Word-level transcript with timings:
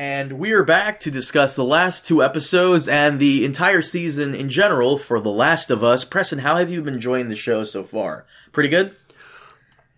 And 0.00 0.38
we're 0.38 0.64
back 0.64 1.00
to 1.00 1.10
discuss 1.10 1.54
the 1.54 1.62
last 1.62 2.06
two 2.06 2.24
episodes 2.24 2.88
and 2.88 3.20
the 3.20 3.44
entire 3.44 3.82
season 3.82 4.34
in 4.34 4.48
general 4.48 4.96
for 4.96 5.20
The 5.20 5.30
Last 5.30 5.70
of 5.70 5.84
Us. 5.84 6.06
Preston, 6.06 6.38
how 6.38 6.56
have 6.56 6.70
you 6.70 6.80
been 6.80 6.94
enjoying 6.94 7.28
the 7.28 7.36
show 7.36 7.64
so 7.64 7.84
far? 7.84 8.24
Pretty 8.50 8.70
good? 8.70 8.96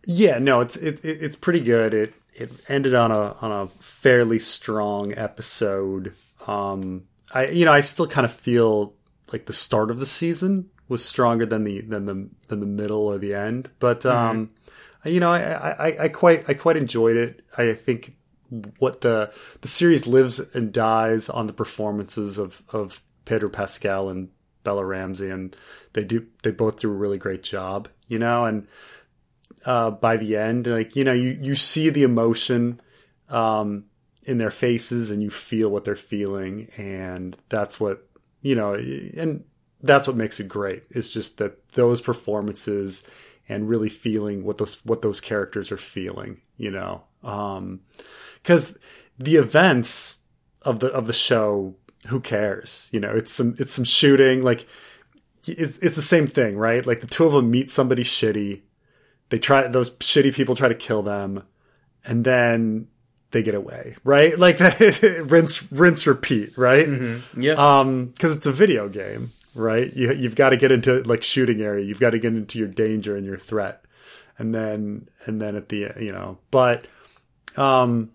Yeah, 0.04 0.40
no, 0.40 0.60
it's 0.60 0.74
it, 0.74 1.04
it, 1.04 1.22
it's 1.22 1.36
pretty 1.36 1.60
good. 1.60 1.94
It 1.94 2.14
it 2.32 2.50
ended 2.68 2.94
on 2.94 3.12
a 3.12 3.36
on 3.40 3.52
a 3.52 3.68
fairly 3.80 4.40
strong 4.40 5.16
episode. 5.16 6.14
Um 6.48 7.04
I 7.32 7.46
you 7.46 7.64
know, 7.64 7.72
I 7.72 7.80
still 7.80 8.08
kind 8.08 8.24
of 8.24 8.32
feel 8.32 8.94
like 9.32 9.46
the 9.46 9.52
start 9.52 9.88
of 9.88 10.00
the 10.00 10.06
season 10.06 10.68
was 10.88 11.04
stronger 11.04 11.46
than 11.46 11.62
the 11.62 11.80
than 11.80 12.06
the 12.06 12.28
than 12.48 12.58
the 12.58 12.66
middle 12.66 13.06
or 13.06 13.18
the 13.18 13.34
end. 13.34 13.70
But 13.78 14.04
um 14.04 14.50
you 15.04 15.20
know, 15.20 15.30
I, 15.30 15.70
I, 15.70 15.96
I 16.00 16.08
quite 16.08 16.48
I 16.48 16.54
quite 16.54 16.76
enjoyed 16.76 17.16
it. 17.16 17.44
I 17.56 17.72
think 17.74 18.16
what 18.78 19.00
the 19.00 19.32
the 19.60 19.68
series 19.68 20.06
lives 20.06 20.40
and 20.54 20.72
dies 20.72 21.28
on 21.28 21.46
the 21.46 21.52
performances 21.52 22.38
of 22.38 22.62
of 22.70 23.02
Pedro 23.24 23.48
Pascal 23.48 24.08
and 24.08 24.28
Bella 24.64 24.84
Ramsey, 24.84 25.30
and 25.30 25.56
they 25.92 26.04
do 26.04 26.26
they 26.42 26.50
both 26.50 26.80
do 26.80 26.90
a 26.90 26.94
really 26.94 27.18
great 27.18 27.42
job, 27.42 27.88
you 28.08 28.18
know. 28.18 28.44
And 28.44 28.66
uh, 29.64 29.90
by 29.90 30.16
the 30.16 30.36
end, 30.36 30.66
like 30.66 30.96
you 30.96 31.04
know, 31.04 31.12
you 31.12 31.38
you 31.40 31.56
see 31.56 31.90
the 31.90 32.02
emotion 32.02 32.80
um, 33.28 33.84
in 34.24 34.38
their 34.38 34.50
faces, 34.50 35.10
and 35.10 35.22
you 35.22 35.30
feel 35.30 35.70
what 35.70 35.84
they're 35.84 35.96
feeling, 35.96 36.68
and 36.76 37.36
that's 37.48 37.80
what 37.80 38.06
you 38.42 38.54
know, 38.54 38.74
and 38.74 39.44
that's 39.82 40.06
what 40.06 40.16
makes 40.16 40.40
it 40.40 40.48
great. 40.48 40.84
It's 40.90 41.10
just 41.10 41.38
that 41.38 41.72
those 41.72 42.00
performances 42.00 43.02
and 43.48 43.68
really 43.68 43.88
feeling 43.88 44.44
what 44.44 44.58
those 44.58 44.84
what 44.84 45.02
those 45.02 45.20
characters 45.20 45.72
are 45.72 45.76
feeling, 45.76 46.40
you 46.56 46.70
know. 46.70 47.02
Um, 47.22 47.80
because 48.42 48.76
the 49.18 49.36
events 49.36 50.20
of 50.62 50.80
the 50.80 50.88
of 50.88 51.06
the 51.06 51.12
show, 51.12 51.74
who 52.08 52.20
cares? 52.20 52.88
You 52.92 53.00
know, 53.00 53.12
it's 53.14 53.32
some 53.32 53.54
it's 53.58 53.72
some 53.72 53.84
shooting. 53.84 54.42
Like 54.42 54.66
it's, 55.46 55.78
it's 55.78 55.96
the 55.96 56.02
same 56.02 56.26
thing, 56.26 56.56
right? 56.56 56.84
Like 56.86 57.00
the 57.00 57.06
two 57.06 57.24
of 57.24 57.32
them 57.32 57.50
meet 57.50 57.70
somebody 57.70 58.04
shitty. 58.04 58.62
They 59.30 59.38
try 59.38 59.66
those 59.66 59.90
shitty 59.90 60.34
people 60.34 60.54
try 60.54 60.68
to 60.68 60.74
kill 60.74 61.02
them, 61.02 61.44
and 62.04 62.24
then 62.24 62.88
they 63.30 63.42
get 63.42 63.54
away, 63.54 63.96
right? 64.04 64.38
Like 64.38 64.60
rinse 65.00 65.70
rinse 65.72 66.06
repeat, 66.06 66.56
right? 66.56 66.86
Mm-hmm. 66.86 67.40
Yeah. 67.40 67.54
Um, 67.54 68.06
because 68.06 68.36
it's 68.36 68.46
a 68.46 68.52
video 68.52 68.88
game, 68.88 69.32
right? 69.54 69.92
You 69.92 70.12
you've 70.12 70.36
got 70.36 70.50
to 70.50 70.56
get 70.56 70.70
into 70.70 71.02
like 71.02 71.22
shooting 71.22 71.60
area. 71.60 71.84
You've 71.84 72.00
got 72.00 72.10
to 72.10 72.18
get 72.18 72.34
into 72.34 72.58
your 72.58 72.68
danger 72.68 73.16
and 73.16 73.26
your 73.26 73.38
threat, 73.38 73.84
and 74.38 74.54
then 74.54 75.08
and 75.24 75.40
then 75.40 75.56
at 75.56 75.70
the 75.70 75.92
you 75.98 76.12
know, 76.12 76.38
but 76.50 76.86
um 77.56 78.10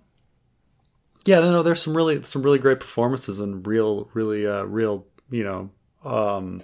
yeah, 1.27 1.41
no, 1.41 1.61
there's 1.61 1.81
some 1.81 1.95
really 1.95 2.23
some 2.23 2.41
really 2.41 2.57
great 2.57 2.79
performances 2.79 3.41
and 3.41 3.65
real, 3.67 4.09
really, 4.13 4.47
uh, 4.47 4.63
real, 4.63 5.05
you 5.29 5.43
know, 5.43 5.69
um, 6.09 6.61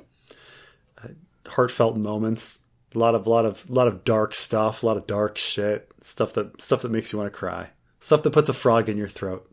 heartfelt 1.45 1.97
moments. 1.97 2.59
A 2.95 2.99
lot 2.99 3.13
of, 3.15 3.27
lot 3.27 3.45
of, 3.45 3.69
lot 3.69 3.87
of 3.87 4.03
dark 4.03 4.33
stuff. 4.33 4.83
A 4.83 4.85
lot 4.85 4.97
of 4.97 5.05
dark 5.05 5.37
shit. 5.37 5.91
Stuff 6.01 6.33
that, 6.33 6.61
stuff 6.61 6.83
that 6.83 6.91
makes 6.91 7.11
you 7.11 7.19
want 7.19 7.31
to 7.31 7.37
cry. 7.37 7.71
Stuff 7.99 8.23
that 8.23 8.31
puts 8.31 8.49
a 8.49 8.53
frog 8.53 8.87
in 8.87 8.97
your 8.97 9.07
throat. 9.07 9.49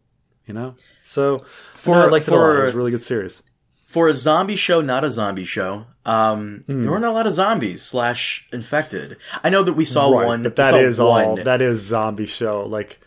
You 0.46 0.54
know. 0.54 0.74
So 1.04 1.44
for 1.74 1.96
no, 1.96 2.02
I 2.02 2.06
liked 2.06 2.26
for, 2.26 2.58
it, 2.58 2.60
it 2.60 2.64
was 2.66 2.74
a 2.74 2.76
really 2.76 2.90
good 2.92 3.02
series. 3.02 3.42
For 3.86 4.06
a 4.06 4.14
zombie 4.14 4.56
show, 4.56 4.80
not 4.80 5.02
a 5.02 5.10
zombie 5.10 5.44
show, 5.44 5.86
um, 6.04 6.62
mm. 6.68 6.82
there 6.82 6.90
weren't 6.92 7.04
a 7.04 7.10
lot 7.10 7.26
of 7.26 7.32
zombies 7.32 7.82
slash 7.82 8.46
infected. 8.52 9.16
I 9.42 9.50
know 9.50 9.64
that 9.64 9.72
we 9.72 9.84
saw 9.84 10.08
right, 10.10 10.26
one, 10.26 10.44
but 10.44 10.54
that 10.56 10.74
is 10.74 11.00
all. 11.00 11.34
That 11.34 11.60
is 11.60 11.80
zombie 11.80 12.26
show. 12.26 12.66
Like 12.66 13.00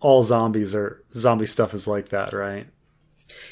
all 0.00 0.22
zombies 0.22 0.74
are 0.74 1.02
zombie 1.12 1.46
stuff 1.46 1.74
is 1.74 1.86
like 1.86 2.10
that, 2.10 2.32
right? 2.32 2.66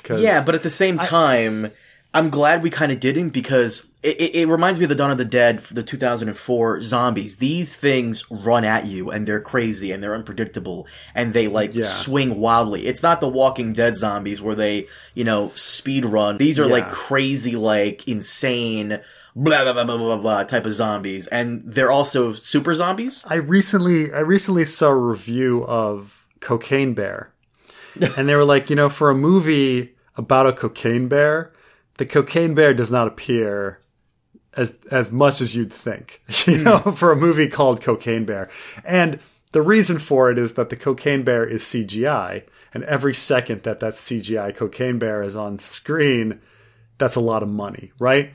Yeah, 0.09 0.45
but 0.45 0.55
at 0.55 0.63
the 0.63 0.71
same 0.71 0.99
time, 0.99 1.73
I, 2.15 2.19
am 2.19 2.31
glad 2.31 2.63
we 2.63 2.71
kind 2.71 2.93
of 2.93 3.01
didn't 3.01 3.31
because 3.31 3.89
it, 4.03 4.21
it, 4.21 4.35
it, 4.37 4.47
reminds 4.47 4.79
me 4.79 4.85
of 4.85 4.89
the 4.89 4.95
Dawn 4.95 5.11
of 5.11 5.19
the 5.19 5.25
Dead, 5.25 5.59
the 5.59 5.83
2004 5.83 6.81
zombies. 6.81 7.39
These 7.39 7.75
things 7.75 8.25
run 8.31 8.65
at 8.65 8.87
you 8.87 9.11
and 9.11 9.27
they're 9.27 9.41
crazy 9.41 9.91
and 9.91 10.01
they're 10.01 10.15
unpredictable 10.15 10.87
and 11.15 11.33
they 11.33 11.49
like 11.49 11.75
yeah. 11.75 11.85
swing 11.85 12.39
wildly. 12.39 12.87
It's 12.87 13.03
not 13.03 13.21
the 13.21 13.29
Walking 13.29 13.73
Dead 13.73 13.97
zombies 13.97 14.41
where 14.41 14.55
they, 14.55 14.87
you 15.15 15.25
know, 15.25 15.51
speed 15.57 16.05
run. 16.05 16.39
These 16.39 16.61
are 16.61 16.67
yeah. 16.67 16.73
like 16.73 16.89
crazy, 16.89 17.57
like 17.57 18.07
insane 18.07 19.01
blah 19.37 19.65
blah 19.65 19.73
blah 19.75 19.85
blah 19.85 19.99
blah 19.99 20.17
blah 20.17 20.45
type 20.45 20.65
of 20.65 20.73
zombies, 20.73 21.27
and 21.27 21.63
they're 21.67 21.91
also 21.91 22.33
super 22.33 22.75
zombies. 22.75 23.23
I 23.27 23.35
recently 23.35 24.13
I 24.13 24.21
recently 24.21 24.65
saw 24.65 24.89
a 24.89 24.97
review 24.97 25.65
of 25.67 26.16
Cocaine 26.41 26.95
Bear. 26.95 27.33
and 28.17 28.29
they 28.29 28.35
were 28.35 28.45
like, 28.45 28.71
you 28.71 28.77
know, 28.77 28.89
for 28.89 29.11
a 29.11 29.15
movie 29.15 29.95
about 30.17 30.47
a 30.47 30.53
cocaine 30.53 31.09
bear, 31.09 31.53
the 31.99 32.07
cocaine 32.07 32.55
bear 32.55 32.75
does 32.75 32.91
not 32.91 33.09
appear 33.09 33.81
as 34.55 34.75
as 34.91 35.13
much 35.13 35.41
as 35.41 35.55
you'd 35.55 35.73
think. 35.73 36.23
You 36.47 36.59
know, 36.59 36.79
mm. 36.81 36.97
for 36.97 37.13
a 37.13 37.17
movie 37.17 37.49
called 37.49 37.83
Cocaine 37.83 38.25
Bear. 38.25 38.49
And 38.85 39.19
the 39.53 39.63
reason 39.63 39.99
for 39.99 40.31
it 40.31 40.39
is 40.39 40.55
that 40.55 40.69
the 40.69 40.77
cocaine 40.77 41.25
bear 41.25 41.45
is 41.45 41.63
CGI, 41.65 42.45
and 42.75 42.85
every 42.85 43.15
second 43.15 43.63
that 43.63 43.81
that 43.81 43.95
CGI 43.95 44.55
cocaine 44.55 44.99
bear 44.99 45.23
is 45.23 45.35
on 45.35 45.59
screen, 45.59 46.41
that's 46.99 47.17
a 47.17 47.21
lot 47.21 47.43
of 47.43 47.49
money, 47.49 47.93
right? 47.99 48.31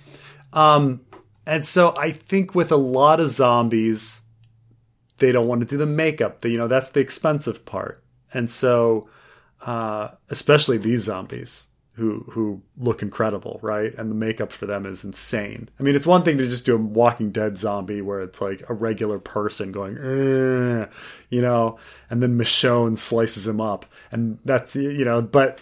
Um, 0.53 1.01
and 1.45 1.65
so 1.65 1.95
I 1.97 2.11
think 2.11 2.53
with 2.53 2.71
a 2.71 2.77
lot 2.77 3.19
of 3.19 3.29
zombies, 3.29 4.21
they 5.21 5.31
don't 5.31 5.47
want 5.47 5.61
to 5.61 5.67
do 5.67 5.77
the 5.77 5.85
makeup. 5.85 6.43
You 6.43 6.57
know, 6.57 6.67
that's 6.67 6.89
the 6.89 6.99
expensive 6.99 7.63
part. 7.63 8.03
And 8.33 8.49
so, 8.49 9.09
uh, 9.61 10.09
especially 10.29 10.77
these 10.77 11.03
zombies 11.03 11.67
who 11.93 12.25
who 12.31 12.61
look 12.77 13.01
incredible, 13.01 13.59
right? 13.61 13.93
And 13.95 14.09
the 14.09 14.15
makeup 14.15 14.51
for 14.51 14.65
them 14.65 14.85
is 14.85 15.03
insane. 15.03 15.69
I 15.79 15.83
mean, 15.83 15.95
it's 15.95 16.05
one 16.05 16.23
thing 16.23 16.37
to 16.37 16.47
just 16.47 16.65
do 16.65 16.75
a 16.75 16.77
Walking 16.77 17.31
Dead 17.31 17.57
zombie 17.57 18.01
where 18.01 18.21
it's 18.21 18.41
like 18.41 18.63
a 18.69 18.73
regular 18.73 19.19
person 19.19 19.71
going, 19.71 19.95
you 21.29 21.41
know, 21.41 21.77
and 22.09 22.23
then 22.23 22.37
Michonne 22.37 22.97
slices 22.97 23.47
him 23.47 23.61
up, 23.61 23.85
and 24.11 24.39
that's 24.45 24.75
you 24.75 25.05
know, 25.05 25.21
but 25.21 25.59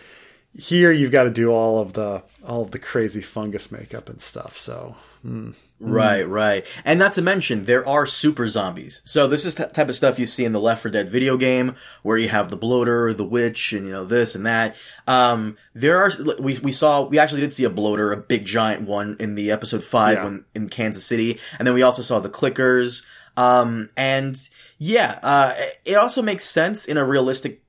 here 0.58 0.92
you've 0.92 1.12
got 1.12 1.24
to 1.24 1.30
do 1.30 1.52
all 1.52 1.80
of 1.80 1.94
the 1.94 2.24
all 2.46 2.62
of 2.64 2.72
the 2.72 2.80
crazy 2.80 3.22
fungus 3.22 3.72
makeup 3.72 4.10
and 4.10 4.22
stuff. 4.22 4.58
So 4.58 4.96
Mm. 5.26 5.54
Right, 5.80 6.28
right. 6.28 6.66
And 6.86 6.98
not 6.98 7.14
to 7.14 7.22
mention, 7.22 7.66
there 7.66 7.88
are 7.88 8.06
super 8.06 8.48
zombies. 8.48 9.02
So 9.06 9.28
this 9.28 9.46
is 9.46 9.56
the 9.56 9.66
type 9.66 9.90
of 9.90 9.96
stuff 9.96 10.18
you 10.18 10.26
see 10.26 10.46
in 10.46 10.54
the 10.54 10.62
Left 10.62 10.82
4 10.82 10.92
Dead 10.92 11.10
video 11.10 11.36
game, 11.36 11.76
where 12.04 12.18
you 12.18 12.30
have 12.30 12.50
the 12.50 12.58
bloater, 12.58 13.14
the 13.14 13.26
witch, 13.26 13.74
and 13.74 13.86
you 13.86 13.92
know, 13.92 14.06
this 14.06 14.36
and 14.36 14.46
that. 14.46 14.76
Um, 15.08 15.58
there 15.74 15.98
are, 15.98 16.12
we, 16.40 16.58
we 16.60 16.72
saw, 16.72 17.04
we 17.04 17.20
actually 17.20 17.42
did 17.42 17.54
see 17.54 17.66
a 17.66 17.70
bloater, 17.70 18.12
a 18.12 18.18
big 18.18 18.46
giant 18.46 18.88
one 18.88 19.18
in 19.20 19.36
the 19.36 19.52
episode 19.52 19.84
5 19.84 20.18
yeah. 20.18 20.24
when, 20.24 20.46
in 20.56 20.70
Kansas 20.70 21.06
City. 21.06 21.40
And 21.58 21.68
then 21.68 21.74
we 21.74 21.84
also 21.84 22.02
saw 22.02 22.20
the 22.20 22.30
clickers. 22.30 23.04
Um, 23.36 23.90
and 23.98 24.38
yeah, 24.78 25.20
uh, 25.22 25.54
it 25.84 25.96
also 25.96 26.22
makes 26.22 26.46
sense 26.46 26.86
in 26.86 26.98
a 26.98 27.06
realistic 27.06 27.62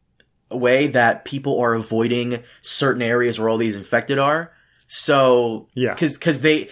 way 0.51 0.89
that 0.89 1.25
people 1.25 1.61
are 1.61 1.75
avoiding 1.75 2.43
certain 2.61 3.03
areas 3.03 3.39
where 3.39 3.49
all 3.49 3.57
these 3.59 3.77
infected 3.77 4.19
are. 4.19 4.53
So, 4.87 5.69
yeah. 5.75 5.95
cause, 5.95 6.19
cause 6.19 6.41
they, 6.41 6.69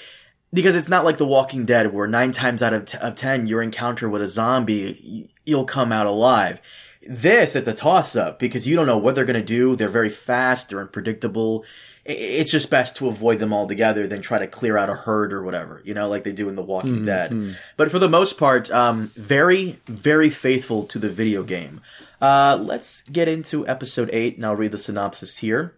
because 0.53 0.77
it's 0.77 0.89
not 0.89 1.05
like 1.05 1.19
The 1.19 1.27
Walking 1.27 1.65
Dead 1.65 1.93
where 1.93 2.07
nine 2.07 2.33
times 2.33 2.63
out 2.63 2.73
of, 2.73 2.85
t- 2.87 2.99
of 2.99 3.15
ten 3.15 3.47
your 3.47 3.63
encounter 3.63 4.09
with 4.09 4.23
a 4.23 4.29
zombie 4.29 5.29
you'll 5.45 5.65
come 5.65 5.93
out 5.93 6.07
alive. 6.07 6.61
This 7.07 7.57
it's 7.57 7.69
a 7.69 7.75
toss 7.75 8.17
up 8.17 8.39
because 8.39 8.67
you 8.67 8.77
don't 8.77 8.87
know 8.87 8.99
what 8.99 9.15
they're 9.15 9.25
gonna 9.25 9.43
do. 9.43 9.77
They're 9.77 9.89
very 9.89 10.11
fast. 10.11 10.69
They're 10.69 10.81
unpredictable. 10.81 11.65
It's 12.05 12.51
just 12.51 12.71
best 12.71 12.97
to 12.97 13.09
avoid 13.09 13.39
them 13.39 13.53
altogether 13.53 14.07
than 14.07 14.23
try 14.23 14.39
to 14.39 14.47
clear 14.47 14.79
out 14.79 14.89
a 14.89 14.95
herd 14.95 15.31
or 15.31 15.43
whatever, 15.43 15.83
you 15.85 15.93
know, 15.93 16.09
like 16.09 16.25
they 16.25 16.33
do 16.33 16.49
in 16.49 16.57
The 16.57 16.63
Walking 16.63 17.03
mm-hmm. 17.03 17.03
Dead. 17.03 17.57
But 17.77 17.91
for 17.91 17.99
the 17.99 18.09
most 18.09 18.39
part, 18.39 18.71
um, 18.71 19.09
very, 19.15 19.79
very 19.85 20.31
faithful 20.31 20.85
to 20.85 20.99
the 20.99 21.11
video 21.11 21.43
game. 21.43 21.83
Uh, 22.21 22.57
let's 22.61 23.03
get 23.03 23.29
into 23.29 23.69
episode 23.69 24.09
8, 24.11 24.37
and 24.37 24.47
I'll 24.47 24.57
read 24.57 24.73
the 24.73 24.79
synopsis 24.79 25.37
here. 25.39 25.75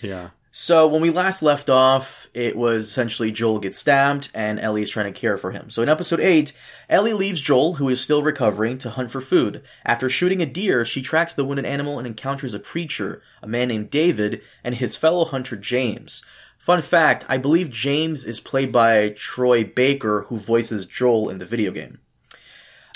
Yeah. 0.00 0.30
So 0.56 0.86
when 0.86 1.00
we 1.00 1.10
last 1.10 1.42
left 1.42 1.68
off, 1.68 2.28
it 2.32 2.54
was 2.54 2.84
essentially 2.84 3.32
Joel 3.32 3.58
gets 3.58 3.76
stabbed 3.76 4.28
and 4.32 4.60
Ellie 4.60 4.84
is 4.84 4.90
trying 4.90 5.12
to 5.12 5.20
care 5.20 5.36
for 5.36 5.50
him. 5.50 5.68
So 5.68 5.82
in 5.82 5.88
episode 5.88 6.20
8, 6.20 6.52
Ellie 6.88 7.12
leaves 7.12 7.40
Joel, 7.40 7.74
who 7.74 7.88
is 7.88 8.00
still 8.00 8.22
recovering, 8.22 8.78
to 8.78 8.90
hunt 8.90 9.10
for 9.10 9.20
food. 9.20 9.64
After 9.84 10.08
shooting 10.08 10.40
a 10.40 10.46
deer, 10.46 10.84
she 10.84 11.02
tracks 11.02 11.34
the 11.34 11.44
wounded 11.44 11.66
animal 11.66 11.98
and 11.98 12.06
encounters 12.06 12.54
a 12.54 12.60
preacher, 12.60 13.20
a 13.42 13.48
man 13.48 13.66
named 13.66 13.90
David, 13.90 14.42
and 14.62 14.76
his 14.76 14.96
fellow 14.96 15.24
hunter 15.24 15.56
James. 15.56 16.22
Fun 16.56 16.82
fact, 16.82 17.26
I 17.28 17.36
believe 17.36 17.68
James 17.68 18.24
is 18.24 18.38
played 18.38 18.70
by 18.70 19.08
Troy 19.08 19.64
Baker, 19.64 20.26
who 20.28 20.36
voices 20.36 20.86
Joel 20.86 21.30
in 21.30 21.38
the 21.38 21.46
video 21.46 21.72
game. 21.72 21.98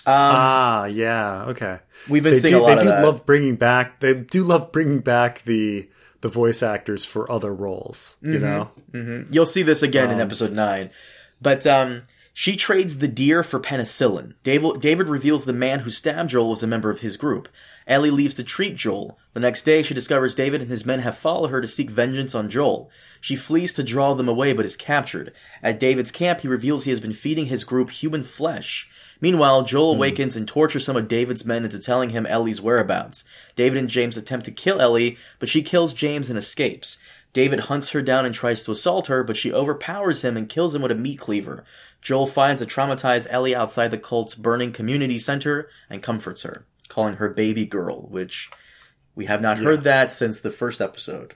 Um, 0.07 0.15
ah, 0.15 0.85
yeah, 0.85 1.47
okay. 1.47 1.81
We've 2.09 2.23
been 2.23 2.35
they 2.35 2.39
seeing 2.39 2.55
do, 2.55 2.61
a 2.61 2.63
lot 2.63 2.77
They 2.77 2.85
do 2.85 2.89
that. 2.91 3.05
love 3.05 3.27
bringing 3.27 3.57
back. 3.57 3.99
They 3.99 4.15
do 4.15 4.45
love 4.45 4.71
bringing 4.71 5.01
back 5.01 5.43
the 5.43 5.89
the 6.21 6.29
voice 6.29 6.63
actors 6.63 7.05
for 7.05 7.31
other 7.31 7.55
roles. 7.55 8.17
You 8.23 8.33
mm-hmm, 8.33 8.43
know, 8.43 8.71
mm-hmm. 8.93 9.33
you'll 9.33 9.47
see 9.47 9.63
this 9.63 9.83
again 9.83 10.09
um, 10.09 10.13
in 10.13 10.21
episode 10.21 10.53
nine, 10.53 10.91
but 11.41 11.67
um, 11.67 12.03
She 12.39 12.57
trades 12.57 12.99
the 12.99 13.09
deer 13.09 13.43
for 13.43 13.59
penicillin. 13.59 14.35
David, 14.45 14.81
David 14.81 15.09
reveals 15.09 15.45
the 15.45 15.53
man 15.53 15.81
who 15.81 15.91
stabbed 15.91 16.31
Joel 16.31 16.51
was 16.51 16.63
a 16.63 16.69
member 16.69 16.89
of 16.89 17.01
his 17.01 17.17
group. 17.17 17.49
Ellie 17.85 18.13
leaves 18.13 18.37
to 18.37 18.45
treat 18.45 18.77
Joel. 18.77 19.19
The 19.33 19.41
next 19.41 19.65
day, 19.65 19.83
she 19.83 19.93
discovers 19.93 20.37
David 20.37 20.61
and 20.61 20.71
his 20.71 20.87
men 20.87 21.01
have 21.01 21.19
followed 21.19 21.49
her 21.49 21.61
to 21.61 21.67
seek 21.67 21.91
vengeance 21.91 22.37
on 22.37 22.49
Joel. 22.49 22.93
She 23.21 23.35
flees 23.35 23.73
to 23.73 23.83
draw 23.83 24.15
them 24.15 24.29
away 24.29 24.53
but 24.53 24.65
is 24.65 24.77
captured. 24.77 25.33
At 25.65 25.81
David's 25.81 26.13
camp, 26.13 26.43
he 26.43 26.47
reveals 26.47 26.85
he 26.85 26.91
has 26.91 27.01
been 27.01 27.13
feeding 27.13 27.47
his 27.47 27.65
group 27.65 27.91
human 27.91 28.23
flesh. 28.23 28.89
Meanwhile, 29.21 29.65
Joel 29.65 29.93
awakens 29.95 30.37
and 30.37 30.47
tortures 30.47 30.85
some 30.85 30.97
of 30.97 31.09
David's 31.09 31.45
men 31.45 31.65
into 31.65 31.79
telling 31.79 32.11
him 32.11 32.25
Ellie's 32.27 32.61
whereabouts. 32.61 33.25
David 33.57 33.79
and 33.79 33.89
James 33.89 34.17
attempt 34.17 34.45
to 34.47 34.53
kill 34.53 34.81
Ellie, 34.81 35.19
but 35.39 35.49
she 35.49 35.63
kills 35.63 35.93
James 35.93 36.31
and 36.31 36.39
escapes. 36.39 36.99
David 37.33 37.61
hunts 37.61 37.91
her 37.91 38.01
down 38.01 38.25
and 38.25 38.35
tries 38.35 38.63
to 38.65 38.71
assault 38.73 39.09
her, 39.09 39.23
but 39.25 39.37
she 39.37 39.53
overpowers 39.53 40.23
him 40.23 40.37
and 40.37 40.49
kills 40.49 40.75
him 40.75 40.83
with 40.83 40.93
a 40.93 40.95
meat 40.95 41.19
cleaver. 41.19 41.65
Joel 42.01 42.27
finds 42.29 42.63
a 42.63 42.67
traumatized 42.67 43.27
Ellie 43.29 43.55
outside 43.57 43.91
the 43.91 43.99
cult's 43.99 44.35
burning 44.35 44.73
community 44.73 45.19
center 45.19 45.69
and 45.91 46.03
comforts 46.03 46.43
her, 46.43 46.65
calling 46.89 47.17
her 47.17 47.29
baby 47.29 47.67
girl, 47.67 48.03
which 48.09 48.51
we 49.17 49.25
have 49.27 49.43
not 49.43 49.59
heard 49.59 49.83
that 49.83 50.13
since 50.13 50.41
the 50.41 50.51
first 50.51 50.81
episode. 50.81 51.35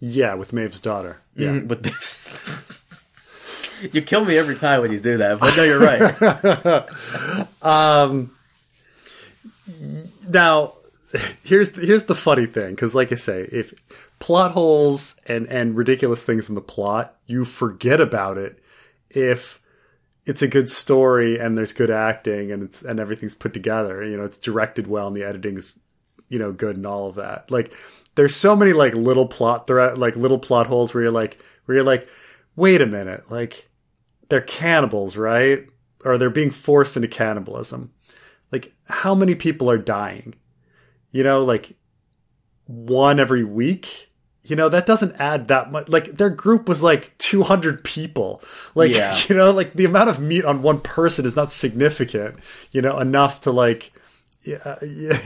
Yeah, 0.00 0.34
with 0.34 0.52
Maeve's 0.52 0.80
daughter. 0.80 1.18
Yeah. 1.36 1.50
Mm, 1.50 1.68
With 1.68 1.82
this. 1.84 2.71
You 3.92 4.02
kill 4.02 4.24
me 4.24 4.36
every 4.38 4.56
time 4.56 4.80
when 4.82 4.92
you 4.92 5.00
do 5.00 5.18
that, 5.18 5.40
but 5.40 5.56
no, 5.56 5.64
you're 5.64 5.80
right. 5.80 6.88
Um, 7.62 8.32
now, 10.28 10.74
here's 11.44 11.74
here's 11.76 12.04
the 12.04 12.14
funny 12.14 12.46
thing 12.46 12.70
because, 12.74 12.94
like 12.94 13.12
I 13.12 13.16
say, 13.16 13.42
if 13.52 13.72
plot 14.18 14.52
holes 14.52 15.20
and 15.26 15.46
and 15.48 15.76
ridiculous 15.76 16.24
things 16.24 16.48
in 16.48 16.54
the 16.54 16.60
plot, 16.60 17.16
you 17.26 17.44
forget 17.44 18.00
about 18.00 18.38
it 18.38 18.62
if 19.10 19.60
it's 20.24 20.42
a 20.42 20.48
good 20.48 20.68
story 20.68 21.38
and 21.38 21.58
there's 21.58 21.72
good 21.72 21.90
acting 21.90 22.52
and 22.52 22.62
it's 22.62 22.82
and 22.82 22.98
everything's 23.00 23.34
put 23.34 23.52
together. 23.52 24.04
You 24.04 24.16
know, 24.16 24.24
it's 24.24 24.38
directed 24.38 24.86
well 24.86 25.08
and 25.08 25.16
the 25.16 25.24
editing's 25.24 25.78
you 26.28 26.38
know 26.38 26.52
good 26.52 26.76
and 26.76 26.86
all 26.86 27.08
of 27.08 27.16
that. 27.16 27.50
Like, 27.50 27.72
there's 28.14 28.34
so 28.34 28.56
many 28.56 28.72
like 28.72 28.94
little 28.94 29.26
plot 29.26 29.66
threat, 29.66 29.98
like 29.98 30.16
little 30.16 30.38
plot 30.38 30.66
holes 30.66 30.94
where 30.94 31.04
you're 31.04 31.12
like 31.12 31.38
where 31.64 31.76
you're 31.76 31.84
like, 31.84 32.08
wait 32.56 32.80
a 32.80 32.86
minute, 32.86 33.30
like 33.30 33.68
they're 34.32 34.40
cannibals, 34.40 35.14
right? 35.14 35.68
Or 36.06 36.16
they're 36.16 36.30
being 36.30 36.50
forced 36.50 36.96
into 36.96 37.06
cannibalism. 37.06 37.92
Like, 38.50 38.72
how 38.88 39.14
many 39.14 39.34
people 39.34 39.70
are 39.70 39.76
dying? 39.76 40.34
You 41.10 41.22
know, 41.22 41.44
like 41.44 41.76
one 42.64 43.20
every 43.20 43.44
week. 43.44 44.08
You 44.42 44.56
know, 44.56 44.70
that 44.70 44.86
doesn't 44.86 45.16
add 45.20 45.48
that 45.48 45.70
much. 45.70 45.90
Like, 45.90 46.16
their 46.16 46.30
group 46.30 46.66
was 46.66 46.82
like 46.82 47.16
200 47.18 47.84
people. 47.84 48.42
Like, 48.74 48.90
Yeah. 48.90 49.14
you 49.28 49.36
know, 49.36 49.50
like 49.50 49.74
the 49.74 49.84
amount 49.84 50.08
of 50.08 50.18
meat 50.18 50.46
on 50.46 50.62
one 50.62 50.80
person 50.80 51.26
is 51.26 51.36
not 51.36 51.52
significant, 51.52 52.38
you 52.70 52.80
know, 52.80 52.98
enough 52.98 53.42
to 53.42 53.52
like, 53.52 53.92
yeah, 54.44 54.56
yeah, 54.64 54.72
uh, 54.72 54.78
yeah, 54.82 55.12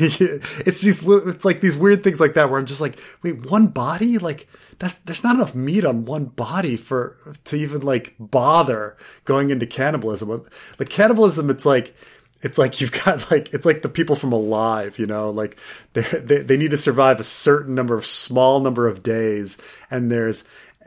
it's 0.67 0.83
these 0.83 1.05
little, 1.05 1.29
it's 1.29 1.45
like 1.45 1.61
these 1.61 1.77
weird 1.77 2.03
things 2.03 2.19
like 2.19 2.35
that 2.35 2.51
where 2.51 2.59
I'm 2.59 2.67
just 2.67 2.81
like, 2.81 2.99
wait, 3.23 3.49
one 3.49 3.69
body? 3.69 4.19
Like 4.19 4.49
that's 4.79 4.99
there's 4.99 5.25
not 5.25 5.37
enough 5.37 5.55
meat 5.55 5.85
on 5.85 6.05
one 6.05 6.27
body 6.27 6.77
for 6.77 7.17
to 7.45 7.57
even 7.57 7.81
like 7.81 8.15
bother 8.19 8.97
going 9.25 9.51
into 9.51 9.67
cannibalism. 9.67 10.45
Like 10.79 10.89
cannibalism, 10.89 11.51
it's 11.51 11.65
like 11.65 11.95
it's 12.43 12.59
like 12.59 12.81
you've 12.81 12.93
got 13.05 13.31
like 13.31 13.53
it's 13.53 13.65
like 13.67 13.83
the 13.83 13.89
people 13.89 14.17
from 14.17 14.33
Alive, 14.33 14.99
you 14.99 15.07
know, 15.07 15.31
like 15.31 15.59
they 15.95 16.03
they 16.03 16.57
need 16.57 16.71
to 16.71 16.79
survive 16.79 17.21
a 17.21 17.25
certain 17.25 17.75
number 17.75 17.95
of 17.95 18.07
small 18.07 18.61
number 18.61 18.87
of 18.87 19.03
days, 19.03 19.59
and 19.91 20.11
there's 20.11 20.45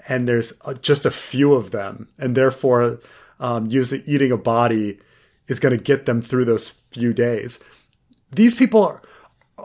and 0.07 0.27
there's 0.27 0.53
uh, 0.65 0.73
just 0.73 1.05
a 1.05 1.11
few 1.11 1.53
of 1.53 1.71
them, 1.71 2.07
and 2.17 2.35
therefore, 2.35 2.99
um, 3.39 3.65
using 3.67 4.03
eating 4.05 4.31
a 4.31 4.37
body 4.37 4.99
is 5.47 5.59
going 5.59 5.75
to 5.75 5.83
get 5.83 6.05
them 6.05 6.21
through 6.21 6.45
those 6.45 6.73
few 6.91 7.13
days. 7.13 7.59
These 8.31 8.55
people 8.55 8.83
are, 8.83 9.01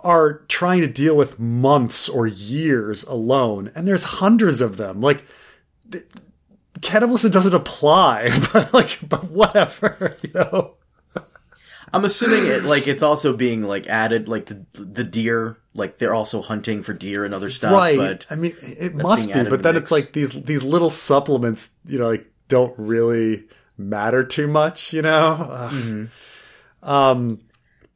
are 0.05 0.35
trying 0.49 0.83
to 0.83 0.87
deal 0.87 1.17
with 1.17 1.41
months 1.41 2.09
or 2.09 2.27
years 2.27 3.03
alone, 3.05 3.73
and 3.75 3.89
there's 3.89 4.05
hundreds 4.05 4.61
of 4.61 4.77
them. 4.77 5.01
Like, 5.01 5.25
th- 5.91 6.05
cannibalism 6.83 7.31
doesn't 7.33 7.55
apply, 7.55 8.31
but 8.53 8.73
like, 8.73 8.99
but 9.09 9.25
whatever, 9.25 10.17
you 10.23 10.31
know. 10.35 10.75
I'm 11.93 12.05
assuming 12.05 12.47
it 12.47 12.65
like 12.65 12.89
it's 12.89 13.03
also 13.03 13.37
being 13.37 13.63
like 13.63 13.87
added 13.87 14.29
like 14.29 14.47
the 14.47 14.65
the 14.73 15.05
deer 15.05 15.57
like 15.75 15.99
they're 15.99 16.15
also 16.15 16.43
hunting 16.43 16.83
for 16.83 16.93
deer 16.93 17.25
and 17.25 17.33
other 17.33 17.51
stuff. 17.51 17.73
right. 17.73 17.97
But 17.97 18.27
I 18.31 18.35
mean, 18.35 18.55
it 18.61 18.97
must 18.97 19.33
be, 19.33 19.45
but 19.45 19.63
then 19.63 19.75
the 19.75 19.81
it's 19.81 19.93
like 19.93 20.13
these 20.13 20.33
these 20.33 20.65
little 20.65 20.91
supplements, 20.91 21.71
you 21.85 22.01
know, 22.01 22.09
like 22.09 22.27
don't 22.49 22.75
really 22.77 23.45
matter 23.79 24.25
too 24.25 24.49
much, 24.49 24.93
you 24.93 25.03
know. 25.03 25.37
Mm-hmm. 25.73 26.89
Um, 26.89 27.41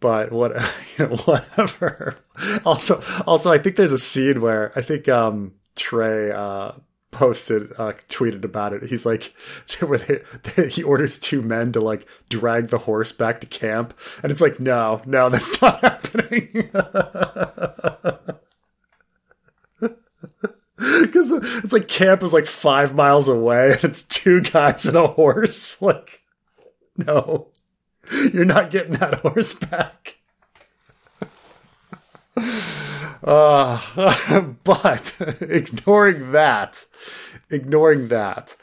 but 0.00 0.32
what, 0.32 0.52
you 0.98 1.06
know, 1.06 1.16
whatever. 1.16 2.16
Also, 2.64 3.02
also, 3.26 3.50
I 3.52 3.58
think 3.58 3.76
there's 3.76 3.92
a 3.92 3.98
scene 3.98 4.40
where 4.40 4.72
I 4.76 4.82
think 4.82 5.08
um 5.08 5.54
Trey 5.76 6.30
uh 6.30 6.72
posted 7.10 7.72
uh 7.78 7.92
tweeted 8.08 8.44
about 8.44 8.72
it. 8.72 8.84
He's 8.84 9.06
like, 9.06 9.34
where 9.80 9.98
they, 9.98 10.20
they, 10.42 10.68
he 10.68 10.82
orders 10.82 11.18
two 11.18 11.42
men 11.42 11.72
to 11.72 11.80
like 11.80 12.08
drag 12.28 12.68
the 12.68 12.78
horse 12.78 13.12
back 13.12 13.40
to 13.40 13.46
camp, 13.46 13.98
and 14.22 14.30
it's 14.30 14.40
like, 14.40 14.60
no, 14.60 15.02
no, 15.06 15.28
that's 15.28 15.60
not 15.60 15.80
happening. 15.82 16.70
Because 21.00 21.30
it's 21.64 21.72
like 21.72 21.88
camp 21.88 22.22
is 22.22 22.32
like 22.32 22.46
five 22.46 22.94
miles 22.94 23.26
away, 23.26 23.72
and 23.72 23.84
it's 23.84 24.04
two 24.04 24.40
guys 24.40 24.86
and 24.86 24.96
a 24.96 25.08
horse. 25.08 25.82
Like, 25.82 26.22
no, 26.96 27.48
you're 28.32 28.44
not 28.44 28.70
getting 28.70 28.94
that 28.94 29.14
horse 29.20 29.52
back. 29.52 30.18
Uh, 33.22 33.80
but 34.64 35.16
ignoring 35.40 36.32
that, 36.32 36.84
ignoring 37.50 38.08
that, 38.08 38.56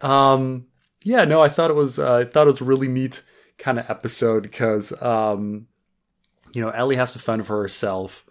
um, 0.00 0.66
yeah, 1.04 1.24
no, 1.24 1.42
I 1.42 1.48
thought 1.48 1.70
it 1.70 1.76
was, 1.76 1.98
uh, 1.98 2.16
I 2.16 2.24
thought 2.24 2.48
it 2.48 2.52
was 2.52 2.62
really 2.62 2.88
neat 2.88 3.22
kind 3.58 3.78
of 3.78 3.88
episode 3.88 4.42
because, 4.42 4.92
um, 5.02 5.68
you 6.52 6.60
know, 6.60 6.70
Ellie 6.70 6.96
has 6.96 7.12
to 7.12 7.18
fend 7.18 7.46
for 7.46 7.60
herself, 7.60 8.24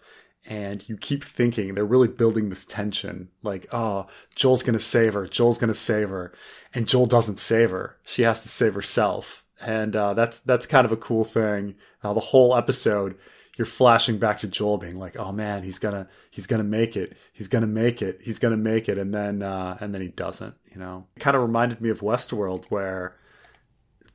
and 0.45 0.87
you 0.89 0.97
keep 0.97 1.23
thinking 1.23 1.73
they're 1.73 1.85
really 1.85 2.07
building 2.07 2.49
this 2.49 2.65
tension, 2.65 3.29
like, 3.43 3.67
oh, 3.71 4.07
Joel's 4.35 4.63
gonna 4.63 4.79
save 4.79 5.13
her, 5.13 5.27
Joel's 5.27 5.57
gonna 5.57 5.73
save 5.73 6.09
her, 6.09 6.33
and 6.73 6.87
Joel 6.87 7.05
doesn't 7.05 7.39
save 7.39 7.71
her; 7.71 7.97
she 8.03 8.23
has 8.23 8.41
to 8.41 8.49
save 8.49 8.73
herself, 8.73 9.44
and 9.61 9.95
uh, 9.95 10.13
that's 10.13 10.39
that's 10.39 10.65
kind 10.65 10.85
of 10.85 10.91
a 10.91 10.97
cool 10.97 11.23
thing. 11.23 11.75
Uh, 12.03 12.13
the 12.13 12.19
whole 12.19 12.55
episode, 12.55 13.17
you're 13.57 13.65
flashing 13.65 14.17
back 14.17 14.39
to 14.39 14.47
Joel 14.47 14.77
being 14.77 14.97
like, 14.97 15.15
"Oh 15.17 15.31
man, 15.31 15.63
he's 15.63 15.79
gonna 15.79 16.07
he's 16.31 16.47
gonna 16.47 16.63
make 16.63 16.95
it, 16.95 17.15
he's 17.33 17.47
gonna 17.47 17.67
make 17.67 18.01
it, 18.01 18.21
he's 18.21 18.39
gonna 18.39 18.57
make 18.57 18.89
it," 18.89 18.97
and 18.97 19.13
then 19.13 19.41
uh, 19.41 19.77
and 19.79 19.93
then 19.93 20.01
he 20.01 20.09
doesn't. 20.09 20.55
You 20.71 20.79
know, 20.79 21.07
it 21.15 21.19
kind 21.19 21.35
of 21.35 21.41
reminded 21.41 21.81
me 21.81 21.89
of 21.89 22.01
Westworld 22.01 22.65
where 22.65 23.15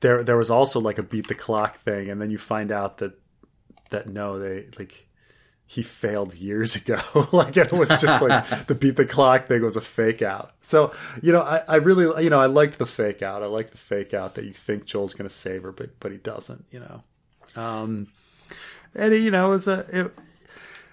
there 0.00 0.22
there 0.22 0.36
was 0.36 0.50
also 0.50 0.80
like 0.80 0.98
a 0.98 1.02
beat 1.02 1.28
the 1.28 1.34
clock 1.34 1.76
thing, 1.76 2.10
and 2.10 2.20
then 2.20 2.30
you 2.30 2.38
find 2.38 2.70
out 2.70 2.98
that 2.98 3.18
that 3.90 4.08
no, 4.08 4.38
they 4.38 4.66
like 4.78 5.08
he 5.70 5.84
failed 5.84 6.34
years 6.34 6.74
ago. 6.88 6.98
like 7.32 7.56
it 7.56 7.72
was 7.72 7.88
just 7.90 8.20
like 8.20 8.66
the 8.66 8.74
beat 8.74 8.96
the 8.96 9.06
clock 9.06 9.46
thing 9.46 9.62
was 9.62 9.76
a 9.76 9.80
fake 9.80 10.20
out. 10.20 10.52
So, 10.62 10.92
you 11.22 11.32
know, 11.32 11.42
I, 11.42 11.62
I 11.68 11.76
really, 11.76 12.24
you 12.24 12.30
know, 12.30 12.40
I 12.40 12.46
liked 12.46 12.78
the 12.78 12.86
fake 12.86 13.22
out. 13.22 13.44
I 13.44 13.46
like 13.46 13.70
the 13.70 13.78
fake 13.78 14.12
out 14.12 14.34
that 14.34 14.44
you 14.44 14.52
think 14.52 14.84
Joel's 14.84 15.14
going 15.14 15.28
to 15.28 15.34
save 15.34 15.62
her, 15.62 15.70
but, 15.70 15.98
but 16.00 16.10
he 16.10 16.18
doesn't, 16.18 16.64
you 16.72 16.80
know. 16.80 17.02
Um, 17.54 18.08
and, 18.96 19.14
you 19.14 19.30
know, 19.30 19.46
it 19.46 19.50
was 19.50 19.68
a, 19.68 19.86
it, 19.92 20.12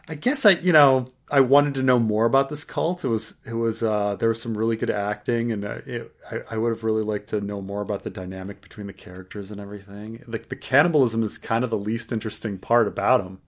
I 0.07 0.13
guess 0.13 0.45
I, 0.45 0.51
you 0.51 0.73
know, 0.73 1.11
I 1.29 1.39
wanted 1.39 1.73
to 1.75 1.83
know 1.83 1.97
more 1.99 2.25
about 2.25 2.49
this 2.49 2.63
cult. 2.63 3.03
It 3.03 3.09
was, 3.09 3.35
it 3.45 3.53
was, 3.53 3.81
uh, 3.81 4.15
there 4.15 4.29
was 4.29 4.41
some 4.41 4.55
really 4.55 4.75
good 4.75 4.91
acting 4.91 5.51
and 5.51 5.65
uh, 5.65 5.79
it, 5.87 6.15
I, 6.31 6.41
I 6.51 6.57
would 6.57 6.69
have 6.69 6.83
really 6.83 7.03
liked 7.03 7.29
to 7.29 7.41
know 7.41 7.61
more 7.61 7.81
about 7.81 8.03
the 8.03 8.09
dynamic 8.11 8.61
between 8.61 8.85
the 8.85 8.93
characters 8.93 9.49
and 9.49 9.59
everything. 9.59 10.23
Like 10.27 10.49
the 10.49 10.55
cannibalism 10.55 11.23
is 11.23 11.39
kind 11.39 11.63
of 11.63 11.71
the 11.71 11.77
least 11.77 12.11
interesting 12.11 12.59
part 12.59 12.87
about 12.87 13.21
him 13.21 13.39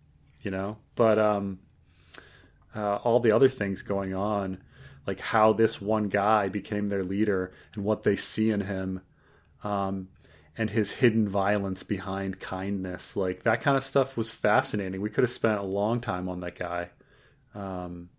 you 0.42 0.52
know? 0.52 0.78
But 0.96 1.20
um 1.20 1.60
uh, 2.76 2.96
all 2.98 3.20
the 3.20 3.32
other 3.32 3.50
things 3.50 3.82
going 3.82 4.14
on 4.14 4.60
like 5.08 5.20
how 5.20 5.54
this 5.54 5.82
one 5.82 6.08
guy 6.08 6.48
became 6.50 6.90
their 6.90 7.04
leader 7.04 7.52
and 7.74 7.84
what 7.84 8.04
they 8.04 8.16
see 8.16 8.52
in 8.52 8.62
him 8.62 9.02
um 9.64 10.08
and 10.56 10.70
his 10.70 10.92
hidden 10.94 11.28
violence 11.28 11.82
behind 11.84 12.40
kindness 12.40 13.16
like 13.16 13.44
that 13.44 13.62
kind 13.62 13.76
of 13.78 13.84
stuff 13.84 14.16
was 14.18 14.30
fascinating. 14.30 15.02
We 15.02 15.10
could 15.10 15.24
have 15.24 15.32
spent 15.32 15.60
a 15.60 15.64
long 15.64 16.00
time 16.00 16.30
on 16.30 16.42
that 16.42 16.56
guy 16.56 16.90
um 17.56 18.10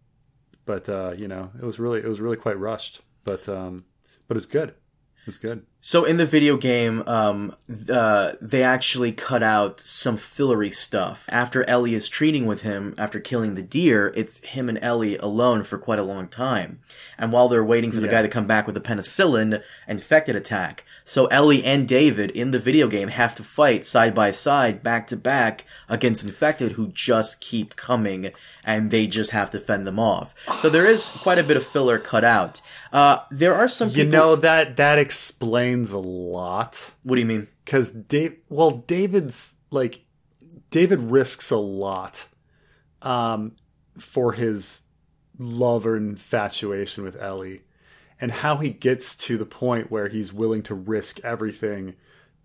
but 0.64 0.88
uh 0.88 1.12
you 1.16 1.28
know 1.28 1.50
it 1.56 1.64
was 1.64 1.78
really 1.78 2.00
it 2.00 2.08
was 2.08 2.20
really 2.20 2.36
quite 2.36 2.58
rushed 2.58 3.02
but 3.24 3.48
um 3.48 3.84
but 4.26 4.36
it 4.36 4.38
was 4.38 4.46
good. 4.46 4.70
It 4.70 5.26
was 5.26 5.38
good 5.38 5.64
So 5.82 6.04
in 6.04 6.18
the 6.18 6.26
video 6.26 6.58
game, 6.58 7.02
um, 7.06 7.56
uh, 7.90 8.32
they 8.40 8.62
actually 8.62 9.12
cut 9.12 9.42
out 9.42 9.80
some 9.80 10.18
fillery 10.18 10.70
stuff. 10.70 11.24
After 11.30 11.64
Ellie 11.64 11.94
is 11.94 12.06
treating 12.06 12.44
with 12.44 12.60
him 12.62 12.94
after 12.98 13.18
killing 13.18 13.54
the 13.54 13.62
deer, 13.62 14.12
it's 14.14 14.40
him 14.40 14.68
and 14.68 14.78
Ellie 14.82 15.16
alone 15.16 15.64
for 15.64 15.78
quite 15.78 15.98
a 15.98 16.02
long 16.02 16.28
time. 16.28 16.80
And 17.16 17.32
while 17.32 17.48
they're 17.48 17.64
waiting 17.64 17.92
for 17.92 18.00
the 18.00 18.06
Yeah. 18.06 18.12
guy 18.12 18.22
to 18.22 18.28
come 18.28 18.46
back 18.46 18.66
with 18.66 18.76
a 18.76 18.80
penicillin 18.80 19.62
infected 19.88 20.36
attack, 20.36 20.84
so 21.02 21.26
Ellie 21.26 21.64
and 21.64 21.88
David 21.88 22.30
in 22.32 22.50
the 22.50 22.58
video 22.58 22.86
game 22.86 23.08
have 23.08 23.34
to 23.36 23.42
fight 23.42 23.86
side 23.86 24.14
by 24.14 24.32
side, 24.32 24.82
back 24.82 25.06
to 25.08 25.16
back 25.16 25.64
against 25.88 26.24
infected 26.24 26.72
who 26.72 26.88
just 26.88 27.40
keep 27.40 27.74
coming, 27.76 28.32
and 28.64 28.90
they 28.90 29.06
just 29.06 29.30
have 29.30 29.50
to 29.52 29.58
fend 29.58 29.86
them 29.86 29.98
off. 29.98 30.34
So 30.60 30.68
there 30.68 30.84
is 30.86 31.08
quite 31.08 31.38
a 31.38 31.42
bit 31.42 31.56
of 31.56 31.64
filler 31.64 31.98
cut 31.98 32.22
out. 32.24 32.60
Uh, 32.92 33.20
there 33.30 33.54
are 33.54 33.68
some 33.68 33.88
You 33.88 34.04
know 34.04 34.36
that 34.36 34.76
that 34.76 34.98
explains 34.98 35.69
a 35.92 35.98
lot 35.98 36.92
what 37.02 37.16
do 37.16 37.20
you 37.20 37.26
mean? 37.26 37.48
because 37.70 37.92
Dave. 37.92 38.36
Well, 38.48 38.72
David's 38.72 39.54
like 39.70 40.04
David 40.70 40.98
risks 40.98 41.52
a 41.52 41.56
lot 41.56 42.26
um, 43.00 43.54
for 43.96 44.32
his 44.32 44.82
love 45.38 45.86
or 45.86 45.96
infatuation 45.96 47.04
with 47.04 47.14
Ellie, 47.14 47.62
and 48.20 48.32
how 48.32 48.56
he 48.56 48.70
gets 48.70 49.14
to 49.18 49.38
the 49.38 49.46
point 49.46 49.88
where 49.88 50.08
he's 50.08 50.32
willing 50.32 50.64
to 50.64 50.74
risk 50.74 51.20
everything 51.20 51.94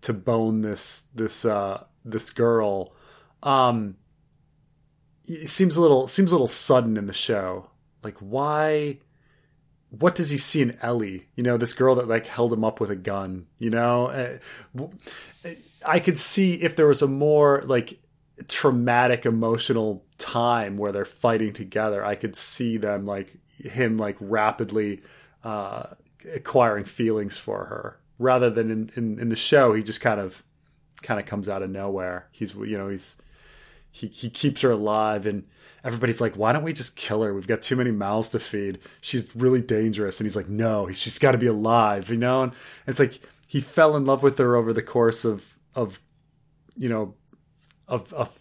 to 0.02 0.12
bone 0.12 0.60
this 0.60 1.08
this 1.12 1.44
uh, 1.44 1.82
this 2.04 2.30
girl. 2.30 2.94
Um, 3.42 3.96
it 5.24 5.48
seems 5.48 5.74
a 5.74 5.80
little 5.80 6.06
seems 6.06 6.30
a 6.30 6.34
little 6.34 6.46
sudden 6.46 6.96
in 6.96 7.06
the 7.06 7.12
show. 7.12 7.70
Like 8.04 8.18
why? 8.18 9.00
What 9.90 10.14
does 10.14 10.30
he 10.30 10.38
see 10.38 10.62
in 10.62 10.76
Ellie? 10.82 11.28
You 11.36 11.42
know, 11.42 11.56
this 11.56 11.72
girl 11.72 11.94
that 11.96 12.08
like 12.08 12.26
held 12.26 12.52
him 12.52 12.64
up 12.64 12.80
with 12.80 12.90
a 12.90 12.96
gun. 12.96 13.46
You 13.58 13.70
know, 13.70 14.38
I 15.84 16.00
could 16.00 16.18
see 16.18 16.54
if 16.54 16.76
there 16.76 16.88
was 16.88 17.02
a 17.02 17.06
more 17.06 17.62
like 17.64 17.98
traumatic 18.48 19.24
emotional 19.24 20.04
time 20.18 20.76
where 20.76 20.92
they're 20.92 21.04
fighting 21.04 21.52
together. 21.52 22.04
I 22.04 22.14
could 22.14 22.36
see 22.36 22.76
them 22.76 23.06
like 23.06 23.32
him 23.58 23.96
like 23.96 24.16
rapidly 24.20 25.02
uh, 25.44 25.84
acquiring 26.32 26.84
feelings 26.84 27.38
for 27.38 27.66
her, 27.66 27.98
rather 28.18 28.50
than 28.50 28.70
in, 28.70 28.90
in 28.96 29.20
in 29.20 29.28
the 29.28 29.36
show 29.36 29.72
he 29.72 29.82
just 29.82 30.00
kind 30.00 30.20
of 30.20 30.42
kind 31.02 31.20
of 31.20 31.26
comes 31.26 31.48
out 31.48 31.62
of 31.62 31.70
nowhere. 31.70 32.28
He's 32.32 32.54
you 32.54 32.76
know 32.76 32.88
he's 32.88 33.16
he 33.96 34.08
he 34.08 34.28
keeps 34.28 34.60
her 34.60 34.70
alive 34.70 35.24
and 35.24 35.44
everybody's 35.82 36.20
like 36.20 36.34
why 36.34 36.52
don't 36.52 36.62
we 36.62 36.74
just 36.74 36.96
kill 36.96 37.22
her? 37.22 37.32
We've 37.32 37.46
got 37.46 37.62
too 37.62 37.76
many 37.76 37.90
mouths 37.90 38.28
to 38.30 38.38
feed. 38.38 38.78
She's 39.00 39.34
really 39.34 39.62
dangerous. 39.62 40.20
And 40.20 40.26
he's 40.26 40.36
like 40.36 40.48
no 40.48 40.90
she's 40.92 41.18
got 41.18 41.32
to 41.32 41.38
be 41.38 41.46
alive 41.46 42.10
you 42.10 42.18
know? 42.18 42.42
And 42.42 42.52
it's 42.86 42.98
like 42.98 43.20
he 43.48 43.62
fell 43.62 43.96
in 43.96 44.04
love 44.04 44.22
with 44.22 44.36
her 44.36 44.54
over 44.54 44.74
the 44.74 44.82
course 44.82 45.24
of 45.24 45.56
of 45.74 46.00
you 46.76 46.90
know 46.90 47.14
of 47.88 48.12
of 48.12 48.38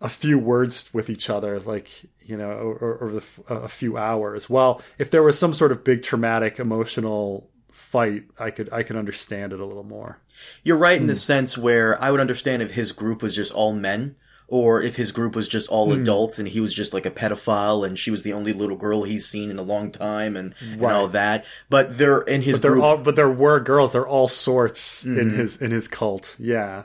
a 0.00 0.08
few 0.08 0.40
words 0.40 0.92
with 0.92 1.08
each 1.08 1.30
other 1.30 1.60
like 1.60 1.88
you 2.20 2.36
know 2.36 2.50
over, 2.50 2.98
over 3.00 3.20
the, 3.20 3.54
a 3.54 3.68
few 3.68 3.96
hours. 3.96 4.50
Well 4.50 4.82
if 4.98 5.12
there 5.12 5.22
was 5.22 5.38
some 5.38 5.54
sort 5.54 5.70
of 5.70 5.84
big 5.84 6.02
traumatic 6.02 6.58
emotional 6.58 7.48
fight 7.70 8.24
i 8.38 8.50
could 8.50 8.68
i 8.70 8.82
could 8.82 8.96
understand 8.96 9.52
it 9.52 9.60
a 9.60 9.64
little 9.64 9.84
more. 9.84 10.18
You're 10.64 10.76
right 10.76 11.00
in 11.00 11.06
the 11.06 11.12
hmm. 11.12 11.18
sense 11.18 11.56
where 11.56 12.02
I 12.02 12.10
would 12.10 12.20
understand 12.20 12.62
if 12.62 12.72
his 12.72 12.92
group 12.92 13.22
was 13.22 13.36
just 13.36 13.52
all 13.52 13.72
men, 13.72 14.16
or 14.52 14.82
if 14.82 14.96
his 14.96 15.12
group 15.12 15.34
was 15.34 15.48
just 15.48 15.68
all 15.70 15.92
adults 15.94 16.38
and 16.38 16.46
he 16.46 16.60
was 16.60 16.74
just 16.74 16.92
like 16.92 17.06
a 17.06 17.10
pedophile 17.10 17.86
and 17.86 17.98
she 17.98 18.10
was 18.10 18.22
the 18.22 18.34
only 18.34 18.52
little 18.52 18.76
girl 18.76 19.02
he's 19.04 19.26
seen 19.26 19.50
in 19.50 19.58
a 19.58 19.62
long 19.62 19.90
time 19.90 20.36
and, 20.36 20.54
and 20.60 20.84
all 20.84 21.04
Right. 21.04 21.12
that. 21.12 21.44
But 21.70 21.96
they're 21.96 22.20
in 22.20 22.42
his 22.42 22.58
But 22.58 22.68
group. 22.68 22.82
all, 22.84 22.96
but 22.98 23.16
there 23.16 23.30
were 23.30 23.60
girls. 23.60 23.92
There 23.92 24.02
are 24.02 24.08
all 24.08 24.28
sorts 24.28 25.06
in 25.06 25.30
his 25.30 25.60
in 25.60 25.70
his 25.70 25.88
cult. 25.88 26.36
Yeah, 26.38 26.82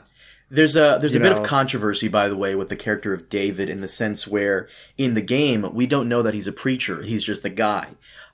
There's 0.50 0.76
a 0.76 0.96
there's 0.98 1.12
a 1.14 1.18
You 1.18 1.22
bit 1.24 1.32
know. 1.32 1.38
of 1.42 1.44
controversy, 1.46 2.08
by 2.08 2.28
the 2.28 2.36
way, 2.36 2.54
with 2.54 2.70
the 2.70 2.76
character 2.76 3.12
of 3.12 3.28
David 3.28 3.68
in 3.68 3.82
the 3.82 3.88
sense 3.88 4.26
where 4.26 4.66
in 4.96 5.12
the 5.12 5.20
game 5.20 5.66
we 5.74 5.86
don't 5.86 6.08
know 6.08 6.22
that 6.22 6.32
he's 6.32 6.46
a 6.46 6.52
preacher; 6.52 7.02
he's 7.02 7.22
just 7.22 7.44
a 7.44 7.50
guy. 7.50 7.88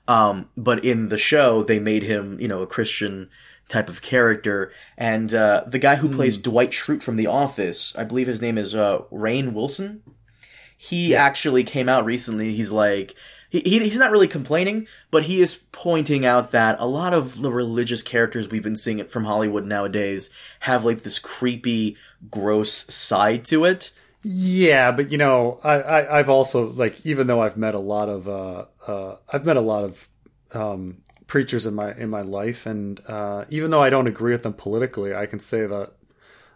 Um, 0.07 0.49
but 0.55 0.85
in 0.85 1.09
the 1.09 1.17
show, 1.17 1.61
they 1.63 1.79
made 1.79 2.03
him, 2.03 2.39
you 2.39 2.47
know, 2.47 2.61
a 2.61 2.67
Christian 2.67 3.29
type 3.67 3.89
of 3.89 4.01
character. 4.01 4.71
And 4.97 5.33
uh, 5.33 5.63
the 5.67 5.79
guy 5.79 5.95
who 5.95 6.09
plays 6.09 6.37
Dwight 6.37 6.71
Schrute 6.71 7.03
from 7.03 7.15
The 7.15 7.27
Office, 7.27 7.95
I 7.95 8.03
believe 8.03 8.27
his 8.27 8.41
name 8.41 8.57
is 8.57 8.75
uh, 8.75 8.99
Rainn 9.11 9.53
Wilson. 9.53 10.03
He 10.77 11.15
actually 11.15 11.63
came 11.63 11.89
out 11.89 12.05
recently. 12.05 12.53
He's 12.55 12.71
like. 12.71 13.15
He, 13.49 13.61
he, 13.61 13.79
he's 13.79 13.97
not 13.97 14.11
really 14.11 14.27
complaining, 14.27 14.87
but 15.11 15.23
he 15.23 15.41
is 15.41 15.55
pointing 15.71 16.25
out 16.25 16.51
that 16.51 16.77
a 16.79 16.85
lot 16.85 17.13
of 17.13 17.41
the 17.41 17.51
religious 17.51 18.03
characters 18.03 18.49
we've 18.49 18.63
been 18.63 18.75
seeing 18.75 19.05
from 19.05 19.23
Hollywood 19.23 19.65
nowadays 19.65 20.29
have 20.61 20.83
like 20.83 21.01
this 21.01 21.19
creepy, 21.19 21.95
gross 22.29 22.71
side 22.93 23.45
to 23.45 23.63
it. 23.63 23.91
yeah. 24.23 24.91
But 24.91 25.11
you 25.11 25.17
know, 25.17 25.59
I, 25.63 25.75
I 25.75 26.19
I've 26.19 26.27
also 26.29 26.65
like 26.67 27.05
even 27.05 27.27
though 27.27 27.41
I've 27.41 27.55
met 27.55 27.75
a 27.75 27.79
lot 27.79 28.09
of 28.09 28.27
uh, 28.27 28.65
uh 28.85 29.17
I've 29.31 29.45
met 29.45 29.57
a 29.57 29.61
lot 29.61 29.85
of 29.85 30.09
um 30.51 31.03
preachers 31.27 31.65
in 31.65 31.73
my 31.75 31.93
in 31.95 32.09
my 32.09 32.21
life, 32.21 32.65
and 32.65 32.99
uh, 33.07 33.45
even 33.49 33.71
though 33.71 33.81
I 33.81 33.89
don't 33.89 34.07
agree 34.07 34.31
with 34.31 34.43
them 34.43 34.53
politically, 34.53 35.13
I 35.15 35.25
can 35.25 35.39
say 35.39 35.65
that 35.65 35.93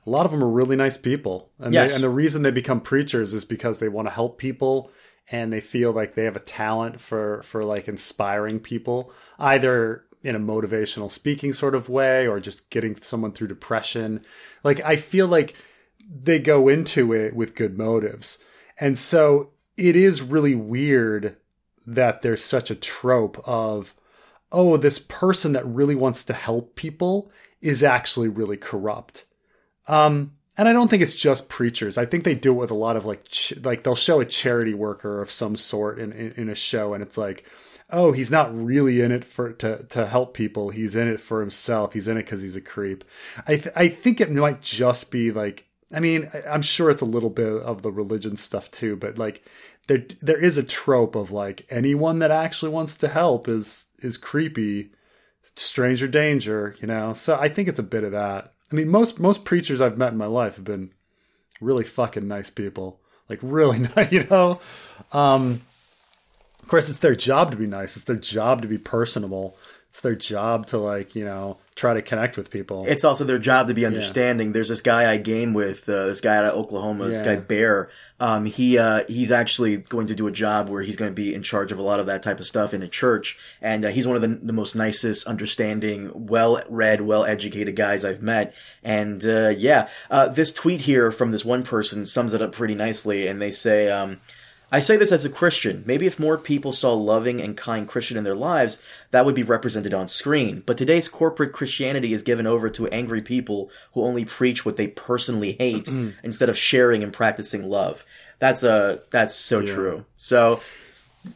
a 0.05 0.09
lot 0.09 0.25
of 0.25 0.31
them 0.31 0.43
are 0.43 0.49
really 0.49 0.75
nice 0.75 0.97
people, 0.97 1.49
and 1.59 1.73
Yes. 1.73 1.89
they, 1.89 1.95
and 1.95 2.03
the 2.03 2.09
reason 2.09 2.41
they 2.41 2.51
become 2.51 2.81
preachers 2.81 3.33
is 3.33 3.45
because 3.45 3.79
they 3.79 3.89
want 3.89 4.07
to 4.07 4.13
help 4.13 4.37
people 4.37 4.91
and 5.31 5.53
they 5.53 5.61
feel 5.61 5.91
like 5.91 6.15
they 6.15 6.23
have 6.23 6.35
a 6.35 6.39
talent 6.41 6.99
for 6.99 7.41
for 7.43 7.63
like 7.63 7.87
inspiring 7.87 8.59
people, 8.59 9.11
either 9.37 10.05
in 10.23 10.35
a 10.35 10.39
motivational 10.39 11.09
speaking 11.09 11.53
sort 11.53 11.73
of 11.75 11.87
way 11.87 12.27
or 12.27 12.39
just 12.39 12.69
getting 12.69 12.95
someone 13.01 13.31
through 13.31 13.47
depression. 13.47 14.21
Like 14.63 14.81
I 14.81 14.95
feel 14.97 15.27
like 15.27 15.55
they 16.09 16.39
go 16.39 16.67
into 16.67 17.13
it 17.13 17.35
with 17.35 17.55
good 17.55 17.77
motives, 17.77 18.39
and 18.79 18.97
so 18.97 19.51
it 19.77 19.95
is 19.95 20.21
really 20.21 20.55
weird 20.55 21.37
that 21.87 22.21
there's 22.21 22.43
such 22.43 22.69
a 22.69 22.75
trope 22.75 23.41
of 23.47 23.95
oh 24.51 24.77
this 24.77 24.99
person 24.99 25.53
that 25.53 25.65
really 25.65 25.95
wants 25.95 26.23
to 26.23 26.33
help 26.33 26.75
people 26.75 27.31
is 27.61 27.83
actually 27.83 28.29
really 28.29 28.57
corrupt 28.57 29.25
um, 29.87 30.33
and 30.59 30.67
I 30.67 30.73
don't 30.73 30.89
think 30.89 31.01
it's 31.01 31.15
just 31.15 31.47
preachers. 31.47 31.97
I 31.97 32.05
think 32.05 32.25
they 32.25 32.35
do 32.35 32.51
it 32.51 32.57
with 32.57 32.69
a 32.69 32.75
lot 32.75 32.97
of 32.97 33.05
like, 33.05 33.23
ch- 33.25 33.53
like 33.63 33.83
they'll 33.83 33.95
show 33.95 34.19
a 34.19 34.25
charity 34.25 34.73
worker 34.73 35.21
of 35.21 35.31
some 35.31 35.55
sort 35.55 35.99
in, 35.99 36.11
in, 36.11 36.33
in 36.33 36.49
a 36.49 36.53
show, 36.53 36.93
and 36.93 37.01
it's 37.01 37.17
like, 37.17 37.45
oh, 37.89 38.11
he's 38.11 38.29
not 38.29 38.53
really 38.53 38.99
in 38.99 39.11
it 39.13 39.23
for 39.23 39.53
to 39.53 39.83
to 39.85 40.05
help 40.05 40.33
people. 40.33 40.69
He's 40.69 40.97
in 40.97 41.07
it 41.07 41.21
for 41.21 41.39
himself. 41.39 41.93
He's 41.93 42.09
in 42.09 42.17
it 42.17 42.23
because 42.25 42.41
he's 42.41 42.57
a 42.57 42.61
creep. 42.61 43.05
I 43.47 43.55
th- 43.55 43.73
I 43.75 43.87
think 43.87 44.19
it 44.19 44.31
might 44.31 44.61
just 44.61 45.11
be 45.11 45.31
like, 45.31 45.65
I 45.93 46.01
mean, 46.01 46.29
I- 46.33 46.43
I'm 46.49 46.61
sure 46.61 46.89
it's 46.89 47.01
a 47.01 47.05
little 47.05 47.29
bit 47.31 47.47
of 47.47 47.81
the 47.81 47.91
religion 47.91 48.35
stuff 48.35 48.69
too, 48.69 48.97
but 48.97 49.17
like 49.17 49.43
there 49.87 50.05
there 50.21 50.37
is 50.37 50.57
a 50.57 50.63
trope 50.63 51.15
of 51.15 51.31
like 51.31 51.65
anyone 51.69 52.19
that 52.19 52.31
actually 52.31 52.71
wants 52.71 52.97
to 52.97 53.07
help 53.07 53.47
is 53.47 53.85
is 54.01 54.17
creepy 54.17 54.91
stranger 55.55 56.07
danger, 56.07 56.75
you 56.79 56.87
know. 56.87 57.13
So 57.13 57.37
I 57.39 57.49
think 57.49 57.67
it's 57.67 57.79
a 57.79 57.83
bit 57.83 58.03
of 58.03 58.11
that. 58.11 58.53
I 58.71 58.75
mean, 58.75 58.89
most 58.89 59.19
most 59.19 59.45
preachers 59.45 59.81
I've 59.81 59.97
met 59.97 60.11
in 60.11 60.17
my 60.17 60.25
life 60.25 60.55
have 60.55 60.65
been 60.65 60.91
really 61.61 61.83
fucking 61.83 62.27
nice 62.27 62.49
people, 62.49 62.99
like 63.27 63.39
really 63.41 63.79
nice, 63.95 64.11
you 64.11 64.25
know. 64.25 64.59
Um, 65.11 65.61
of 66.61 66.67
course, 66.67 66.89
it's 66.89 66.99
their 66.99 67.15
job 67.15 67.51
to 67.51 67.57
be 67.57 67.67
nice. 67.67 67.95
It's 67.95 68.05
their 68.05 68.15
job 68.15 68.61
to 68.61 68.67
be 68.67 68.77
personable. 68.77 69.57
It's 69.89 70.01
their 70.01 70.15
job 70.15 70.67
to 70.67 70.77
like 70.77 71.15
you 71.15 71.25
know 71.25 71.57
try 71.79 71.93
to 71.93 72.01
connect 72.01 72.35
with 72.37 72.49
people. 72.49 72.85
It's 72.87 73.03
also 73.03 73.23
their 73.23 73.39
job 73.39 73.67
to 73.69 73.73
be 73.73 73.85
understanding. 73.85 74.51
There's 74.51 74.67
this 74.67 74.81
guy 74.81 75.09
I 75.11 75.17
game 75.17 75.53
with, 75.53 75.87
uh, 75.87 76.07
this 76.07 76.21
guy 76.21 76.35
out 76.37 76.45
of 76.45 76.53
Oklahoma, 76.55 77.07
this 77.07 77.21
Yeah. 77.23 77.35
guy 77.35 77.41
Bear. 77.41 77.89
Um, 78.19 78.45
he 78.45 78.77
uh, 78.77 79.05
he's 79.07 79.31
actually 79.31 79.77
going 79.77 80.07
to 80.07 80.15
do 80.15 80.27
a 80.27 80.31
job 80.31 80.67
where 80.67 80.81
he's 80.81 80.97
going 80.97 81.09
to 81.09 81.15
be 81.15 81.33
in 81.33 81.41
charge 81.41 81.71
of 81.71 81.79
a 81.79 81.81
lot 81.81 82.01
of 82.01 82.05
that 82.07 82.21
type 82.21 82.41
of 82.41 82.45
stuff 82.47 82.73
in 82.73 82.83
a 82.83 82.87
church, 82.87 83.37
and 83.61 83.85
uh, 83.85 83.89
he's 83.89 84.05
one 84.05 84.17
of 84.17 84.21
the, 84.21 84.27
the 84.27 84.51
most 84.51 84.75
nicest, 84.75 85.25
understanding, 85.25 86.11
well-read, 86.27 86.99
well-educated 87.01 87.77
guys 87.77 88.03
I've 88.03 88.21
met. 88.21 88.53
And 88.83 89.25
uh, 89.25 89.53
yeah, 89.57 89.87
uh, 90.11 90.27
this 90.27 90.51
tweet 90.51 90.81
here 90.81 91.11
from 91.13 91.31
this 91.31 91.45
one 91.45 91.63
person 91.63 92.05
sums 92.05 92.33
it 92.33 92.41
up 92.41 92.51
pretty 92.51 92.75
nicely, 92.75 93.25
and 93.27 93.41
they 93.41 93.51
say. 93.51 93.89
Um, 93.89 94.19
I 94.71 94.79
say 94.79 94.97
this 94.97 95.11
as 95.11 95.25
a 95.25 95.29
Christian. 95.29 95.83
Maybe 95.85 96.05
if 96.05 96.19
more 96.19 96.37
people 96.37 96.71
saw 96.71 96.93
loving 96.93 97.41
and 97.41 97.57
kind 97.57 97.87
Christian 97.87 98.17
in 98.17 98.23
their 98.23 98.35
lives, 98.35 98.81
that 99.11 99.25
would 99.25 99.35
be 99.35 99.43
represented 99.43 99.93
on 99.93 100.07
screen. 100.07 100.63
But 100.65 100.77
today's 100.77 101.07
corporate 101.07 101.53
Christianity 101.53 102.13
is 102.13 102.21
given 102.21 102.45
over 102.45 102.69
to 102.71 102.87
angry 102.87 103.21
people 103.21 103.71
who 103.93 104.03
only 104.03 104.25
preach 104.25 104.65
what 104.65 104.77
they 104.77 104.87
personally 104.87 105.53
hate 105.53 105.87
instead 106.23 106.49
of 106.49 106.57
sharing 106.57 107.03
and 107.03 107.11
practicing 107.11 107.63
love. 107.63 108.05
That's 108.39 108.63
uh 108.63 108.99
that's 109.09 109.35
so 109.35 109.65
true. 109.65 110.05
So 110.17 110.61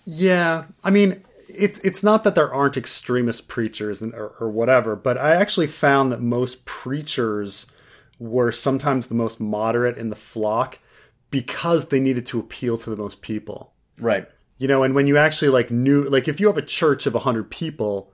Yeah, 0.05 0.65
I 0.83 0.91
mean, 0.91 1.23
it's 1.49 1.79
it's 1.79 2.03
not 2.03 2.23
that 2.23 2.35
there 2.35 2.53
aren't 2.53 2.77
extremist 2.77 3.47
preachers 3.47 4.01
and 4.01 4.13
or, 4.13 4.33
or 4.39 4.49
whatever, 4.49 4.95
but 4.95 5.17
I 5.17 5.35
actually 5.35 5.67
found 5.67 6.11
that 6.11 6.21
most 6.21 6.65
preachers 6.65 7.65
were 8.19 8.51
sometimes 8.51 9.07
the 9.07 9.15
most 9.15 9.39
moderate 9.39 9.97
in 9.97 10.09
the 10.09 10.15
flock 10.15 10.79
because 11.33 11.87
they 11.87 11.99
needed 11.99 12.27
to 12.27 12.39
appeal 12.39 12.77
to 12.77 12.91
the 12.91 12.95
most 12.95 13.23
people. 13.23 13.73
right. 13.97 14.29
You 14.59 14.67
know, 14.67 14.83
and 14.83 14.93
when 14.93 15.07
you 15.07 15.17
actually 15.17 15.49
like 15.49 15.71
knew, 15.71 16.03
like 16.03 16.27
if 16.27 16.39
you 16.39 16.45
have 16.47 16.57
a 16.57 16.61
church 16.61 17.05
of 17.05 17.15
100 17.15 17.49
people 17.49 18.13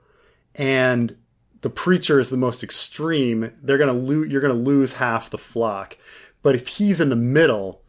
and 0.54 1.16
the 1.60 1.70
preacher 1.70 2.18
is 2.18 2.30
the 2.30 2.38
most 2.38 2.64
extreme, 2.64 3.52
they're 3.62 3.78
gonna 3.78 3.92
lose. 3.92 4.32
You're 4.32 4.40
gonna 4.40 4.54
lose 4.54 4.94
half 4.94 5.30
the 5.30 5.38
flock. 5.38 5.98
But 6.42 6.54
if 6.54 6.66
he's 6.66 7.00
in 7.00 7.10
the 7.10 7.14
middle, 7.14 7.82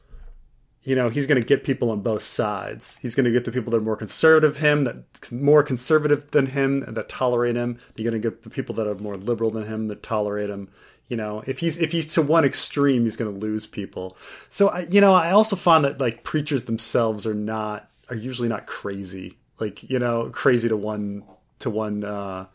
you 0.84 0.96
know 0.96 1.10
he's 1.10 1.28
going 1.28 1.42
to 1.42 1.48
get 1.48 1.64
people 1.64 1.90
on 1.92 2.02
both 2.02 2.24
sides. 2.24 2.98
He's 3.02 3.16
going 3.16 3.26
to 3.26 3.32
get 3.32 3.46
the 3.46 3.52
people 3.52 3.72
that 3.72 3.78
are 3.78 3.82
more 3.82 3.96
conservative 3.96 4.58
him, 4.58 4.84
that 4.84 5.32
more 5.32 5.64
conservative 5.64 6.30
than 6.32 6.48
him, 6.48 6.82
that 6.82 7.08
tolerate 7.08 7.56
him. 7.56 7.80
You're 7.96 8.12
going 8.12 8.22
to 8.22 8.30
get 8.30 8.44
the 8.44 8.50
people 8.50 8.76
that 8.76 8.88
are 8.88 8.96
more 8.96 9.16
liberal 9.16 9.52
than 9.52 9.66
him 9.66 9.88
that 9.88 10.04
tolerate 10.04 10.50
him. 10.50 10.70
You 11.12 11.18
know, 11.18 11.44
if 11.46 11.60
he's 11.60 11.78
if 11.78 11.92
he's 11.92 12.08
to 12.14 12.22
one 12.22 12.46
extreme, 12.46 13.04
he's 13.04 13.18
going 13.18 13.34
to 13.34 13.38
lose 13.38 13.68
people. 13.68 14.16
So 14.48 14.70
I, 14.70 14.82
you 14.90 15.02
know, 15.02 15.14
I 15.14 15.32
also 15.32 15.58
find 15.58 15.84
that 15.84 16.00
like 16.00 16.24
preachers 16.24 16.64
themselves 16.64 17.26
are 17.26 17.34
not 17.34 17.90
are 18.10 18.16
usually 18.16 18.48
not 18.48 18.66
crazy. 18.66 19.38
Like 19.60 19.90
you 19.90 20.00
know, 20.00 20.30
crazy 20.32 20.70
to 20.70 20.78
one 20.78 21.24
to 21.60 21.70
one 21.70 22.06
uh, 22.06 22.46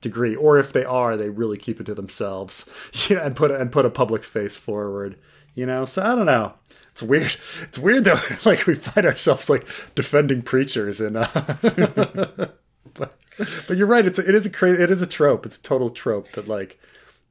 degree, 0.00 0.36
or 0.36 0.58
if 0.58 0.72
they 0.72 0.84
are, 0.84 1.16
they 1.16 1.28
really 1.28 1.58
keep 1.58 1.80
it 1.80 1.86
to 1.86 1.94
themselves. 1.94 2.70
Yeah, 3.10 3.18
and 3.18 3.34
put 3.34 3.50
and 3.50 3.72
put 3.72 3.84
a 3.84 3.90
public 3.90 4.22
face 4.22 4.56
forward. 4.56 5.18
You 5.56 5.66
know, 5.66 5.84
so 5.84 6.02
I 6.02 6.14
don't 6.14 6.26
know 6.26 6.54
it's 6.94 7.02
weird. 7.02 7.34
It's 7.62 7.78
weird 7.78 8.04
though. 8.04 8.20
like 8.44 8.68
we 8.68 8.76
find 8.76 9.04
ourselves 9.04 9.50
like 9.50 9.66
defending 9.96 10.42
preachers 10.42 11.00
and. 11.00 11.16
Uh, 11.16 11.26
but, 12.94 13.18
but 13.66 13.76
you're 13.76 13.88
right. 13.88 14.06
It's 14.06 14.20
it 14.20 14.32
is 14.32 14.46
a 14.46 14.50
crazy. 14.50 14.80
It 14.80 14.92
is 14.92 15.02
a 15.02 15.06
trope. 15.06 15.44
It's 15.44 15.58
a 15.58 15.62
total 15.62 15.90
trope 15.90 16.30
that 16.32 16.46
like, 16.46 16.78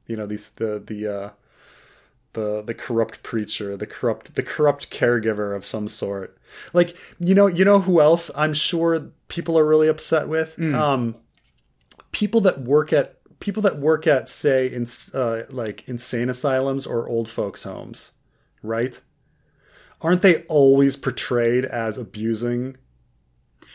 you 0.06 0.16
know, 0.16 0.26
these 0.26 0.50
the 0.50 0.82
the 0.84 1.06
uh, 1.06 1.30
the 2.32 2.62
the 2.62 2.74
corrupt 2.74 3.22
preacher, 3.22 3.76
the 3.76 3.86
corrupt 3.86 4.34
the 4.34 4.42
corrupt 4.42 4.90
caregiver 4.90 5.54
of 5.54 5.64
some 5.64 5.88
sort. 5.88 6.36
Like 6.72 6.96
you 7.18 7.34
know 7.34 7.46
you 7.46 7.64
know 7.64 7.80
who 7.80 8.00
else 8.00 8.30
I'm 8.36 8.54
sure 8.54 9.10
people 9.28 9.58
are 9.58 9.66
really 9.66 9.88
upset 9.88 10.28
with. 10.28 10.56
Mm. 10.56 10.74
Um, 10.74 11.16
people 12.12 12.40
that 12.42 12.60
work 12.60 12.92
at 12.92 13.18
people 13.40 13.62
that 13.62 13.78
work 13.78 14.06
at 14.06 14.28
say 14.28 14.72
in 14.72 14.86
uh, 15.12 15.42
like 15.50 15.88
insane 15.88 16.28
asylums 16.28 16.86
or 16.86 17.08
old 17.08 17.28
folks 17.28 17.64
homes, 17.64 18.12
right? 18.62 19.00
aren't 20.04 20.22
they 20.22 20.42
always 20.42 20.96
portrayed 20.96 21.64
as 21.64 21.98
abusing 21.98 22.76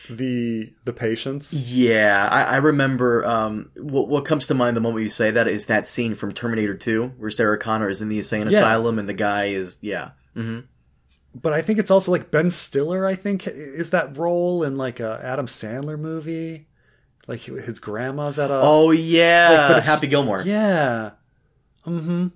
the 0.08 0.72
the 0.84 0.92
patients? 0.92 1.52
Yeah, 1.52 2.28
I, 2.30 2.42
I 2.42 2.56
remember. 2.56 3.24
Um, 3.24 3.70
what 3.76 4.08
what 4.08 4.24
comes 4.24 4.46
to 4.48 4.54
mind 4.54 4.76
the 4.76 4.80
moment 4.80 5.02
you 5.02 5.10
say 5.10 5.30
that 5.30 5.48
is 5.48 5.66
that 5.66 5.86
scene 5.86 6.14
from 6.14 6.32
Terminator 6.32 6.76
Two, 6.76 7.12
where 7.18 7.30
Sarah 7.30 7.58
Connor 7.58 7.88
is 7.88 8.00
in 8.00 8.08
the 8.08 8.18
insane 8.18 8.48
yeah. 8.50 8.58
asylum 8.58 8.98
and 8.98 9.08
the 9.08 9.14
guy 9.14 9.46
is 9.46 9.78
yeah. 9.80 10.10
Mm-hmm. 10.36 10.60
But 11.34 11.52
I 11.52 11.62
think 11.62 11.78
it's 11.78 11.90
also 11.90 12.10
like 12.10 12.30
Ben 12.30 12.50
Stiller. 12.50 13.06
I 13.06 13.14
think 13.14 13.46
is 13.46 13.90
that 13.90 14.16
role 14.16 14.64
in 14.64 14.76
like 14.76 15.00
a 15.00 15.20
Adam 15.22 15.46
Sandler 15.46 15.98
movie. 15.98 16.66
Like 17.26 17.40
his 17.40 17.78
grandma's 17.78 18.38
at 18.38 18.50
a. 18.50 18.60
Oh 18.60 18.90
yeah, 18.90 19.72
like, 19.74 19.84
Happy 19.84 20.08
Gilmore. 20.08 20.42
Yeah. 20.42 21.12
Mm-hmm. 21.86 22.28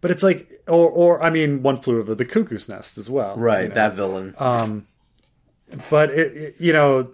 But 0.00 0.10
it's 0.10 0.22
like, 0.22 0.48
or, 0.68 0.90
or 0.90 1.22
I 1.22 1.30
mean, 1.30 1.62
one 1.62 1.78
flew 1.78 1.98
over 2.00 2.14
the 2.14 2.24
cuckoo's 2.24 2.68
nest 2.68 2.98
as 2.98 3.08
well. 3.08 3.36
Right, 3.36 3.62
you 3.62 3.68
know? 3.70 3.74
that 3.74 3.94
villain. 3.94 4.34
Um, 4.38 4.86
but 5.90 6.10
it, 6.10 6.36
it, 6.36 6.54
you 6.58 6.72
know, 6.72 7.12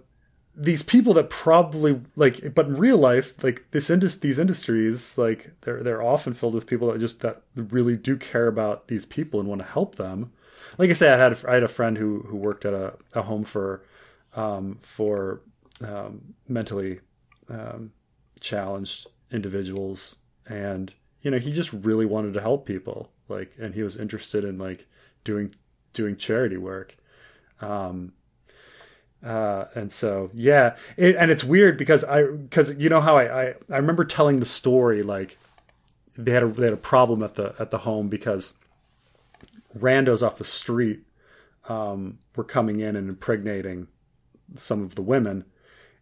these 0.55 0.83
people 0.83 1.13
that 1.15 1.29
probably 1.29 2.01
like, 2.15 2.53
but 2.53 2.67
in 2.67 2.77
real 2.77 2.97
life, 2.97 3.43
like 3.43 3.65
this 3.71 3.89
indus- 3.89 4.17
these 4.17 4.37
industries, 4.37 5.17
like 5.17 5.51
they're 5.61 5.81
they're 5.81 6.03
often 6.03 6.33
filled 6.33 6.53
with 6.53 6.67
people 6.67 6.91
that 6.91 6.99
just 6.99 7.21
that 7.21 7.41
really 7.55 7.97
do 7.97 8.15
care 8.15 8.47
about 8.47 8.87
these 8.87 9.05
people 9.05 9.39
and 9.39 9.49
want 9.49 9.59
to 9.59 9.67
help 9.67 9.95
them. 9.95 10.31
Like 10.77 10.89
I 10.89 10.93
said, 10.93 11.19
I 11.19 11.23
had 11.23 11.45
I 11.45 11.53
had 11.55 11.63
a 11.63 11.67
friend 11.67 11.97
who 11.97 12.19
who 12.27 12.37
worked 12.37 12.65
at 12.65 12.73
a, 12.73 12.93
a 13.13 13.23
home 13.23 13.43
for 13.43 13.83
um, 14.35 14.77
for 14.81 15.41
um, 15.81 16.35
mentally 16.47 16.99
um, 17.49 17.91
challenged 18.39 19.07
individuals, 19.31 20.17
and 20.45 20.93
you 21.21 21.31
know, 21.31 21.37
he 21.37 21.51
just 21.51 21.73
really 21.73 22.05
wanted 22.05 22.33
to 22.35 22.41
help 22.41 22.65
people. 22.65 23.11
Like, 23.27 23.53
and 23.59 23.73
he 23.73 23.81
was 23.81 23.97
interested 23.97 24.43
in 24.43 24.57
like 24.57 24.85
doing 25.23 25.55
doing 25.93 26.15
charity 26.17 26.57
work. 26.57 26.97
Um, 27.61 28.13
uh, 29.23 29.65
and 29.75 29.91
so 29.91 30.29
yeah, 30.33 30.75
it, 30.97 31.15
and 31.15 31.31
it's 31.31 31.43
weird 31.43 31.77
because 31.77 32.03
I 32.03 32.23
because 32.23 32.75
you 32.75 32.89
know 32.89 33.01
how 33.01 33.17
I, 33.17 33.43
I 33.43 33.53
I 33.71 33.77
remember 33.77 34.05
telling 34.05 34.39
the 34.39 34.45
story 34.45 35.03
like 35.03 35.37
they 36.15 36.31
had 36.31 36.43
a 36.43 36.47
they 36.47 36.65
had 36.65 36.73
a 36.73 36.77
problem 36.77 37.23
at 37.23 37.35
the 37.35 37.55
at 37.59 37.71
the 37.71 37.79
home 37.79 38.09
because 38.09 38.53
randos 39.77 40.25
off 40.25 40.37
the 40.37 40.43
street 40.43 41.01
um, 41.69 42.19
were 42.35 42.43
coming 42.43 42.79
in 42.79 42.95
and 42.95 43.09
impregnating 43.09 43.87
some 44.55 44.83
of 44.83 44.95
the 44.95 45.01
women, 45.01 45.45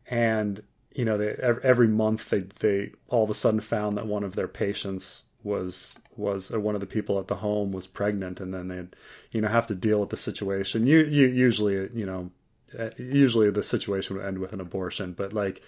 and 0.07 0.63
you 0.93 1.05
know, 1.05 1.17
they, 1.17 1.35
every 1.63 1.87
month 1.87 2.29
they 2.29 2.45
they 2.59 2.91
all 3.07 3.23
of 3.23 3.29
a 3.29 3.33
sudden 3.33 3.59
found 3.59 3.97
that 3.97 4.07
one 4.07 4.23
of 4.23 4.35
their 4.35 4.47
patients 4.47 5.25
was 5.43 5.97
was 6.17 6.51
one 6.51 6.75
of 6.75 6.81
the 6.81 6.87
people 6.87 7.19
at 7.19 7.27
the 7.27 7.35
home 7.35 7.71
was 7.71 7.87
pregnant, 7.87 8.39
and 8.39 8.53
then 8.53 8.67
they'd 8.67 8.95
you 9.31 9.41
know 9.41 9.47
have 9.47 9.67
to 9.67 9.75
deal 9.75 9.99
with 9.99 10.09
the 10.09 10.17
situation. 10.17 10.87
You, 10.87 10.99
you 10.99 11.27
usually 11.27 11.89
you 11.93 12.05
know 12.05 12.31
Uh, 12.77 12.89
usually 12.97 13.49
the 13.49 13.63
situation 13.63 14.15
would 14.15 14.25
end 14.25 14.39
with 14.39 14.53
an 14.53 14.61
abortion, 14.61 15.13
but 15.13 15.33
like 15.33 15.61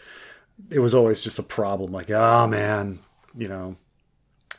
it 0.69 0.79
was 0.79 0.93
always 0.93 1.21
just 1.21 1.39
a 1.39 1.43
problem. 1.43 1.91
Like, 1.91 2.11
oh 2.11 2.47
man, 2.47 2.99
you 3.35 3.47
know, 3.47 3.75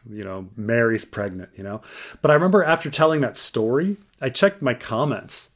you 0.09 0.25
know, 0.25 0.49
Mary's 0.57 1.05
pregnant, 1.05 1.51
you 1.57 1.63
know. 1.63 1.81
But 2.21 2.31
I 2.31 2.35
remember 2.35 2.63
after 2.63 2.91
telling 2.91 3.21
that 3.23 3.37
story, 3.37 3.97
I 4.21 4.29
checked 4.29 4.63
my 4.63 4.75
comments 4.75 5.51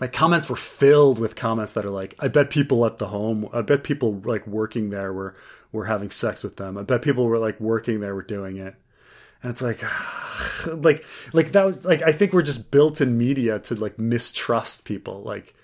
my 0.00 0.06
comments 0.08 0.48
were 0.48 0.56
filled 0.56 1.18
with 1.18 1.36
comments 1.36 1.72
that 1.72 1.84
are 1.84 1.90
like, 1.90 2.14
I 2.18 2.28
bet 2.28 2.50
people 2.50 2.84
at 2.84 2.98
the 2.98 3.06
home, 3.06 3.48
I 3.52 3.62
bet 3.62 3.84
people 3.84 4.20
like 4.24 4.46
working 4.46 4.90
there 4.90 5.12
were 5.12 5.36
were 5.72 5.86
having 5.86 6.10
sex 6.10 6.42
with 6.42 6.56
them. 6.56 6.78
I 6.78 6.82
bet 6.82 7.02
people 7.02 7.26
were 7.26 7.38
like 7.38 7.60
working 7.60 8.00
there 8.00 8.14
were 8.14 8.22
doing 8.22 8.56
it. 8.56 8.74
And 9.42 9.50
it's 9.50 9.62
like 9.62 9.82
like 10.66 11.04
like 11.32 11.52
that 11.52 11.64
was 11.64 11.84
like 11.84 12.02
I 12.02 12.12
think 12.12 12.32
we're 12.32 12.42
just 12.42 12.70
built 12.70 13.00
in 13.00 13.18
media 13.18 13.58
to 13.60 13.74
like 13.74 13.98
mistrust 13.98 14.84
people. 14.84 15.22
Like 15.22 15.54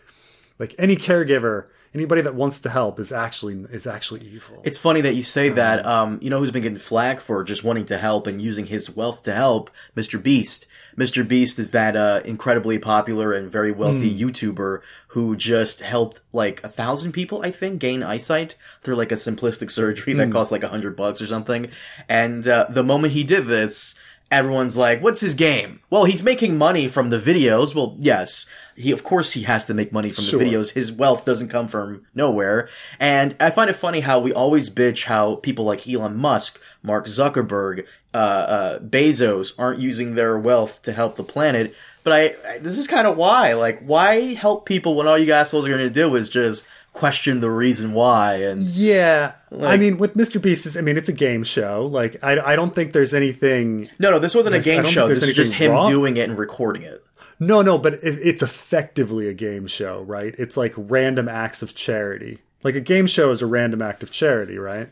like 0.60 0.76
any 0.78 0.94
caregiver 0.94 1.66
anybody 1.94 2.22
that 2.22 2.34
wants 2.34 2.60
to 2.60 2.70
help 2.70 3.00
is 3.00 3.12
actually 3.12 3.54
is 3.72 3.86
actually 3.86 4.20
evil. 4.20 4.60
It's 4.64 4.78
funny 4.78 5.00
that 5.00 5.14
you 5.14 5.22
say 5.22 5.48
um, 5.48 5.54
that. 5.56 5.86
Um, 5.86 6.18
you 6.22 6.30
know 6.30 6.38
who's 6.38 6.50
been 6.50 6.62
getting 6.62 6.78
flack 6.78 7.20
for 7.20 7.42
just 7.42 7.64
wanting 7.64 7.86
to 7.86 7.98
help 7.98 8.26
and 8.26 8.40
using 8.40 8.66
his 8.66 8.94
wealth 8.94 9.22
to 9.22 9.34
help? 9.34 9.70
Mr. 9.96 10.22
Beast. 10.22 10.66
Mr. 10.96 11.26
Beast 11.26 11.58
is 11.58 11.70
that 11.70 11.96
uh, 11.96 12.20
incredibly 12.24 12.78
popular 12.78 13.32
and 13.32 13.50
very 13.50 13.72
wealthy 13.72 14.10
mm. 14.10 14.18
YouTuber 14.18 14.80
who 15.08 15.34
just 15.34 15.80
helped 15.80 16.20
like 16.32 16.62
a 16.62 16.68
thousand 16.68 17.12
people, 17.12 17.42
I 17.42 17.50
think, 17.50 17.80
gain 17.80 18.02
eyesight 18.02 18.54
through 18.82 18.96
like 18.96 19.12
a 19.12 19.16
simplistic 19.16 19.70
surgery 19.70 20.14
mm. 20.14 20.18
that 20.18 20.26
hmm. 20.26 20.32
cost 20.32 20.52
like 20.52 20.62
a 20.62 20.68
hundred 20.68 20.96
bucks 20.96 21.20
or 21.20 21.26
something. 21.26 21.70
And 22.08 22.46
uh, 22.46 22.66
the 22.68 22.84
moment 22.84 23.14
he 23.14 23.24
did 23.24 23.46
this, 23.46 23.94
everyone's 24.30 24.76
like, 24.76 25.02
what's 25.02 25.20
his 25.20 25.34
game? 25.34 25.80
Well, 25.90 26.04
he's 26.04 26.22
making 26.22 26.56
money 26.56 26.86
from 26.86 27.10
the 27.10 27.18
videos. 27.18 27.74
Well, 27.74 27.96
yes, 27.98 28.46
he, 28.76 28.92
of 28.92 29.02
course 29.02 29.32
he 29.32 29.42
has 29.42 29.64
to 29.66 29.74
make 29.74 29.92
money 29.92 30.10
from 30.10 30.24
sure. 30.24 30.38
the 30.38 30.44
videos. 30.44 30.72
His 30.72 30.92
wealth 30.92 31.24
doesn't 31.24 31.48
come 31.48 31.66
from 31.66 32.06
nowhere. 32.14 32.68
And 33.00 33.36
I 33.40 33.50
find 33.50 33.68
it 33.68 33.74
funny 33.74 34.00
how 34.00 34.20
we 34.20 34.32
always 34.32 34.70
bitch 34.70 35.04
how 35.04 35.36
people 35.36 35.64
like 35.64 35.88
Elon 35.88 36.16
Musk, 36.16 36.60
Mark 36.82 37.06
Zuckerberg, 37.06 37.86
uh, 38.14 38.16
uh, 38.16 38.78
Bezos 38.78 39.52
aren't 39.58 39.80
using 39.80 40.14
their 40.14 40.38
wealth 40.38 40.82
to 40.82 40.92
help 40.92 41.16
the 41.16 41.24
planet. 41.24 41.74
But 42.02 42.12
I, 42.12 42.52
I 42.54 42.58
this 42.58 42.78
is 42.78 42.86
kind 42.86 43.06
of 43.06 43.16
why. 43.16 43.54
Like, 43.54 43.80
why 43.80 44.34
help 44.34 44.64
people 44.64 44.94
when 44.94 45.06
all 45.06 45.18
you 45.18 45.32
assholes 45.32 45.66
are 45.66 45.70
going 45.70 45.80
to 45.80 45.90
do 45.90 46.14
is 46.16 46.28
just 46.28 46.64
question 46.92 47.40
the 47.40 47.50
reason 47.50 47.92
why 47.92 48.34
and 48.34 48.60
yeah. 48.62 49.32
Like, 49.50 49.70
i 49.70 49.76
mean 49.76 49.96
with 49.98 50.14
mr 50.16 50.42
beast 50.42 50.76
i 50.76 50.80
mean 50.80 50.96
it's 50.96 51.08
a 51.08 51.14
game 51.14 51.44
show. 51.44 51.86
Like 51.86 52.22
i, 52.22 52.38
I 52.38 52.56
don't 52.56 52.74
think 52.74 52.92
there's 52.92 53.14
anything 53.14 53.88
no 53.98 54.10
no 54.10 54.18
this 54.18 54.34
wasn't 54.34 54.56
a 54.56 54.60
game 54.60 54.84
show. 54.84 55.08
this 55.08 55.22
is 55.22 55.34
just 55.34 55.54
him 55.54 55.72
wrong. 55.72 55.88
doing 55.88 56.16
it 56.16 56.28
and 56.28 56.38
recording 56.38 56.82
it. 56.82 57.04
No 57.38 57.62
no 57.62 57.78
but 57.78 57.94
it, 57.94 58.18
it's 58.22 58.42
effectively 58.42 59.28
a 59.28 59.34
game 59.34 59.66
show 59.66 60.02
right? 60.02 60.34
It's 60.36 60.56
like 60.56 60.74
random 60.76 61.28
acts 61.28 61.62
of 61.62 61.74
charity. 61.74 62.38
Like 62.62 62.74
a 62.74 62.80
game 62.80 63.06
show 63.06 63.30
is 63.30 63.40
a 63.40 63.46
random 63.46 63.82
act 63.82 64.02
of 64.02 64.10
charity 64.10 64.58
right? 64.58 64.88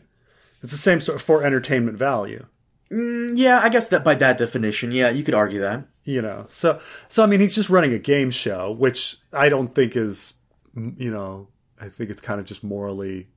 It's 0.61 0.71
the 0.71 0.77
same 0.77 0.99
sort 1.01 1.21
for 1.21 1.43
entertainment 1.43 1.97
value. 1.97 2.45
Mm, 2.91 3.33
yeah 3.35 3.59
i 3.61 3.69
guess 3.69 3.89
that 3.89 4.03
by 4.03 4.15
that 4.15 4.39
definition 4.39 4.91
yeah 4.91 5.09
you 5.09 5.23
could 5.23 5.35
argue 5.35 5.59
that. 5.59 5.83
You 6.05 6.23
know 6.23 6.47
so 6.49 6.79
so 7.07 7.23
i 7.23 7.27
mean 7.27 7.39
he's 7.39 7.53
just 7.53 7.69
running 7.69 7.93
a 7.93 7.99
game 7.99 8.31
show 8.31 8.71
which 8.71 9.17
i 9.31 9.47
don't 9.47 9.67
think 9.67 9.95
is 9.95 10.33
you 10.75 11.11
know 11.11 11.49
I 11.81 11.87
think 11.87 12.09
it's 12.09 12.21
kind 12.21 12.39
of 12.39 12.45
just 12.45 12.63
morally 12.63 13.27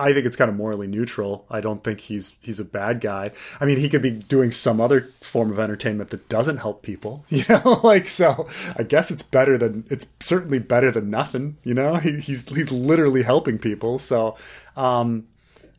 I 0.00 0.14
think 0.14 0.24
it's 0.24 0.36
kind 0.36 0.48
of 0.48 0.56
morally 0.56 0.86
neutral. 0.86 1.44
I 1.50 1.60
don't 1.60 1.84
think 1.84 2.00
he's 2.00 2.34
he's 2.40 2.58
a 2.58 2.64
bad 2.64 3.02
guy. 3.02 3.32
I 3.60 3.66
mean, 3.66 3.76
he 3.76 3.90
could 3.90 4.00
be 4.00 4.10
doing 4.10 4.50
some 4.50 4.80
other 4.80 5.02
form 5.20 5.52
of 5.52 5.58
entertainment 5.58 6.08
that 6.10 6.26
doesn't 6.30 6.56
help 6.56 6.82
people, 6.82 7.26
you 7.28 7.44
know. 7.50 7.80
like 7.82 8.08
so, 8.08 8.48
I 8.76 8.82
guess 8.82 9.10
it's 9.10 9.22
better 9.22 9.58
than 9.58 9.84
it's 9.90 10.06
certainly 10.18 10.58
better 10.58 10.90
than 10.90 11.10
nothing, 11.10 11.58
you 11.64 11.74
know. 11.74 11.96
He, 11.96 12.18
he's 12.18 12.48
he's 12.48 12.72
literally 12.72 13.22
helping 13.22 13.58
people, 13.58 13.98
so 13.98 14.38
um, 14.74 15.26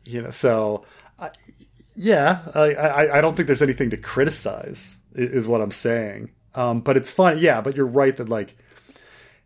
you 0.04 0.22
know, 0.22 0.30
so 0.30 0.84
I, 1.18 1.30
yeah, 1.96 2.42
I, 2.54 2.74
I 2.74 3.18
I 3.18 3.20
don't 3.20 3.34
think 3.34 3.48
there's 3.48 3.60
anything 3.60 3.90
to 3.90 3.96
criticize, 3.96 5.00
is 5.16 5.48
what 5.48 5.60
I'm 5.60 5.72
saying. 5.72 6.30
Um, 6.54 6.80
but 6.80 6.96
it's 6.96 7.10
fun, 7.10 7.38
yeah. 7.40 7.60
But 7.60 7.74
you're 7.74 7.86
right 7.86 8.16
that 8.16 8.28
like 8.28 8.56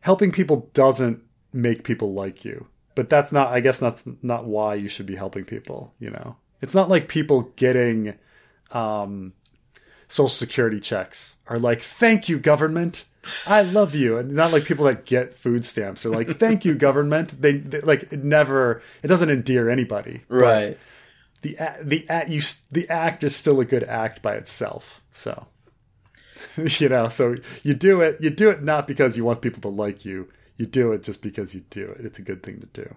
helping 0.01 0.33
people 0.33 0.69
doesn't 0.75 1.23
make 1.57 1.83
people 1.85 2.13
like 2.13 2.45
you. 2.45 2.67
But 2.95 3.11
that's 3.11 3.33
not 3.33 3.53
I 3.53 3.61
guess 3.61 3.79
that's 3.79 4.05
not 4.23 4.45
why 4.45 4.75
you 4.75 4.89
should 4.89 5.07
be 5.07 5.17
helping 5.17 5.45
people, 5.45 5.93
you 5.99 6.11
know. 6.11 6.37
It's 6.63 6.75
not 6.75 6.89
like 6.89 7.09
people 7.09 7.53
getting 7.57 8.15
um, 8.71 9.35
social 10.09 10.29
security 10.29 10.81
checks 10.81 11.37
are 11.47 11.59
like, 11.59 11.83
"Thank 11.83 12.29
you, 12.29 12.39
government." 12.39 13.05
I 13.49 13.63
love 13.63 13.95
you, 13.95 14.17
and 14.17 14.33
not 14.33 14.53
like 14.53 14.65
people 14.65 14.85
that 14.87 15.05
get 15.05 15.33
food 15.33 15.65
stamps 15.65 16.07
are 16.07 16.11
like, 16.11 16.39
"Thank 16.39 16.65
you, 16.65 16.75
government." 16.75 17.41
They, 17.41 17.59
they 17.59 17.81
like 17.81 18.13
it 18.13 18.25
never. 18.25 18.83
It 19.03 19.09
doesn't 19.09 19.31
endear 19.31 19.69
anybody, 19.69 20.23
Right. 20.29 20.79
The 21.43 21.59
the 21.83 22.09
act 22.09 22.31
you 22.31 22.41
the 22.73 22.89
act 22.89 23.23
is 23.23 23.37
still 23.37 23.61
a 23.61 23.65
good 23.65 23.85
act 23.85 24.23
by 24.23 24.37
itself. 24.37 25.03
So, 25.11 25.47
you 26.57 26.89
know, 26.89 27.09
so 27.09 27.37
you 27.63 27.75
do 27.75 28.01
it. 28.01 28.19
You 28.21 28.31
do 28.31 28.51
it 28.51 28.63
not 28.63 28.87
because 28.87 29.17
you 29.17 29.25
want 29.25 29.43
people 29.43 29.61
to 29.63 29.69
like 29.69 30.05
you. 30.05 30.29
You 30.57 30.67
do 30.67 30.93
it 30.93 31.03
just 31.03 31.23
because 31.23 31.55
you 31.55 31.63
do 31.71 31.95
it. 31.99 32.05
It's 32.05 32.19
a 32.19 32.23
good 32.23 32.43
thing 32.43 32.61
to 32.61 32.67
do. 32.67 32.95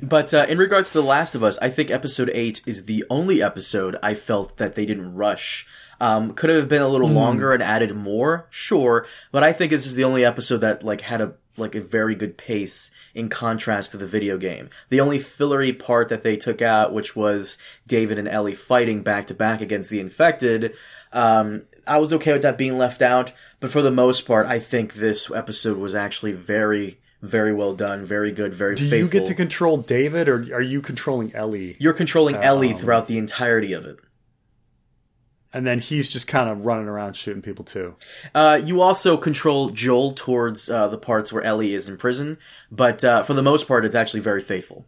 But 0.00 0.32
uh, 0.32 0.46
in 0.48 0.58
regards 0.58 0.92
to 0.92 0.98
The 0.98 1.06
Last 1.06 1.34
of 1.34 1.42
Us, 1.42 1.58
I 1.58 1.70
think 1.70 1.90
episode 1.90 2.30
8 2.32 2.62
is 2.66 2.84
the 2.84 3.04
only 3.10 3.42
episode 3.42 3.96
I 4.02 4.14
felt 4.14 4.56
that 4.58 4.76
they 4.76 4.86
didn't 4.86 5.14
rush. 5.14 5.66
Um, 6.00 6.34
could 6.34 6.50
have 6.50 6.68
been 6.68 6.82
a 6.82 6.88
little 6.88 7.08
longer 7.08 7.52
and 7.52 7.60
added 7.60 7.96
more, 7.96 8.46
sure, 8.50 9.06
but 9.32 9.42
I 9.42 9.52
think 9.52 9.70
this 9.70 9.86
is 9.86 9.96
the 9.96 10.04
only 10.04 10.24
episode 10.24 10.58
that 10.58 10.84
like 10.84 11.00
had 11.00 11.20
a 11.20 11.34
like 11.56 11.74
a 11.74 11.80
very 11.80 12.14
good 12.14 12.38
pace 12.38 12.92
in 13.14 13.28
contrast 13.28 13.90
to 13.90 13.96
the 13.96 14.06
video 14.06 14.38
game. 14.38 14.70
The 14.90 15.00
only 15.00 15.18
fillery 15.18 15.72
part 15.72 16.08
that 16.08 16.22
they 16.22 16.36
took 16.36 16.62
out, 16.62 16.92
which 16.92 17.16
was 17.16 17.58
David 17.84 18.16
and 18.16 18.28
Ellie 18.28 18.54
fighting 18.54 19.02
back 19.02 19.26
to 19.26 19.34
back 19.34 19.60
against 19.60 19.90
the 19.90 19.98
infected, 19.98 20.74
um, 21.12 21.64
I 21.86 21.98
was 21.98 22.12
okay 22.12 22.32
with 22.32 22.42
that 22.42 22.58
being 22.58 22.78
left 22.78 23.02
out. 23.02 23.32
But 23.60 23.72
for 23.72 23.82
the 23.82 23.90
most 23.90 24.26
part, 24.26 24.46
I 24.46 24.58
think 24.58 24.94
this 24.94 25.30
episode 25.30 25.78
was 25.78 25.94
actually 25.94 26.32
very, 26.32 27.00
very 27.22 27.52
well 27.52 27.74
done, 27.74 28.04
very 28.04 28.30
good, 28.30 28.54
very 28.54 28.76
Do 28.76 28.88
faithful. 28.88 28.98
you 28.98 29.08
get 29.08 29.26
to 29.26 29.34
control 29.34 29.78
David, 29.78 30.28
or 30.28 30.36
are 30.54 30.60
you 30.60 30.80
controlling 30.80 31.34
Ellie? 31.34 31.76
You're 31.80 31.92
controlling 31.92 32.36
Ellie 32.36 32.72
throughout 32.72 33.08
the 33.08 33.18
entirety 33.18 33.72
of 33.72 33.84
it. 33.84 33.98
And 35.52 35.66
then 35.66 35.78
he's 35.78 36.10
just 36.10 36.28
kind 36.28 36.50
of 36.50 36.66
running 36.66 36.88
around 36.88 37.14
shooting 37.16 37.42
people 37.42 37.64
too. 37.64 37.96
Uh, 38.34 38.60
you 38.62 38.82
also 38.82 39.16
control 39.16 39.70
Joel 39.70 40.12
towards 40.12 40.68
uh, 40.68 40.88
the 40.88 40.98
parts 40.98 41.32
where 41.32 41.42
Ellie 41.42 41.72
is 41.72 41.88
in 41.88 41.96
prison, 41.96 42.38
but 42.70 43.02
uh, 43.02 43.22
for 43.22 43.32
the 43.32 43.42
most 43.42 43.66
part, 43.66 43.86
it's 43.86 43.94
actually 43.94 44.20
very 44.20 44.42
faithful. 44.42 44.86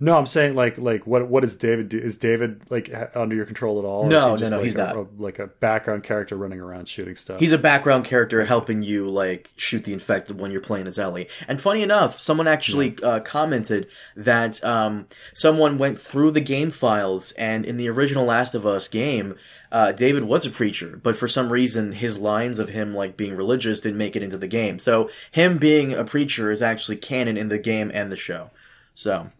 No, 0.00 0.16
I'm 0.16 0.26
saying 0.26 0.54
like 0.54 0.78
like 0.78 1.06
what 1.06 1.28
what 1.28 1.44
is 1.44 1.56
David 1.56 1.88
do? 1.88 1.98
Is 1.98 2.16
David 2.16 2.62
like 2.70 2.92
under 3.14 3.34
your 3.34 3.44
control 3.46 3.78
at 3.78 3.84
all? 3.84 4.06
No, 4.06 4.36
no, 4.36 4.48
no, 4.48 4.56
like 4.56 4.64
he's 4.64 4.74
a, 4.74 4.78
not. 4.78 4.96
a- 4.96 5.06
like 5.18 5.38
a 5.38 5.46
background 5.46 6.04
character 6.04 6.36
running 6.36 6.60
around 6.60 6.88
shooting 6.88 7.16
stuff. 7.16 7.40
He's 7.40 7.52
a 7.52 7.58
background 7.58 8.04
character 8.04 8.44
helping 8.44 8.82
you 8.82 9.08
like 9.08 9.50
shoot 9.56 9.84
the 9.84 9.92
infected 9.92 10.38
when 10.38 10.50
you're 10.50 10.60
playing 10.60 10.86
as 10.86 10.98
Ellie. 10.98 11.28
And 11.46 11.60
funny 11.60 11.82
enough, 11.82 12.18
someone 12.18 12.46
actually 12.46 12.96
uh, 13.02 13.20
commented 13.20 13.88
that 14.16 14.62
um, 14.64 15.06
someone 15.34 15.78
went 15.78 15.98
through 15.98 16.30
the 16.32 16.40
game 16.40 16.70
files, 16.70 17.32
and 17.32 17.64
in 17.64 17.76
the 17.76 17.88
original 17.88 18.24
Last 18.24 18.54
of 18.54 18.66
Us 18.66 18.88
game, 18.88 19.36
uh, 19.70 19.92
David 19.92 20.24
was 20.24 20.46
a 20.46 20.50
preacher, 20.50 20.98
but 21.02 21.16
for 21.16 21.28
some 21.28 21.52
reason 21.52 21.92
his 21.92 22.18
lines 22.18 22.58
of 22.58 22.70
him 22.70 22.94
like 22.94 23.16
being 23.16 23.36
religious 23.36 23.80
didn't 23.80 23.98
make 23.98 24.16
it 24.16 24.22
into 24.22 24.38
the 24.38 24.46
game. 24.46 24.78
So 24.78 25.10
him 25.30 25.58
being 25.58 25.92
a 25.92 26.04
preacher 26.04 26.50
is 26.50 26.62
actually 26.62 26.96
canon 26.96 27.36
in 27.36 27.48
the 27.48 27.58
game 27.58 27.90
and 27.92 28.10
the 28.10 28.16
show. 28.16 28.50
So 28.94 29.30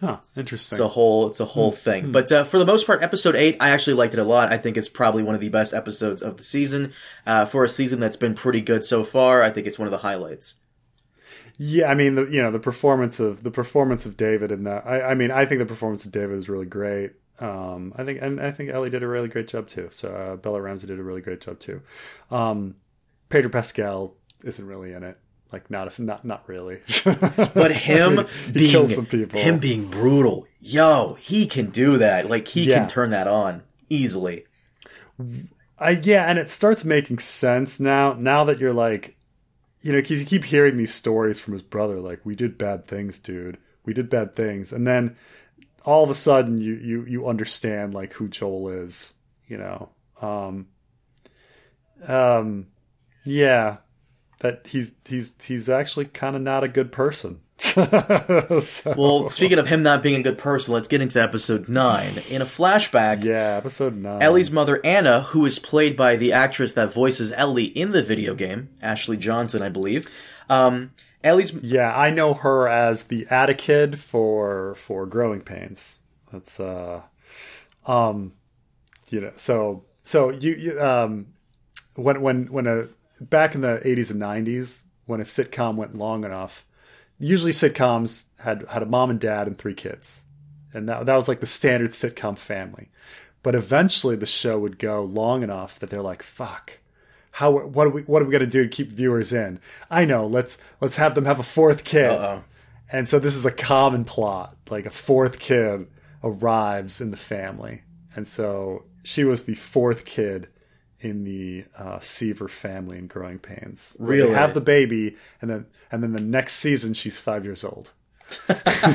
huh, 0.00 0.18
interesting. 0.36 0.76
it's 0.76 0.80
a 0.80 0.88
whole 0.88 1.28
it's 1.28 1.40
a 1.40 1.44
whole 1.44 1.72
thing. 1.72 2.12
But 2.12 2.30
uh, 2.30 2.44
for 2.44 2.58
the 2.58 2.66
most 2.66 2.86
part, 2.86 3.02
episode 3.02 3.36
eight, 3.36 3.56
I 3.60 3.70
actually 3.70 3.94
liked 3.94 4.14
it 4.14 4.20
a 4.20 4.24
lot. 4.24 4.52
I 4.52 4.58
think 4.58 4.76
it's 4.76 4.88
probably 4.88 5.22
one 5.22 5.34
of 5.34 5.40
the 5.40 5.48
best 5.48 5.74
episodes 5.74 6.22
of 6.22 6.36
the 6.36 6.42
season. 6.42 6.92
Uh, 7.26 7.44
for 7.44 7.64
a 7.64 7.68
season 7.68 8.00
that's 8.00 8.16
been 8.16 8.34
pretty 8.34 8.60
good 8.60 8.84
so 8.84 9.04
far, 9.04 9.42
I 9.42 9.50
think 9.50 9.66
it's 9.66 9.78
one 9.78 9.86
of 9.86 9.92
the 9.92 9.98
highlights. 9.98 10.56
Yeah, 11.60 11.90
I 11.90 11.94
mean, 11.94 12.14
the, 12.14 12.26
you 12.26 12.40
know, 12.40 12.52
the 12.52 12.60
performance 12.60 13.18
of 13.18 13.42
the 13.42 13.50
performance 13.50 14.06
of 14.06 14.16
David 14.16 14.52
in 14.52 14.64
that. 14.64 14.86
I, 14.86 15.02
I 15.02 15.14
mean, 15.14 15.32
I 15.32 15.44
think 15.44 15.58
the 15.58 15.66
performance 15.66 16.04
of 16.06 16.12
David 16.12 16.38
is 16.38 16.48
really 16.48 16.66
great. 16.66 17.12
Um, 17.40 17.92
I 17.96 18.04
think, 18.04 18.20
and 18.22 18.40
I 18.40 18.50
think 18.52 18.70
Ellie 18.70 18.90
did 18.90 19.02
a 19.02 19.08
really 19.08 19.28
great 19.28 19.48
job 19.48 19.68
too. 19.68 19.88
So 19.90 20.08
uh, 20.08 20.36
Bella 20.36 20.60
Ramsey 20.60 20.86
did 20.86 20.98
a 20.98 21.02
really 21.02 21.20
great 21.20 21.40
job 21.40 21.58
too. 21.58 21.82
Um, 22.30 22.76
Pedro 23.28 23.50
Pascal 23.50 24.14
isn't 24.44 24.64
really 24.64 24.92
in 24.92 25.02
it. 25.02 25.18
Like, 25.52 25.70
not 25.70 25.86
if 25.86 25.98
not 25.98 26.24
not 26.24 26.46
really. 26.48 26.80
But 27.04 27.72
him 27.74 28.26
he 28.46 28.52
being 28.52 28.70
kills 28.70 28.94
some 28.94 29.06
people. 29.06 29.40
him 29.40 29.58
being 29.58 29.88
brutal, 29.88 30.46
yo, 30.60 31.14
he 31.20 31.46
can 31.46 31.70
do 31.70 31.98
that. 31.98 32.28
Like 32.28 32.48
he 32.48 32.64
Yeah. 32.64 32.80
can 32.80 32.88
turn 32.88 33.10
that 33.10 33.26
on 33.26 33.62
easily. 33.88 34.44
I 35.78 35.90
yeah, 36.02 36.26
and 36.28 36.38
it 36.38 36.50
starts 36.50 36.84
making 36.84 37.18
sense 37.20 37.80
now. 37.80 38.12
Now 38.12 38.44
that 38.44 38.58
you're 38.58 38.72
like, 38.74 39.16
you 39.80 39.92
know, 39.92 39.98
because 40.00 40.20
you 40.20 40.26
keep 40.26 40.44
hearing 40.44 40.76
these 40.76 40.92
stories 40.92 41.40
from 41.40 41.54
his 41.54 41.62
brother, 41.62 41.98
like 42.00 42.20
we 42.26 42.34
did 42.34 42.58
bad 42.58 42.86
things, 42.86 43.18
dude. 43.18 43.56
We 43.84 43.94
did 43.94 44.10
bad 44.10 44.36
things, 44.36 44.72
and 44.72 44.86
then 44.86 45.16
all 45.84 46.04
of 46.04 46.10
a 46.10 46.14
sudden 46.14 46.58
you 46.58 46.74
you 46.74 47.04
you 47.06 47.26
understand 47.28 47.94
like 47.94 48.12
who 48.12 48.28
Joel 48.28 48.68
is. 48.68 49.14
You 49.46 49.56
know, 49.56 49.88
um, 50.20 50.66
um, 52.06 52.66
yeah, 53.24 53.78
that 54.40 54.66
he's 54.68 54.92
he's 55.06 55.32
he's 55.42 55.68
actually 55.68 56.06
kind 56.06 56.36
of 56.36 56.42
not 56.42 56.64
a 56.64 56.68
good 56.68 56.92
person. 56.92 57.40
So- 58.60 58.94
Well, 58.96 59.30
speaking 59.30 59.58
of 59.58 59.66
him 59.66 59.82
not 59.82 60.02
being 60.02 60.20
a 60.20 60.22
good 60.22 60.38
person, 60.38 60.74
let's 60.74 60.88
get 60.88 61.00
into 61.00 61.20
episode 61.20 61.68
nine. 61.68 62.22
In 62.28 62.40
a 62.40 62.46
flashback, 62.46 63.24
yeah, 63.24 63.56
episode 63.56 63.96
nine. 63.96 64.22
Ellie's 64.22 64.50
mother, 64.50 64.80
Anna, 64.84 65.22
who 65.22 65.44
is 65.44 65.58
played 65.58 65.96
by 65.96 66.16
the 66.16 66.32
actress 66.32 66.72
that 66.74 66.92
voices 66.92 67.32
Ellie 67.32 67.64
in 67.64 67.90
the 67.90 68.02
video 68.02 68.34
game, 68.34 68.68
Ashley 68.80 69.16
Johnson, 69.16 69.60
I 69.62 69.68
believe. 69.70 70.08
Um, 70.48 70.92
Ellie's 71.24 71.52
Yeah, 71.52 71.92
I 71.96 72.10
know 72.10 72.32
her 72.34 72.68
as 72.68 73.04
the 73.04 73.24
Atticid 73.26 73.96
for 73.96 74.74
for 74.76 75.04
growing 75.06 75.40
pains. 75.40 75.98
That's 76.32 76.60
uh 76.60 77.02
um 77.86 78.32
you 79.10 79.20
know, 79.20 79.32
so 79.36 79.84
so 80.04 80.30
you, 80.30 80.52
you 80.54 80.80
um 80.80 81.26
when 81.96 82.20
when 82.20 82.46
when 82.52 82.66
a 82.68 82.86
back 83.20 83.54
in 83.54 83.60
the 83.60 83.80
80s 83.84 84.10
and 84.10 84.20
90s 84.20 84.82
when 85.06 85.20
a 85.20 85.24
sitcom 85.24 85.76
went 85.76 85.96
long 85.96 86.24
enough, 86.24 86.64
usually 87.18 87.52
sitcoms 87.52 88.26
had 88.40 88.64
had 88.68 88.82
a 88.82 88.86
mom 88.86 89.10
and 89.10 89.20
dad 89.20 89.46
and 89.46 89.58
three 89.58 89.74
kids. 89.74 90.24
And 90.72 90.88
that 90.88 91.06
that 91.06 91.16
was 91.16 91.28
like 91.28 91.40
the 91.40 91.46
standard 91.46 91.90
sitcom 91.90 92.36
family. 92.36 92.90
But 93.42 93.54
eventually 93.54 94.16
the 94.16 94.26
show 94.26 94.58
would 94.58 94.78
go 94.78 95.02
long 95.04 95.42
enough 95.42 95.78
that 95.78 95.90
they're 95.90 96.02
like, 96.02 96.22
fuck 96.22 96.78
how 97.38 97.52
what 97.52 97.86
are 97.86 97.90
we 97.90 98.02
what 98.02 98.20
are 98.20 98.24
we 98.24 98.32
going 98.32 98.40
to 98.40 98.46
do 98.48 98.64
to 98.64 98.68
keep 98.68 98.90
viewers 98.90 99.32
in? 99.32 99.60
I 99.88 100.04
know. 100.04 100.26
Let's 100.26 100.58
let's 100.80 100.96
have 100.96 101.14
them 101.14 101.24
have 101.24 101.38
a 101.38 101.44
fourth 101.44 101.84
kid. 101.84 102.10
Uh-oh. 102.10 102.42
And 102.90 103.08
so 103.08 103.20
this 103.20 103.36
is 103.36 103.46
a 103.46 103.52
common 103.52 104.04
plot. 104.04 104.56
Like 104.68 104.86
a 104.86 104.90
fourth 104.90 105.38
kid 105.38 105.86
arrives 106.24 107.00
in 107.00 107.12
the 107.12 107.16
family, 107.16 107.82
and 108.16 108.26
so 108.26 108.86
she 109.04 109.22
was 109.22 109.44
the 109.44 109.54
fourth 109.54 110.04
kid 110.04 110.48
in 111.00 111.24
the 111.24 111.64
uh, 111.76 111.98
Seaver 112.00 112.48
family 112.48 112.98
in 112.98 113.06
Growing 113.06 113.38
Pains. 113.38 113.96
Really? 113.98 114.32
Have 114.32 114.54
the 114.54 114.60
baby, 114.60 115.16
and 115.40 115.50
then 115.50 115.66
and 115.90 116.02
then 116.02 116.12
the 116.12 116.20
next 116.20 116.54
season 116.54 116.94
she's 116.94 117.18
five 117.18 117.44
years 117.44 117.64
old. 117.64 117.92
Didn't 118.48 118.92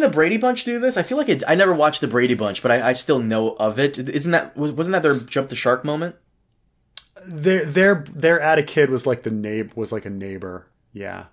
the 0.00 0.10
Brady 0.10 0.38
Bunch 0.38 0.64
do 0.64 0.78
this? 0.80 0.96
I 0.96 1.02
feel 1.02 1.18
like 1.18 1.28
it, 1.28 1.42
I 1.46 1.54
never 1.54 1.74
watched 1.74 2.00
the 2.00 2.08
Brady 2.08 2.34
Bunch, 2.34 2.62
but 2.62 2.70
I, 2.70 2.88
I 2.88 2.92
still 2.94 3.18
know 3.18 3.50
of 3.56 3.78
it. 3.78 3.98
Isn't 3.98 4.32
that 4.32 4.56
was, 4.56 4.72
wasn't 4.72 4.92
that 4.92 5.02
their 5.02 5.18
jump 5.18 5.50
the 5.50 5.56
shark 5.56 5.84
moment? 5.84 6.16
their 7.26 7.64
their 7.64 8.04
their 8.12 8.40
add 8.40 8.58
a 8.58 8.62
kid 8.62 8.90
was 8.90 9.06
like 9.06 9.22
the 9.22 9.30
neighbor 9.30 9.72
was 9.74 9.92
like 9.92 10.04
a 10.04 10.10
neighbor 10.10 10.66
yeah 10.92 11.24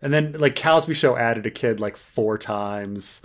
and 0.00 0.12
then 0.12 0.32
like 0.32 0.60
cosby 0.60 0.94
show 0.94 1.16
added 1.16 1.46
a 1.46 1.50
kid 1.50 1.80
like 1.80 1.96
four 1.96 2.38
times 2.38 3.22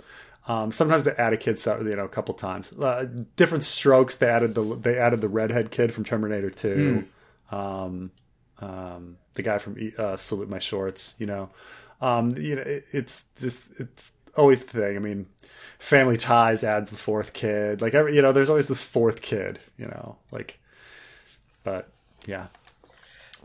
um, 0.50 0.72
sometimes 0.72 1.04
they 1.04 1.12
add 1.12 1.32
a 1.32 1.36
kid 1.36 1.60
so 1.60 1.80
you 1.80 1.94
know 1.94 2.04
a 2.04 2.08
couple 2.08 2.34
times. 2.34 2.72
Uh, 2.72 3.06
different 3.36 3.62
strokes 3.62 4.16
they 4.16 4.28
added 4.28 4.56
the 4.56 4.62
they 4.74 4.98
added 4.98 5.20
the 5.20 5.28
redhead 5.28 5.70
kid 5.70 5.94
from 5.94 6.02
terminator 6.02 6.50
2 6.50 7.04
um, 7.52 8.10
um, 8.58 9.16
the 9.34 9.42
guy 9.42 9.58
from 9.58 9.76
uh, 9.96 10.16
salute 10.16 10.48
my 10.48 10.58
shorts 10.58 11.14
you 11.18 11.26
know. 11.26 11.50
Um, 12.00 12.32
you 12.36 12.56
know 12.56 12.62
it, 12.62 12.84
it's 12.90 13.26
just 13.38 13.68
it's 13.78 14.12
always 14.36 14.64
the 14.64 14.80
thing. 14.80 14.96
I 14.96 14.98
mean 14.98 15.26
family 15.78 16.16
ties 16.16 16.64
adds 16.64 16.90
the 16.90 16.96
fourth 16.96 17.32
kid. 17.32 17.80
Like 17.80 17.94
every 17.94 18.16
you 18.16 18.22
know 18.22 18.32
there's 18.32 18.50
always 18.50 18.66
this 18.66 18.82
fourth 18.82 19.22
kid 19.22 19.60
you 19.78 19.86
know 19.86 20.16
like 20.32 20.58
but 21.62 21.92
yeah. 22.26 22.48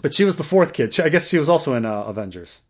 But 0.01 0.15
she 0.15 0.25
was 0.25 0.37
the 0.37 0.43
fourth 0.43 0.73
kid. 0.73 0.91
She, 0.95 1.03
I 1.03 1.09
guess 1.09 1.29
she 1.29 1.37
was 1.37 1.49
also 1.49 1.75
in 1.75 1.85
uh, 1.85 2.01
Avengers 2.03 2.61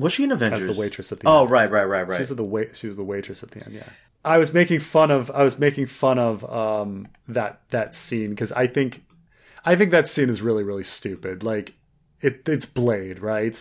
Was 0.00 0.12
she 0.12 0.24
in 0.24 0.32
Avengers? 0.32 0.64
as 0.64 0.76
the 0.76 0.80
waitress 0.80 1.12
at 1.12 1.20
the 1.20 1.28
Oh, 1.28 1.42
end. 1.42 1.50
right, 1.50 1.70
right, 1.70 1.84
right, 1.84 2.06
right. 2.08 2.16
She 2.16 2.20
was 2.22 2.28
the 2.30 2.42
wait. 2.44 2.76
She 2.76 2.86
was 2.86 2.96
the 2.96 3.04
waitress 3.04 3.42
at 3.42 3.50
the 3.52 3.64
end. 3.64 3.74
Yeah. 3.74 3.84
I 4.24 4.38
was 4.38 4.52
making 4.52 4.80
fun 4.80 5.10
of. 5.10 5.30
I 5.30 5.42
was 5.44 5.58
making 5.58 5.86
fun 5.86 6.18
of 6.18 6.44
um, 6.50 7.08
that 7.28 7.60
that 7.70 7.94
scene 7.94 8.30
because 8.30 8.52
I 8.52 8.66
think, 8.66 9.02
I 9.64 9.76
think 9.76 9.92
that 9.92 10.08
scene 10.08 10.28
is 10.28 10.42
really 10.42 10.62
really 10.64 10.84
stupid. 10.84 11.42
Like, 11.42 11.74
it 12.20 12.42
it's 12.48 12.66
Blade, 12.66 13.20
right? 13.20 13.56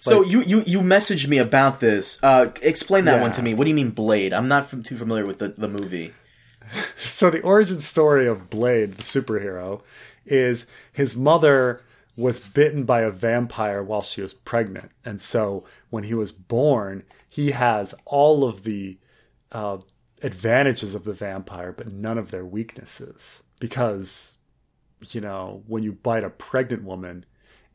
so 0.00 0.22
you, 0.22 0.40
you 0.42 0.62
you 0.66 0.80
messaged 0.82 1.26
me 1.26 1.38
about 1.38 1.80
this. 1.80 2.18
Uh, 2.22 2.50
explain 2.62 3.06
that 3.06 3.16
Yeah. 3.16 3.22
one 3.22 3.32
to 3.32 3.42
me. 3.42 3.54
What 3.54 3.64
do 3.64 3.70
you 3.70 3.74
mean 3.76 3.90
Blade? 3.90 4.32
I'm 4.32 4.46
not 4.46 4.64
f- 4.64 4.82
too 4.82 4.96
familiar 4.96 5.26
with 5.26 5.38
the, 5.38 5.48
the 5.48 5.68
movie. 5.68 6.12
so 6.96 7.28
the 7.30 7.40
origin 7.42 7.80
story 7.80 8.26
of 8.26 8.48
Blade, 8.50 8.94
the 8.94 9.02
superhero, 9.02 9.82
is 10.26 10.66
his 10.92 11.16
mother 11.16 11.80
was 12.16 12.38
bitten 12.38 12.84
by 12.84 13.00
a 13.00 13.10
vampire 13.10 13.82
while 13.82 14.02
she 14.02 14.22
was 14.22 14.34
pregnant. 14.34 14.90
And 15.04 15.20
so 15.20 15.64
when 15.90 16.04
he 16.04 16.14
was 16.14 16.32
born, 16.32 17.04
he 17.28 17.50
has 17.50 17.94
all 18.04 18.44
of 18.44 18.62
the 18.62 18.98
uh, 19.50 19.78
advantages 20.22 20.94
of 20.94 21.04
the 21.04 21.12
vampire, 21.12 21.72
but 21.72 21.92
none 21.92 22.18
of 22.18 22.30
their 22.30 22.44
weaknesses. 22.44 23.42
Because, 23.58 24.36
you 25.10 25.20
know, 25.20 25.62
when 25.66 25.82
you 25.82 25.92
bite 25.92 26.24
a 26.24 26.30
pregnant 26.30 26.84
woman, 26.84 27.26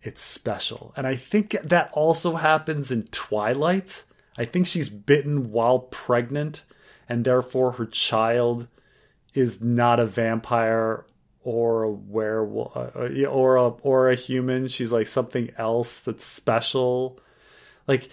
it's 0.01 0.21
special. 0.21 0.93
And 0.95 1.05
I 1.05 1.15
think 1.15 1.51
that 1.63 1.89
also 1.93 2.35
happens 2.35 2.91
in 2.91 3.03
Twilight. 3.07 4.03
I 4.37 4.45
think 4.45 4.67
she's 4.67 4.87
bitten 4.87 5.51
while 5.51 5.79
pregnant, 5.79 6.63
and 7.09 7.25
therefore 7.25 7.73
her 7.73 7.85
child 7.85 8.67
is 9.33 9.61
not 9.61 9.99
a 9.99 10.05
vampire 10.05 11.05
or 11.49 11.81
a 11.81 11.89
werewolf 11.89 12.77
uh, 12.77 13.25
or 13.25 13.55
a 13.55 13.67
or 13.69 14.09
a 14.11 14.15
human. 14.15 14.67
She's 14.67 14.91
like 14.91 15.07
something 15.07 15.49
else 15.57 16.01
that's 16.01 16.23
special. 16.23 17.19
Like 17.87 18.07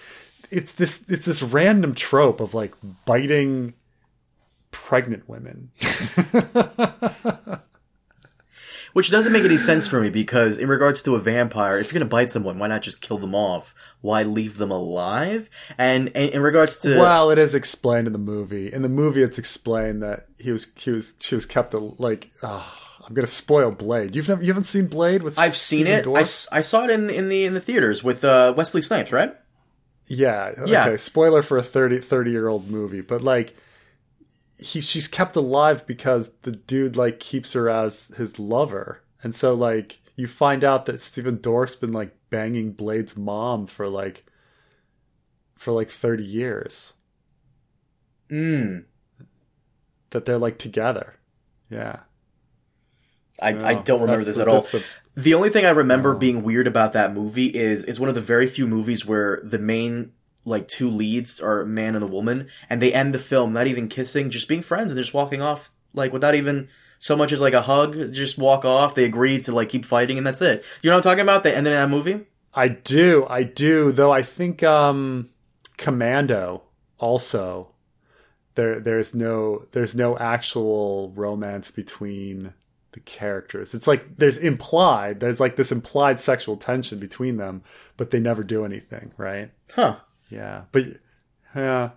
it's 0.51 0.72
this 0.72 1.05
it's 1.07 1.27
this 1.27 1.42
random 1.42 1.94
trope 1.94 2.40
of 2.40 2.55
like 2.55 2.72
biting 3.05 3.75
pregnant 4.70 5.29
women. 5.29 5.70
Which 8.94 9.11
doesn't 9.11 9.35
make 9.35 9.44
any 9.44 9.59
sense 9.59 9.87
for 9.87 10.01
me 10.01 10.09
because, 10.09 10.57
in 10.57 10.70
regards 10.70 11.03
to 11.03 11.16
a 11.16 11.18
vampire, 11.18 11.77
if 11.79 11.92
you're 11.92 12.01
gonna 12.01 12.09
bite 12.09 12.31
someone, 12.31 12.59
why 12.59 12.68
not 12.68 12.81
just 12.81 13.03
kill 13.03 13.18
them 13.18 13.35
off? 13.35 13.75
Why 14.01 14.22
leave 14.22 14.57
them 14.57 14.70
alive? 14.70 15.51
And, 15.77 16.11
and 16.14 16.31
in 16.31 16.40
regards 16.40 16.79
to 16.79 16.99
well, 16.99 17.31
it 17.31 17.37
is 17.37 17.55
explained 17.55 18.07
in 18.07 18.14
the 18.14 18.18
movie. 18.18 18.72
In 18.72 18.81
the 18.81 18.88
movie, 18.88 19.22
it's 19.22 19.38
explained 19.38 20.03
that 20.03 20.29
he 20.38 20.51
was 20.51 20.68
he 20.77 20.92
was 20.92 21.12
she 21.18 21.35
was 21.35 21.44
kept 21.44 21.75
a, 21.75 21.79
like. 21.79 22.31
Oh, 22.42 22.86
I'm 23.07 23.14
gonna 23.14 23.27
spoil 23.29 23.71
Blade. 23.71 24.16
You've 24.16 24.29
never 24.29 24.42
you 24.42 24.49
haven't 24.49 24.64
seen 24.64 24.88
Blade 24.88 25.23
with 25.23 25.38
I've 25.38 25.57
seen 25.57 25.87
it. 25.87 26.07
I, 26.07 26.21
I 26.21 26.61
saw 26.61 26.85
it 26.85 26.90
in 26.90 27.09
in 27.09 27.29
the 27.29 27.45
in 27.45 27.55
the 27.55 27.61
theaters 27.61 28.03
with 28.03 28.25
uh, 28.25 28.53
Wesley 28.57 28.83
Snipes, 28.83 29.12
right? 29.12 29.35
Yeah. 30.09 30.53
Yeah. 30.66 30.87
Okay. 30.87 30.97
Spoiler 30.97 31.42
for 31.42 31.57
a 31.57 31.62
30, 31.62 32.01
30 32.01 32.31
year 32.31 32.49
old 32.49 32.71
movie, 32.71 33.01
but 33.01 33.23
like, 33.23 33.57
he 34.59 34.81
she's 34.81 35.09
kept 35.09 35.37
alive 35.37 35.87
because 35.87 36.31
the 36.42 36.53
dude 36.53 36.97
like 36.97 37.21
keeps 37.21 37.53
her 37.53 37.69
as 37.69 38.09
his 38.16 38.38
lover, 38.38 39.03
and 39.23 39.35
so 39.35 39.55
like 39.55 40.01
you 40.16 40.27
find 40.27 40.64
out 40.64 40.87
that 40.87 41.01
Stephen 41.01 41.40
Dorff's 41.40 41.77
been 41.77 41.92
like 41.92 42.16
banging 42.31 42.73
Blade's 42.73 43.16
mom 43.16 43.66
for 43.66 43.87
like 43.87 44.25
for 45.57 45.73
like 45.73 45.90
thirty 45.90 46.25
years. 46.25 46.95
Mm. 48.31 48.87
That 50.11 50.25
they're 50.25 50.38
like 50.38 50.59
together. 50.59 51.14
Yeah. 51.69 52.01
I, 53.40 53.51
I 53.70 53.75
don't 53.75 54.01
remember 54.03 54.25
this 54.25 54.38
at 54.38 54.49
all. 54.49 54.62
the- 54.62 54.85
The 55.22 55.35
only 55.35 55.49
thing 55.51 55.64
I 55.64 55.70
remember 55.70 56.14
being 56.14 56.42
weird 56.42 56.66
about 56.66 56.92
that 56.92 57.14
movie 57.14 57.46
is 57.46 57.85
it's 57.85 57.99
one 57.99 58.09
of 58.11 58.14
the 58.14 58.20
very 58.20 58.46
few 58.46 58.66
movies 58.66 59.07
where 59.07 59.40
the 59.42 59.59
main 59.59 60.12
like 60.44 60.68
two 60.68 60.88
leads 60.90 61.40
are 61.40 61.62
a 61.62 61.66
man 61.66 61.94
and 61.94 62.05
a 62.05 62.07
woman, 62.07 62.49
and 62.70 62.81
they 62.83 62.92
end 62.92 63.14
the 63.14 63.18
film 63.18 63.53
not 63.53 63.66
even 63.66 63.88
kissing, 63.88 64.31
just 64.31 64.46
being 64.46 64.62
friends, 64.62 64.90
and 64.92 64.96
they're 64.99 65.03
just 65.05 65.14
walking 65.14 65.40
off 65.42 65.70
like 65.94 66.12
without 66.12 66.35
even 66.35 66.68
so 66.99 67.16
much 67.16 67.33
as 67.33 67.40
like 67.40 67.55
a 67.55 67.62
hug. 67.62 68.12
Just 68.12 68.37
walk 68.38 68.64
off. 68.64 68.94
They 68.94 69.05
agree 69.05 69.40
to 69.40 69.53
like 69.53 69.70
keep 69.70 69.85
fighting, 69.85 70.18
and 70.18 70.27
that's 70.27 70.40
it. 70.42 70.62
You 70.83 70.90
know 70.90 70.96
what 70.96 71.07
I'm 71.07 71.11
talking 71.11 71.22
about? 71.22 71.42
They 71.44 71.55
ended 71.55 71.72
in 71.72 71.79
that 71.79 71.88
movie. 71.90 72.27
I 72.55 72.68
do, 72.68 73.27
I 73.29 73.42
do. 73.42 73.92
Though 73.92 74.12
I 74.12 74.22
think 74.22 74.62
um, 74.62 75.31
Commando 75.77 76.62
also 76.99 77.72
there 78.55 78.81
there's 78.81 79.14
no 79.14 79.66
there's 79.72 79.94
no 79.94 80.16
actual 80.18 81.11
romance 81.14 81.70
between 81.70 82.55
the 82.96 83.00
characters. 83.00 83.74
It's 83.74 83.87
like 83.87 84.16
there's 84.16 84.38
implied 84.38 85.20
there's 85.20 85.38
like 85.38 85.56
this 85.56 85.70
implied 85.70 86.18
sexual 86.18 86.56
tension 86.56 86.98
between 86.98 87.37
them, 87.37 87.62
but 87.98 88.11
they 88.11 88.18
never 88.18 88.42
do 88.42 88.64
anything, 88.64 89.12
right? 89.18 89.50
Huh. 89.72 89.96
Yeah, 90.30 90.62
but 90.72 90.85
yeah. 91.54 91.90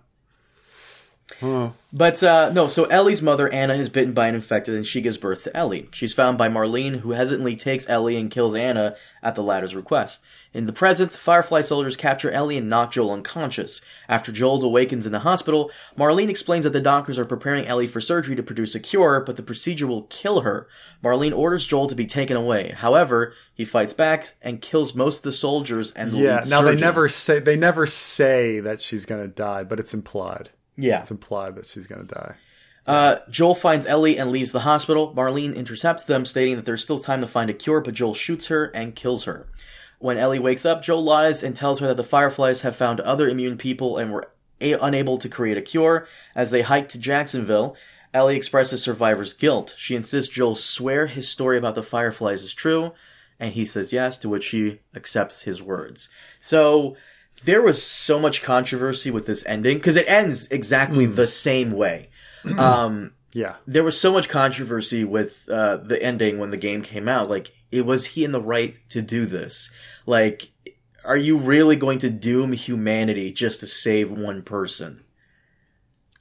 Huh. 1.40 1.70
But 1.90 2.22
uh, 2.22 2.50
no, 2.52 2.68
so 2.68 2.84
Ellie's 2.84 3.22
mother, 3.22 3.48
Anna, 3.48 3.74
is 3.74 3.88
bitten 3.88 4.12
by 4.12 4.28
an 4.28 4.34
infected 4.34 4.74
and 4.74 4.86
she 4.86 5.00
gives 5.00 5.16
birth 5.16 5.44
to 5.44 5.56
Ellie. 5.56 5.88
She's 5.94 6.12
found 6.12 6.36
by 6.36 6.50
Marlene, 6.50 7.00
who 7.00 7.12
hesitantly 7.12 7.56
takes 7.56 7.88
Ellie 7.88 8.16
and 8.16 8.30
kills 8.30 8.54
Anna 8.54 8.94
at 9.22 9.36
the 9.36 9.42
latter's 9.42 9.74
request. 9.74 10.22
In 10.52 10.66
the 10.66 10.72
present, 10.72 11.12
Firefly 11.12 11.62
soldiers 11.62 11.96
capture 11.96 12.30
Ellie 12.30 12.58
and 12.58 12.68
knock 12.68 12.90
Joel 12.90 13.12
unconscious. 13.12 13.80
After 14.08 14.32
Joel 14.32 14.64
awakens 14.64 15.06
in 15.06 15.12
the 15.12 15.20
hospital, 15.20 15.70
Marlene 15.96 16.28
explains 16.28 16.64
that 16.64 16.72
the 16.72 16.80
doctors 16.80 17.20
are 17.20 17.24
preparing 17.24 17.66
Ellie 17.66 17.86
for 17.86 18.00
surgery 18.00 18.34
to 18.34 18.42
produce 18.42 18.74
a 18.74 18.80
cure, 18.80 19.22
but 19.24 19.36
the 19.36 19.44
procedure 19.44 19.86
will 19.86 20.02
kill 20.04 20.40
her. 20.40 20.66
Marlene 21.04 21.36
orders 21.36 21.66
Joel 21.66 21.86
to 21.86 21.94
be 21.94 22.06
taken 22.06 22.36
away. 22.36 22.74
However, 22.76 23.32
he 23.54 23.64
fights 23.64 23.94
back 23.94 24.32
and 24.42 24.60
kills 24.60 24.92
most 24.92 25.18
of 25.18 25.22
the 25.22 25.32
soldiers 25.32 25.92
and 25.92 26.10
the 26.10 26.18
Yeah. 26.18 26.42
Now 26.48 26.62
they 26.62 26.74
never 26.74 27.08
say 27.08 27.38
they 27.38 27.56
never 27.56 27.86
say 27.86 28.58
that 28.58 28.80
she's 28.80 29.06
gonna 29.06 29.28
die, 29.28 29.62
but 29.62 29.78
it's 29.78 29.94
implied. 29.94 30.50
Yeah. 30.76 31.00
It's 31.00 31.12
implied 31.12 31.54
that 31.56 31.66
she's 31.66 31.86
gonna 31.86 32.02
die. 32.02 32.34
Uh, 32.88 33.18
Joel 33.30 33.54
finds 33.54 33.86
Ellie 33.86 34.18
and 34.18 34.32
leaves 34.32 34.50
the 34.50 34.60
hospital. 34.60 35.14
Marlene 35.14 35.54
intercepts 35.54 36.04
them, 36.04 36.24
stating 36.24 36.56
that 36.56 36.64
there's 36.64 36.82
still 36.82 36.98
time 36.98 37.20
to 37.20 37.26
find 37.28 37.48
a 37.48 37.54
cure, 37.54 37.80
but 37.80 37.94
Joel 37.94 38.14
shoots 38.14 38.46
her 38.46 38.64
and 38.74 38.96
kills 38.96 39.24
her. 39.24 39.46
When 40.00 40.16
Ellie 40.16 40.38
wakes 40.38 40.64
up, 40.64 40.82
Joel 40.82 41.04
lies 41.04 41.42
and 41.42 41.54
tells 41.54 41.78
her 41.78 41.86
that 41.86 41.96
the 41.98 42.02
Fireflies 42.04 42.62
have 42.62 42.74
found 42.74 43.00
other 43.00 43.28
immune 43.28 43.58
people 43.58 43.98
and 43.98 44.10
were 44.10 44.30
a- 44.60 44.72
unable 44.72 45.18
to 45.18 45.28
create 45.28 45.58
a 45.58 45.62
cure. 45.62 46.08
As 46.34 46.50
they 46.50 46.62
hike 46.62 46.88
to 46.88 46.98
Jacksonville, 46.98 47.76
Ellie 48.14 48.34
expresses 48.34 48.82
survivor's 48.82 49.34
guilt. 49.34 49.74
She 49.76 49.94
insists 49.94 50.32
Joel 50.32 50.54
swear 50.54 51.06
his 51.06 51.28
story 51.28 51.58
about 51.58 51.74
the 51.74 51.82
Fireflies 51.82 52.42
is 52.42 52.54
true, 52.54 52.92
and 53.38 53.52
he 53.52 53.66
says 53.66 53.92
yes, 53.92 54.16
to 54.18 54.28
which 54.30 54.44
she 54.44 54.80
accepts 54.96 55.42
his 55.42 55.62
words. 55.62 56.08
So, 56.40 56.96
there 57.44 57.62
was 57.62 57.82
so 57.82 58.18
much 58.18 58.42
controversy 58.42 59.10
with 59.10 59.26
this 59.26 59.44
ending, 59.46 59.76
because 59.76 59.96
it 59.96 60.08
ends 60.08 60.46
exactly 60.46 61.04
the 61.06 61.26
same 61.26 61.72
way. 61.72 62.08
Um, 62.58 63.12
Yeah. 63.32 63.56
there 63.66 63.84
was 63.84 63.98
so 63.98 64.12
much 64.12 64.28
controversy 64.28 65.04
with 65.04 65.48
uh, 65.48 65.76
the 65.76 66.02
ending 66.02 66.38
when 66.38 66.50
the 66.50 66.56
game 66.56 66.82
came 66.82 67.08
out. 67.08 67.30
Like, 67.30 67.52
it 67.70 67.86
was 67.86 68.06
he 68.06 68.24
in 68.24 68.32
the 68.32 68.42
right 68.42 68.76
to 68.90 69.00
do 69.02 69.26
this? 69.26 69.70
Like, 70.04 70.50
are 71.04 71.16
you 71.16 71.36
really 71.36 71.76
going 71.76 71.98
to 71.98 72.10
doom 72.10 72.52
humanity 72.52 73.32
just 73.32 73.60
to 73.60 73.66
save 73.66 74.10
one 74.10 74.42
person? 74.42 75.04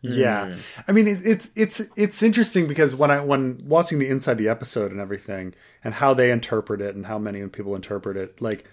Yeah, 0.02 0.56
I 0.88 0.94
mean 0.94 1.08
it, 1.08 1.20
it's 1.26 1.50
it's 1.56 1.82
it's 1.98 2.24
interesting 2.24 2.68
because 2.68 2.96
when 2.96 3.12
I 3.12 3.20
when 3.20 3.62
watching 3.66 4.00
the 4.00 4.08
inside 4.08 4.38
the 4.38 4.48
episode 4.48 4.92
and 4.92 5.02
everything 5.02 5.54
and 5.84 5.94
how 5.94 6.14
they 6.14 6.32
interpret 6.32 6.80
it 6.80 6.96
and 6.96 7.06
how 7.06 7.20
many 7.20 7.46
people 7.48 7.76
interpret 7.76 8.16
it, 8.16 8.42
like 8.42 8.64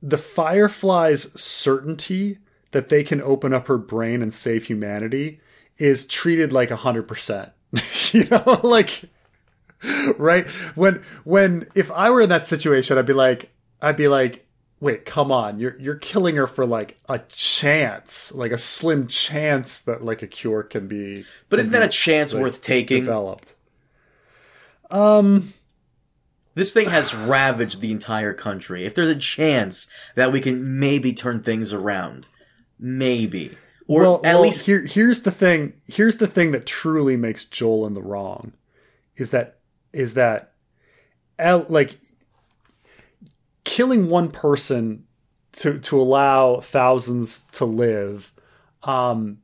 the 0.00 0.18
Firefly's 0.18 1.32
certainty 1.40 2.38
that 2.70 2.88
they 2.88 3.02
can 3.02 3.20
open 3.20 3.52
up 3.52 3.66
her 3.66 3.78
brain 3.78 4.22
and 4.22 4.32
save 4.32 4.66
humanity 4.66 5.40
is 5.78 6.06
treated 6.06 6.52
like 6.52 6.70
a 6.70 6.76
hundred 6.76 7.08
percent. 7.08 7.50
You 8.12 8.26
know, 8.28 8.60
like 8.62 9.04
right 10.18 10.46
when 10.74 11.02
when 11.24 11.66
if 11.74 11.90
I 11.90 12.10
were 12.10 12.20
in 12.20 12.28
that 12.28 12.44
situation, 12.44 12.98
I'd 12.98 13.06
be 13.06 13.14
like, 13.14 13.50
I'd 13.80 13.96
be 13.96 14.08
like, 14.08 14.46
wait, 14.80 15.06
come 15.06 15.32
on, 15.32 15.58
you're 15.58 15.78
you're 15.80 15.96
killing 15.96 16.36
her 16.36 16.46
for 16.46 16.66
like 16.66 16.98
a 17.08 17.20
chance, 17.20 18.32
like 18.34 18.52
a 18.52 18.58
slim 18.58 19.06
chance 19.06 19.80
that 19.82 20.04
like 20.04 20.22
a 20.22 20.26
cure 20.26 20.62
can 20.62 20.88
be. 20.88 21.24
But 21.48 21.60
isn't 21.60 21.72
that 21.72 21.82
a 21.82 21.88
chance 21.88 22.34
like, 22.34 22.42
worth 22.42 22.60
taking? 22.60 23.04
Developed. 23.04 23.54
Um. 24.90 25.54
This 26.54 26.74
thing 26.74 26.90
has 26.90 27.14
ravaged 27.14 27.80
the 27.80 27.92
entire 27.92 28.34
country. 28.34 28.84
If 28.84 28.94
there's 28.94 29.08
a 29.08 29.18
chance 29.18 29.88
that 30.16 30.32
we 30.32 30.40
can 30.42 30.78
maybe 30.78 31.14
turn 31.14 31.42
things 31.42 31.72
around, 31.72 32.26
maybe. 32.78 33.56
Or 33.88 34.00
well, 34.00 34.16
at 34.24 34.34
well, 34.34 34.42
least 34.42 34.66
here 34.66 34.84
here's 34.84 35.22
the 35.22 35.30
thing. 35.30 35.74
Here's 35.86 36.16
the 36.16 36.26
thing 36.26 36.52
that 36.52 36.66
truly 36.66 37.16
makes 37.16 37.44
Joel 37.44 37.86
in 37.86 37.94
the 37.94 38.02
wrong, 38.02 38.52
is 39.16 39.30
that 39.30 39.58
is 39.92 40.14
that, 40.14 40.52
El, 41.38 41.66
like, 41.68 41.98
killing 43.64 44.08
one 44.08 44.30
person 44.30 45.04
to 45.52 45.78
to 45.80 46.00
allow 46.00 46.60
thousands 46.60 47.42
to 47.52 47.64
live, 47.64 48.32
um, 48.84 49.38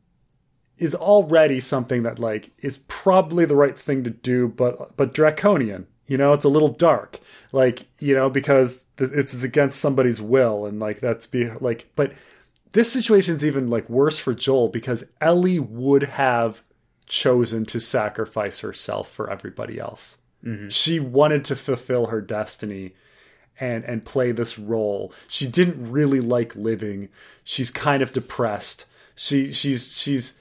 is 0.78 0.94
already 0.94 1.60
something 1.60 2.04
that 2.04 2.18
like 2.18 2.50
is 2.58 2.78
probably 2.88 3.44
the 3.44 3.56
right 3.56 3.76
thing 3.76 4.04
to 4.04 4.10
do, 4.10 4.48
but 4.48 4.96
but 4.96 5.12
draconian. 5.12 5.86
You 6.06 6.16
know, 6.16 6.32
it's 6.32 6.44
a 6.46 6.48
little 6.48 6.70
dark, 6.70 7.20
like 7.52 7.86
you 7.98 8.14
know, 8.14 8.30
because 8.30 8.84
it's 8.98 9.42
against 9.42 9.80
somebody's 9.80 10.22
will, 10.22 10.64
and 10.64 10.80
like 10.80 11.00
that's 11.00 11.26
be 11.26 11.50
like, 11.60 11.90
but 11.96 12.12
this 12.72 12.92
situation's 12.92 13.44
even 13.44 13.70
like 13.70 13.88
worse 13.88 14.18
for 14.18 14.34
Joel 14.34 14.68
because 14.68 15.04
Ellie 15.20 15.60
would 15.60 16.02
have 16.04 16.62
chosen 17.06 17.64
to 17.66 17.80
sacrifice 17.80 18.60
herself 18.60 19.10
for 19.10 19.30
everybody 19.30 19.78
else. 19.78 20.18
She 20.70 21.00
wanted 21.00 21.44
to 21.46 21.56
fulfill 21.56 22.06
her 22.06 22.20
destiny 22.20 22.94
and 23.58 23.84
and 23.84 24.04
play 24.04 24.32
this 24.32 24.58
role. 24.58 25.12
She 25.26 25.46
didn't 25.48 25.90
really 25.90 26.20
like 26.20 26.54
living. 26.54 27.08
She's 27.42 27.70
kind 27.70 28.02
of 28.02 28.12
depressed. 28.12 28.86
She 29.16 29.52
she's 29.52 29.96
she's 29.96 30.34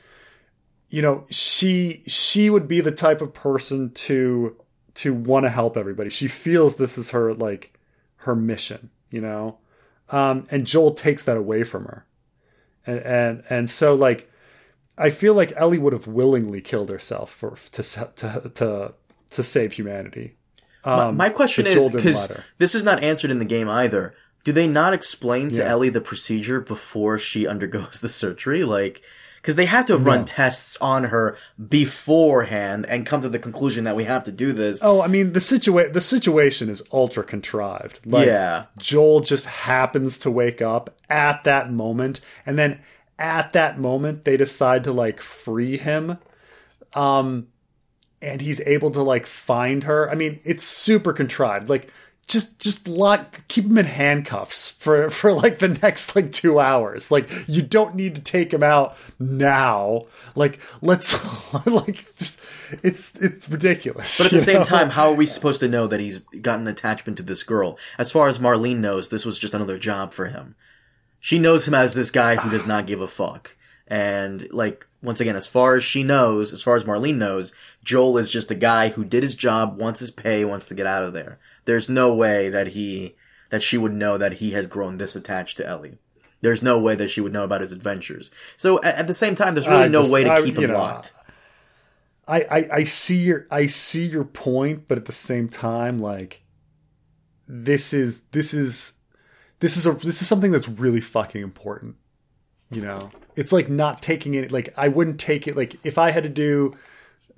you 0.89 1.01
know, 1.01 1.25
she 1.29 2.03
she 2.07 2.49
would 2.49 2.67
be 2.67 2.81
the 2.81 2.91
type 2.91 3.21
of 3.21 3.33
person 3.33 3.91
to 3.91 4.55
to 4.95 5.13
want 5.13 5.45
to 5.45 5.49
help 5.49 5.77
everybody. 5.77 6.09
She 6.09 6.27
feels 6.27 6.75
this 6.75 6.97
is 6.97 7.11
her 7.11 7.33
like 7.33 7.77
her 8.17 8.35
mission, 8.35 8.89
you 9.09 9.21
know? 9.21 9.57
Um, 10.09 10.45
and 10.49 10.65
Joel 10.65 10.93
takes 10.93 11.23
that 11.23 11.37
away 11.37 11.63
from 11.63 11.85
her. 11.85 12.05
And, 12.87 12.99
and, 12.99 13.43
and 13.49 13.69
so 13.69 13.93
like, 13.93 14.31
I 14.97 15.11
feel 15.11 15.35
like 15.35 15.53
Ellie 15.55 15.77
would 15.77 15.93
have 15.93 16.07
willingly 16.07 16.61
killed 16.61 16.89
herself 16.89 17.31
for, 17.31 17.55
to, 17.73 17.83
to, 17.83 18.51
to, 18.55 18.93
to 19.31 19.43
save 19.43 19.73
humanity. 19.73 20.37
Um, 20.83 21.17
my, 21.17 21.27
my, 21.27 21.29
question 21.29 21.67
is, 21.67 21.89
because 21.89 22.31
this 22.57 22.73
is 22.73 22.83
not 22.83 23.03
answered 23.03 23.29
in 23.29 23.39
the 23.39 23.45
game 23.45 23.69
either. 23.69 24.15
Do 24.43 24.53
they 24.53 24.67
not 24.67 24.93
explain 24.93 25.49
to 25.51 25.57
Yeah. 25.57 25.69
Ellie 25.69 25.89
the 25.89 26.01
procedure 26.01 26.61
before 26.61 27.19
she 27.19 27.45
undergoes 27.45 27.99
the 27.99 28.07
surgery? 28.07 28.63
Like, 28.63 29.01
because 29.47 29.55
they 29.55 29.65
have 29.65 29.85
to 29.85 29.93
have 29.93 30.05
run 30.05 30.19
No. 30.19 30.25
tests 30.25 30.75
on 30.81 31.05
her 31.05 31.37
beforehand 31.69 32.85
and 32.89 33.05
come 33.05 33.21
to 33.21 33.29
the 33.29 33.39
conclusion 33.39 33.85
that 33.85 33.95
we 33.95 34.03
have 34.03 34.25
to 34.25 34.31
do 34.33 34.51
this. 34.51 34.81
Oh, 34.83 35.01
I 35.01 35.07
mean 35.07 35.31
the 35.31 35.39
situa- 35.39 35.93
the 35.93 36.01
situation 36.01 36.67
is 36.67 36.83
ultra 36.91 37.23
contrived. 37.23 38.01
Like 38.05 38.27
Yeah. 38.27 38.65
Joel 38.77 39.21
just 39.21 39.45
happens 39.45 40.17
to 40.19 40.29
wake 40.29 40.61
up 40.61 40.93
at 41.09 41.45
that 41.45 41.71
moment 41.71 42.19
and 42.45 42.59
then 42.59 42.81
at 43.17 43.53
that 43.53 43.79
moment 43.79 44.25
they 44.25 44.35
decide 44.35 44.83
to 44.83 44.91
like 44.91 45.21
free 45.21 45.77
him. 45.77 46.17
Um 46.93 47.47
and 48.21 48.41
he's 48.41 48.59
able 48.65 48.91
to 48.91 49.01
like 49.01 49.25
find 49.25 49.85
her. 49.85 50.11
I 50.11 50.15
mean, 50.15 50.41
it's 50.43 50.65
super 50.65 51.13
contrived. 51.13 51.69
Like 51.69 51.89
just 52.27 52.59
just 52.59 52.87
lock 52.87 53.47
keep 53.47 53.65
him 53.65 53.77
in 53.77 53.85
handcuffs 53.85 54.69
for 54.69 55.09
for 55.09 55.31
like 55.33 55.59
the 55.59 55.69
next 55.69 56.15
like 56.15 56.31
2 56.31 56.59
hours. 56.59 57.09
Like 57.09 57.29
you 57.47 57.61
don't 57.61 57.95
need 57.95 58.15
to 58.15 58.21
take 58.21 58.53
him 58.53 58.63
out 58.63 58.97
now. 59.19 60.07
Like 60.35 60.59
let's 60.81 61.13
like 61.65 62.05
just 62.17 62.41
it's 62.83 63.15
it's 63.15 63.49
ridiculous. 63.49 64.17
But 64.17 64.27
at 64.27 64.33
the 64.33 64.39
same 64.39 64.57
know? 64.57 64.63
time, 64.63 64.89
how 64.89 65.09
are 65.09 65.15
we 65.15 65.25
supposed 65.25 65.61
to 65.61 65.67
know 65.67 65.87
that 65.87 65.99
he's 65.99 66.19
got 66.19 66.59
an 66.59 66.67
attachment 66.67 67.17
to 67.17 67.23
this 67.23 67.43
girl? 67.43 67.77
As 67.97 68.11
far 68.11 68.27
as 68.27 68.39
Marlene 68.39 68.77
knows, 68.77 69.09
this 69.09 69.25
was 69.25 69.39
just 69.39 69.53
another 69.53 69.77
job 69.77 70.13
for 70.13 70.27
him. 70.27 70.55
She 71.19 71.39
knows 71.39 71.67
him 71.67 71.73
as 71.73 71.93
this 71.93 72.11
guy 72.11 72.35
who 72.35 72.49
does 72.49 72.65
not 72.65 72.87
give 72.87 73.01
a 73.01 73.07
fuck. 73.07 73.55
And, 73.87 74.51
like, 74.51 74.85
once 75.01 75.21
again, 75.21 75.35
as 75.35 75.47
far 75.47 75.75
as 75.75 75.83
she 75.83 76.03
knows, 76.03 76.51
as 76.51 76.61
far 76.61 76.75
as 76.75 76.83
Marlene 76.83 77.17
knows, 77.17 77.53
Joel 77.83 78.17
is 78.17 78.29
just 78.29 78.51
a 78.51 78.55
guy 78.55 78.89
who 78.89 79.05
did 79.05 79.23
his 79.23 79.35
job, 79.35 79.79
wants 79.79 79.99
his 79.99 80.11
pay, 80.11 80.43
wants 80.45 80.67
to 80.69 80.75
get 80.75 80.87
out 80.87 81.03
of 81.03 81.13
there. 81.13 81.39
There's 81.67 81.87
no 81.87 82.13
way 82.13 82.49
that 82.49 82.67
he, 82.67 83.15
that 83.51 83.61
she 83.61 83.77
would 83.77 83.93
know 83.93 84.17
that 84.17 84.33
he 84.33 84.51
has 84.51 84.65
grown 84.67 84.97
this 84.97 85.15
attached 85.15 85.57
to 85.57 85.67
Ellie. 85.67 85.99
There's 86.41 86.63
no 86.63 86.79
way 86.79 86.95
that 86.95 87.09
she 87.11 87.21
would 87.21 87.33
know 87.33 87.43
about 87.43 87.61
his 87.61 87.71
adventures. 87.71 88.31
So 88.55 88.81
at, 88.81 88.95
at 88.95 89.07
the 89.07 89.13
same 89.13 89.35
time, 89.35 89.53
there's 89.53 89.67
really 89.67 89.83
I 89.83 89.87
no 89.87 90.01
just- 90.01 90.13
way 90.13 90.23
to 90.23 90.31
I- 90.31 90.41
keep 90.41 90.57
him 90.57 90.71
know, 90.71 90.77
locked. 90.77 91.13
I, 92.29 92.41
I 92.41 92.67
I 92.79 92.83
see 92.83 93.17
your 93.17 93.47
I 93.49 93.67
see 93.67 94.05
your 94.05 94.25
point, 94.25 94.87
but 94.89 94.97
at 94.97 95.05
the 95.05 95.13
same 95.13 95.47
time, 95.47 95.97
like 95.99 96.43
this 97.47 97.93
is 97.93 98.21
this 98.31 98.53
is 98.53 98.93
this 99.61 99.77
is 99.77 99.85
a 99.87 99.93
this 99.93 100.21
is 100.21 100.27
something 100.27 100.51
that's 100.51 100.67
really 100.67 100.99
fucking 100.99 101.41
important. 101.41 101.95
You 102.69 102.81
know, 102.81 103.11
it's 103.37 103.53
like 103.53 103.69
not 103.69 104.01
taking 104.01 104.33
it. 104.33 104.51
Like 104.51 104.73
I 104.75 104.89
wouldn't 104.89 105.21
take 105.21 105.47
it. 105.47 105.55
Like 105.55 105.77
if 105.85 105.97
I 105.97 106.11
had 106.11 106.23
to 106.23 106.29
do 106.29 106.75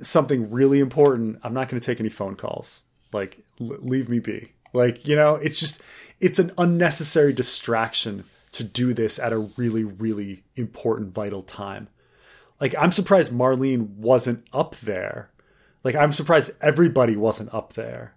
something 0.01 0.49
really 0.49 0.79
important, 0.79 1.37
I'm 1.43 1.53
not 1.53 1.69
going 1.69 1.79
to 1.79 1.85
take 1.85 1.99
any 1.99 2.09
phone 2.09 2.35
calls. 2.35 2.81
Like 3.12 3.39
l- 3.60 3.78
leave 3.80 4.10
me 4.10 4.19
be. 4.19 4.52
Like 4.74 5.08
you 5.08 5.15
know, 5.15 5.36
it's 5.36 5.60
just 5.60 5.82
it's 6.19 6.39
an 6.39 6.52
unnecessary 6.58 7.34
distraction 7.34 8.24
to 8.52 8.63
do 8.63 8.93
this 8.93 9.19
at 9.19 9.32
a 9.32 9.38
really 9.38 9.84
really 9.84 10.43
important 10.56 11.13
vital 11.13 11.43
time 11.43 11.88
like 12.60 12.76
I'm 12.78 12.91
surprised 12.91 13.32
Marlene 13.32 13.89
wasn't 13.95 14.45
up 14.52 14.76
there. 14.78 15.30
Like 15.84 15.95
I'm 15.95 16.13
surprised 16.13 16.52
everybody 16.62 17.15
wasn't 17.15 17.54
up 17.54 17.74
there. 17.74 18.15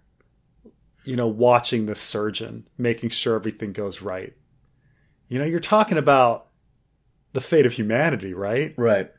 You 1.05 1.15
know, 1.15 1.27
watching 1.27 1.85
the 1.85 1.95
surgeon, 1.95 2.67
making 2.77 3.09
sure 3.09 3.35
everything 3.35 3.73
goes 3.73 4.01
right. 4.01 4.33
You 5.27 5.39
know, 5.39 5.45
you're 5.45 5.59
talking 5.59 5.97
about 5.97 6.47
the 7.33 7.41
fate 7.41 7.65
of 7.65 7.73
humanity, 7.73 8.33
right? 8.33 8.73
Right. 8.77 9.11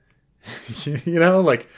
you 0.84 1.18
know, 1.18 1.40
like 1.40 1.68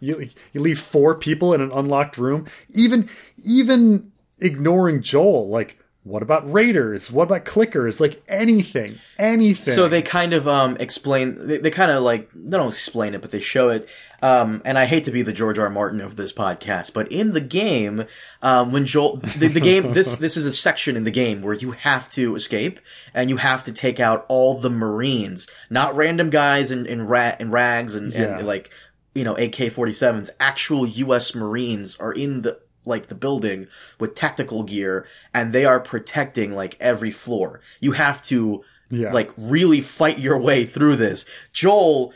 you 0.00 0.28
you 0.52 0.60
leave 0.60 0.80
four 0.80 1.14
people 1.14 1.54
in 1.54 1.60
an 1.60 1.70
unlocked 1.72 2.18
room, 2.18 2.46
even 2.72 3.08
even 3.44 4.10
ignoring 4.38 5.02
Joel, 5.02 5.48
like 5.48 5.76
what 6.02 6.22
about 6.22 6.50
raiders? 6.50 7.12
What 7.12 7.24
about 7.24 7.44
clickers? 7.44 8.00
Like 8.00 8.22
anything, 8.26 8.98
anything. 9.18 9.74
So 9.74 9.86
they 9.86 10.00
kind 10.00 10.32
of 10.32 10.48
um 10.48 10.78
explain 10.80 11.46
they, 11.46 11.58
they 11.58 11.70
kind 11.70 11.90
of 11.90 12.02
like 12.02 12.30
they 12.34 12.56
don't 12.56 12.68
explain 12.68 13.12
it, 13.14 13.20
but 13.20 13.30
they 13.30 13.40
show 13.40 13.68
it. 13.68 13.86
Um, 14.22 14.60
and 14.66 14.78
I 14.78 14.84
hate 14.84 15.04
to 15.04 15.10
be 15.10 15.22
the 15.22 15.32
George 15.32 15.58
R. 15.58 15.70
Martin 15.70 16.00
of 16.02 16.16
this 16.16 16.30
podcast, 16.32 16.92
but 16.92 17.10
in 17.10 17.32
the 17.32 17.40
game, 17.40 18.04
um, 18.42 18.70
when 18.70 18.84
Joel 18.86 19.16
the, 19.16 19.48
the 19.48 19.60
game 19.60 19.92
this 19.94 20.16
this 20.16 20.36
is 20.38 20.46
a 20.46 20.52
section 20.52 20.96
in 20.96 21.04
the 21.04 21.10
game 21.10 21.42
where 21.42 21.54
you 21.54 21.72
have 21.72 22.10
to 22.12 22.34
escape 22.34 22.80
and 23.12 23.28
you 23.28 23.36
have 23.36 23.62
to 23.64 23.72
take 23.72 24.00
out 24.00 24.24
all 24.28 24.58
the 24.58 24.70
Marines, 24.70 25.50
not 25.68 25.94
random 25.96 26.30
guys 26.30 26.70
in 26.70 26.86
in, 26.86 27.06
ra- 27.06 27.36
in 27.38 27.50
rags 27.50 27.94
and, 27.94 28.12
Yeah. 28.12 28.38
and 28.38 28.46
like 28.46 28.70
you 29.14 29.24
know 29.24 29.34
AK 29.34 29.54
47s. 29.74 30.30
Actual 30.38 30.86
U.S. 30.86 31.34
Marines 31.34 31.96
are 31.96 32.12
in 32.12 32.42
the 32.42 32.58
like 32.86 33.08
the 33.08 33.14
building 33.14 33.66
with 33.98 34.14
tactical 34.14 34.62
gear 34.62 35.06
and 35.34 35.52
they 35.52 35.64
are 35.66 35.78
protecting 35.80 36.54
like 36.54 36.76
every 36.80 37.10
floor. 37.10 37.60
You 37.80 37.92
have 37.92 38.22
to 38.22 38.64
Yeah. 38.88 39.12
like 39.12 39.30
really 39.36 39.80
fight 39.82 40.18
your 40.18 40.38
way 40.38 40.64
through 40.64 40.96
this. 40.96 41.26
Joel, 41.52 42.12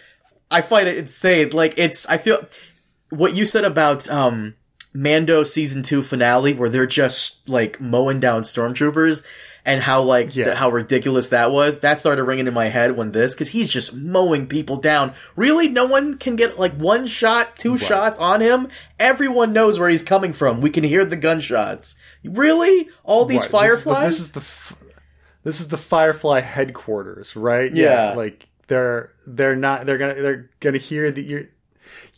I 0.50 0.62
find 0.62 0.88
it 0.88 0.96
insane. 0.96 1.50
Like 1.50 1.74
it's 1.76 2.06
I 2.06 2.16
feel 2.16 2.46
what 3.10 3.34
you 3.34 3.44
said 3.46 3.64
about 3.64 4.08
um 4.08 4.54
Mando 4.94 5.42
season 5.42 5.82
2 5.82 6.02
finale 6.02 6.54
where 6.54 6.68
they're 6.70 6.86
just 6.86 7.46
like 7.48 7.80
mowing 7.80 8.20
down 8.20 8.42
stormtroopers 8.42 9.22
and 9.66 9.80
how 9.80 10.02
like 10.02 10.34
Yeah. 10.36 10.54
how 10.54 10.70
ridiculous 10.70 11.28
that 11.28 11.50
was. 11.50 11.80
That 11.80 11.98
started 11.98 12.24
ringing 12.24 12.46
in 12.46 12.54
my 12.54 12.66
head 12.68 12.96
when 12.96 13.12
this 13.12 13.34
cuz 13.34 13.48
he's 13.48 13.68
just 13.68 13.94
mowing 13.94 14.46
people 14.46 14.76
down. 14.76 15.12
Really 15.36 15.68
no 15.68 15.84
one 15.86 16.18
can 16.18 16.36
get 16.36 16.58
like 16.58 16.74
one 16.74 17.06
shot, 17.06 17.56
two 17.58 17.76
shots 17.78 18.18
on 18.18 18.40
him. 18.40 18.68
Everyone 18.98 19.52
knows 19.52 19.78
where 19.78 19.88
he's 19.88 20.02
coming 20.02 20.32
from. 20.32 20.60
We 20.60 20.70
can 20.70 20.84
hear 20.84 21.04
the 21.04 21.16
gunshots. 21.16 21.96
Really? 22.24 22.88
All 23.04 23.24
these 23.24 23.50
Right, 23.52 23.62
this 23.68 23.78
is 23.78 23.84
the- 23.84 23.90
fireflies? 23.90 24.04
This 24.04 24.20
is 24.20 24.32
the, 24.32 24.40
f- 24.40 24.76
this 25.44 25.60
is 25.60 25.68
the 25.68 25.76
Firefly 25.76 26.40
headquarters, 26.40 27.36
right? 27.36 27.74
Yeah. 27.74 28.14
like 28.16 28.46
they're 28.66 29.10
they're 29.26 29.56
not 29.56 29.84
they're 29.84 29.98
gonna 29.98 30.14
they're 30.14 30.50
gonna 30.60 30.78
hear 30.78 31.10
that 31.10 31.22
you're. 31.22 31.44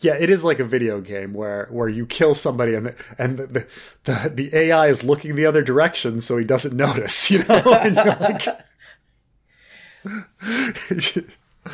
Yeah, 0.01 0.15
it 0.15 0.29
is 0.29 0.45
like 0.45 0.59
a 0.59 0.65
video 0.65 1.01
game 1.01 1.33
where 1.33 1.69
where 1.71 1.89
you 1.89 2.05
kill 2.07 2.35
somebody 2.35 2.75
and 2.75 2.87
the, 2.87 2.95
and 3.19 3.39
the, 3.39 3.47
the 3.47 3.67
the 4.05 4.29
the 4.35 4.57
AI 4.57 4.89
is 4.89 5.03
looking 5.03 5.35
the 5.37 5.47
other 5.47 5.63
direction 5.63 6.21
so 6.21 6.37
he 6.37 6.45
doesn't 6.45 6.77
notice, 6.87 7.31
you 7.31 7.39
know. 7.49 7.63
and 7.81 7.97
like, 7.97 8.47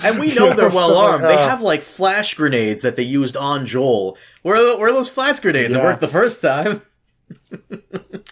And 0.03 0.19
we 0.19 0.35
know 0.35 0.49
You 0.49 0.55
they're 0.55 0.69
well 0.71 0.89
so, 0.89 0.99
armed. 0.99 1.25
they 1.25 1.35
uh, 1.35 1.49
have 1.49 1.61
like 1.61 1.83
flash 1.83 2.33
grenades 2.35 2.81
that 2.83 2.97
they 2.97 3.03
used 3.03 3.37
on 3.37 3.67
Joel. 3.67 4.17
Where 4.41 4.57
are, 4.57 4.79
where 4.79 4.89
are 4.89 4.93
those 4.93 5.11
flash 5.11 5.39
grenades? 5.41 5.75
It 5.75 5.79
Yeah. 5.79 5.85
worked 5.85 6.01
the 6.01 6.09
first 6.09 6.41
time. 6.41 6.81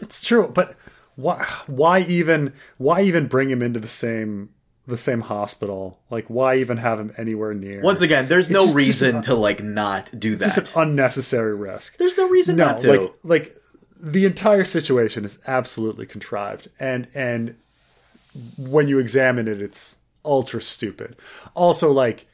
it's 0.01 0.23
true, 0.25 0.51
but 0.55 0.75
why 1.17 1.45
why 1.67 2.01
even 2.01 2.55
why 2.79 3.03
even 3.03 3.27
bring 3.27 3.51
him 3.51 3.61
into 3.61 3.79
the 3.79 3.89
same 3.89 4.51
the 4.87 4.97
same 4.97 5.21
hospital? 5.23 6.01
Like 6.11 6.27
why 6.27 6.57
even 6.57 6.77
have 6.79 6.99
him 7.01 7.13
anywhere 7.17 7.55
near? 7.55 7.81
Once 7.83 8.01
again, 8.01 8.29
there's 8.29 8.51
no 8.51 8.61
just- 8.61 8.67
just 8.69 8.77
reason 8.77 9.17
an- 9.17 9.23
to 9.23 9.35
like 9.35 9.63
not 9.63 10.11
do 10.19 10.33
it's 10.33 10.41
that. 10.45 10.55
just 10.57 10.77
an 10.77 10.83
unnecessary 10.83 11.55
risk. 11.55 11.97
there's 11.99 12.17
no 12.17 12.29
reason 12.29 12.57
no, 12.57 12.67
not 12.67 12.79
to. 12.81 12.91
like 12.91 13.13
like 13.25 13.57
the 14.03 14.25
entire 14.25 14.65
situation 14.65 15.25
is 15.25 15.39
absolutely 15.47 16.07
contrived, 16.07 16.69
and 16.79 17.07
and 17.15 17.57
when 18.57 18.89
you 18.89 18.99
examine 18.99 19.47
it, 19.49 19.61
it's 19.61 19.99
ultra 20.25 20.63
stupid. 20.63 21.17
Also, 21.55 21.91
like 21.93 22.27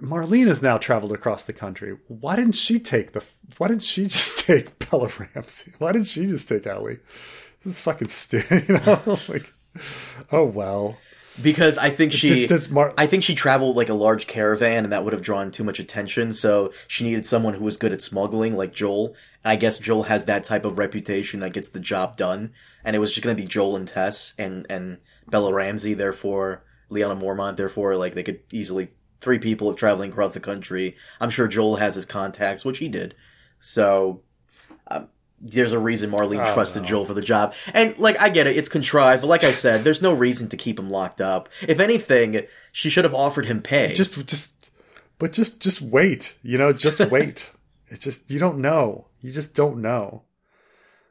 Marlene 0.00 0.46
has 0.46 0.62
now 0.62 0.78
traveled 0.78 1.12
across 1.12 1.42
the 1.44 1.52
country. 1.52 1.96
Why 2.08 2.36
didn't 2.36 2.54
she 2.54 2.78
take 2.78 3.12
the? 3.12 3.24
Why 3.58 3.68
didn't 3.68 3.82
she 3.82 4.04
just 4.06 4.38
take 4.46 4.78
Bella 4.90 5.10
Ramsey? 5.18 5.72
Why 5.78 5.92
didn't 5.92 6.06
she 6.06 6.26
just 6.26 6.48
take 6.48 6.66
Ellie? 6.66 6.98
This 7.64 7.74
is 7.74 7.80
fucking 7.80 8.08
stupid. 8.08 8.64
You 8.68 8.74
know, 8.78 9.18
like 9.28 9.52
oh 10.32 10.44
well. 10.44 10.96
because 11.42 11.78
I 11.78 11.90
think 11.90 12.12
she, 12.12 12.46
Does- 12.46 12.66
does 12.66 12.70
Mar- 12.70 12.92
I 12.98 13.06
think 13.06 13.22
she 13.24 13.34
traveled 13.34 13.76
like 13.76 13.88
a 13.88 13.94
large 13.94 14.26
caravan, 14.26 14.84
and 14.84 14.92
that 14.92 15.04
would 15.04 15.12
have 15.12 15.22
drawn 15.22 15.50
too 15.50 15.64
much 15.64 15.78
attention. 15.78 16.32
So 16.32 16.72
she 16.88 17.04
needed 17.04 17.24
someone 17.26 17.54
who 17.54 17.64
was 17.64 17.76
good 17.76 17.92
at 17.92 18.02
smuggling, 18.02 18.56
like 18.56 18.72
Joel. 18.72 19.14
I 19.44 19.56
guess 19.56 19.78
Joel 19.78 20.02
has 20.04 20.26
that 20.26 20.44
type 20.44 20.64
of 20.66 20.76
reputation 20.76 21.40
that 21.40 21.52
gets 21.54 21.68
the 21.68 21.80
job 21.80 22.16
done, 22.16 22.52
and 22.84 22.94
it 22.94 22.98
was 22.98 23.10
just 23.10 23.22
going 23.24 23.34
to 23.36 23.42
be 23.42 23.48
Joel 23.48 23.76
and 23.76 23.88
Tess 23.88 24.34
and 24.38 24.66
and 24.68 24.98
Bella 25.28 25.52
Ramsey. 25.54 25.94
Therefore, 25.94 26.62
Lyanna 26.90 27.18
Mormont. 27.18 27.56
Therefore, 27.56 27.96
like 27.96 28.14
they 28.14 28.22
could 28.22 28.40
easily 28.52 28.88
three 29.22 29.38
people 29.38 29.72
traveling 29.74 30.10
across 30.10 30.34
the 30.34 30.40
country. 30.40 30.96
I'm 31.20 31.30
sure 31.30 31.46
Joel 31.48 31.76
has 31.76 31.94
his 31.94 32.04
contacts, 32.06 32.64
which 32.64 32.78
he 32.78 32.88
did. 32.88 33.14
So 33.60 34.22
um, 34.90 35.08
there's 35.40 35.72
a 35.72 35.78
reason 35.78 36.10
Marlene 36.10 36.40
I 36.40 36.52
trusted. 36.52 36.84
Joel 36.84 37.04
for 37.04 37.14
the 37.14 37.22
job. 37.22 37.54
And 37.72 37.96
like 37.98 38.20
I 38.20 38.28
get 38.28 38.46
it, 38.46 38.56
it's 38.56 38.68
contrived, 38.68 39.22
but 39.22 39.28
like 39.28 39.44
I 39.44 39.52
said, 39.52 39.84
there's 39.84 40.02
no 40.02 40.12
reason 40.12 40.48
to 40.48 40.56
keep 40.56 40.78
him 40.78 40.90
locked 40.90 41.20
up. 41.20 41.48
If 41.66 41.80
anything, 41.80 42.42
she 42.72 42.90
should 42.90 43.04
have 43.04 43.14
offered 43.14 43.46
him 43.46 43.62
pay. 43.62 43.94
just 43.94 44.26
just 44.26 44.70
but 45.18 45.32
just 45.32 45.60
just 45.60 45.82
wait 45.82 46.36
you 46.42 46.56
know 46.56 46.72
just 46.72 46.98
wait 47.10 47.50
it's 47.88 48.04
just 48.04 48.30
you 48.30 48.38
don't 48.38 48.58
know 48.58 49.06
you 49.20 49.30
just 49.30 49.54
don't 49.54 49.82
know 49.82 50.22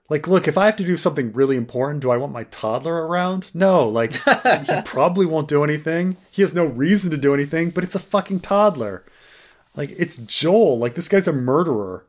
Like, 0.10 0.28
look, 0.28 0.48
if 0.48 0.58
I 0.58 0.66
have 0.66 0.78
to 0.78 0.84
do 0.84 0.98
something 0.98 1.32
really 1.34 1.56
important, 1.56 2.02
do 2.02 2.10
I 2.10 2.18
want 2.18 2.32
my 2.32 2.46
toddler 2.46 3.06
around? 3.08 3.52
No, 3.54 3.88
like, 3.88 4.14
he 4.68 4.82
probably 4.84 5.28
won't 5.28 5.48
do 5.48 5.64
anything. 5.64 6.18
He 6.32 6.42
has 6.42 6.56
no 6.56 6.66
reason 6.66 7.12
to 7.12 7.18
do 7.18 7.34
anything, 7.36 7.70
but 7.70 7.84
it's 7.84 7.94
a 7.94 8.00
fucking 8.00 8.40
toddler. 8.40 9.04
Like, 9.76 9.92
it's 10.00 10.16
Joel. 10.18 10.80
Like, 10.80 10.96
this 10.96 11.08
guy's 11.10 11.28
a 11.28 11.34
murderer. 11.34 12.06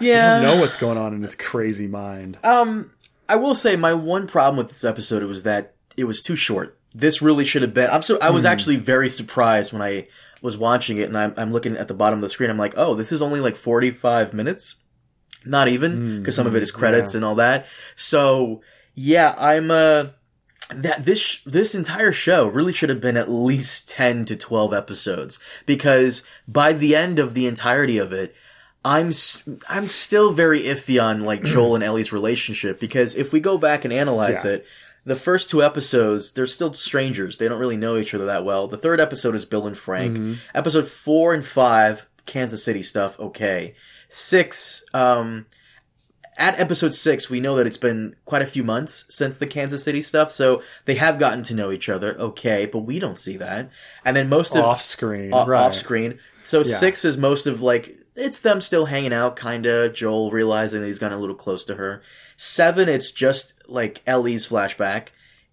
Yeah. 0.00 0.38
I 0.38 0.42
don't 0.42 0.56
know 0.56 0.60
what's 0.60 0.76
going 0.76 0.98
on 0.98 1.14
in 1.14 1.22
his 1.22 1.34
crazy 1.34 1.86
mind. 1.86 2.38
Um, 2.42 2.92
I 3.28 3.36
will 3.36 3.54
say 3.54 3.76
my 3.76 3.94
one 3.94 4.26
problem 4.26 4.56
with 4.56 4.68
this 4.68 4.84
episode 4.84 5.22
was 5.24 5.42
that 5.44 5.74
it 5.96 6.04
was 6.04 6.22
too 6.22 6.36
short. 6.36 6.78
This 6.94 7.22
really 7.22 7.44
should 7.44 7.62
have 7.62 7.72
been. 7.72 7.88
I'm 7.90 8.02
so. 8.02 8.18
I 8.20 8.30
was 8.30 8.44
actually 8.44 8.76
very 8.76 9.08
surprised 9.08 9.72
when 9.72 9.80
I 9.80 10.08
was 10.42 10.58
watching 10.58 10.98
it, 10.98 11.08
and 11.08 11.16
I'm, 11.16 11.32
I'm 11.38 11.50
looking 11.50 11.76
at 11.76 11.88
the 11.88 11.94
bottom 11.94 12.18
of 12.18 12.22
the 12.22 12.28
screen. 12.28 12.50
I'm 12.50 12.58
like, 12.58 12.74
oh, 12.76 12.94
this 12.94 13.12
is 13.12 13.22
only 13.22 13.40
like 13.40 13.56
45 13.56 14.34
minutes. 14.34 14.76
Not 15.44 15.68
even 15.68 16.18
because 16.18 16.36
some 16.36 16.46
of 16.46 16.54
it 16.54 16.62
is 16.62 16.70
credits 16.70 17.14
yeah. 17.14 17.18
and 17.18 17.24
all 17.24 17.36
that. 17.36 17.66
So 17.96 18.62
yeah, 18.94 19.34
I'm 19.38 19.70
uh 19.70 20.06
that 20.74 21.04
this 21.04 21.40
this 21.44 21.74
entire 21.74 22.12
show 22.12 22.46
really 22.46 22.72
should 22.72 22.88
have 22.88 23.00
been 23.00 23.16
at 23.16 23.28
least 23.30 23.88
10 23.90 24.24
to 24.26 24.36
12 24.36 24.72
episodes 24.72 25.38
because 25.66 26.22
by 26.46 26.72
the 26.72 26.94
end 26.94 27.18
of 27.18 27.34
the 27.34 27.46
entirety 27.46 27.98
of 27.98 28.12
it 28.12 28.34
I'm 28.84 29.12
I'm 29.68 29.88
still 29.88 30.32
very 30.32 30.62
iffy 30.62 31.02
on 31.02 31.22
like 31.24 31.44
Joel 31.44 31.74
and 31.76 31.84
Ellie's 31.84 32.12
relationship 32.12 32.80
because 32.80 33.14
if 33.14 33.32
we 33.32 33.38
go 33.40 33.56
back 33.58 33.84
and 33.84 33.92
analyze 33.92 34.44
Yeah. 34.44 34.52
it 34.52 34.66
the 35.04 35.14
first 35.16 35.50
two 35.50 35.62
episodes 35.62 36.32
they're 36.32 36.46
still 36.46 36.72
strangers 36.74 37.38
they 37.38 37.48
don't 37.48 37.60
really 37.60 37.76
know 37.76 37.96
each 37.96 38.12
other 38.14 38.26
that 38.26 38.44
well 38.44 38.66
the 38.68 38.76
third 38.78 39.00
episode 39.00 39.34
is 39.34 39.44
Bill 39.44 39.66
and 39.66 39.78
Frank 39.78 40.38
episode 40.54 40.86
4 40.88 41.34
and 41.34 41.44
5 41.44 42.06
Kansas 42.26 42.64
City 42.64 42.82
stuff 42.82 43.18
okay 43.20 43.74
6 44.08 44.84
um 44.94 45.46
at 46.38 46.58
episode 46.58 46.94
six, 46.94 47.28
we 47.28 47.40
know 47.40 47.56
that 47.56 47.66
it's 47.66 47.76
been 47.76 48.16
quite 48.24 48.40
a 48.40 48.46
few 48.46 48.64
months 48.64 49.04
since 49.10 49.36
the 49.36 49.46
Kansas 49.46 49.84
City 49.84 50.00
stuff, 50.00 50.32
so 50.32 50.62
they 50.86 50.94
have 50.94 51.18
gotten 51.18 51.42
to 51.42 51.54
know 51.54 51.70
each 51.70 51.90
other, 51.90 52.16
okay, 52.18 52.64
but 52.64 52.78
we 52.80 52.98
don't 52.98 53.18
see 53.18 53.36
that. 53.36 53.70
And 54.02 54.16
then 54.16 54.30
most 54.30 54.56
of 54.56 54.64
Off 54.64 54.80
screen. 54.80 55.32
o- 55.34 55.44
right. 55.46 55.60
off 55.60 55.74
screen. 55.74 56.18
So 56.42 56.62
six 56.62 57.04
is 57.04 57.18
most 57.18 57.46
of 57.46 57.60
like 57.60 57.98
it's 58.14 58.38
them 58.40 58.60
still 58.60 58.86
hanging 58.86 59.12
out, 59.12 59.36
kinda. 59.36 59.88
Joel 59.90 60.30
realizing 60.30 60.80
that 60.80 60.86
he's 60.86 60.98
gotten 60.98 61.16
a 61.16 61.20
little 61.20 61.34
close 61.36 61.64
to 61.64 61.74
her. 61.76 62.02
Seven, 62.36 62.88
it's 62.88 63.10
just 63.10 63.54
like 63.68 64.02
Ellie's 64.06 64.48
flashback. 64.48 65.08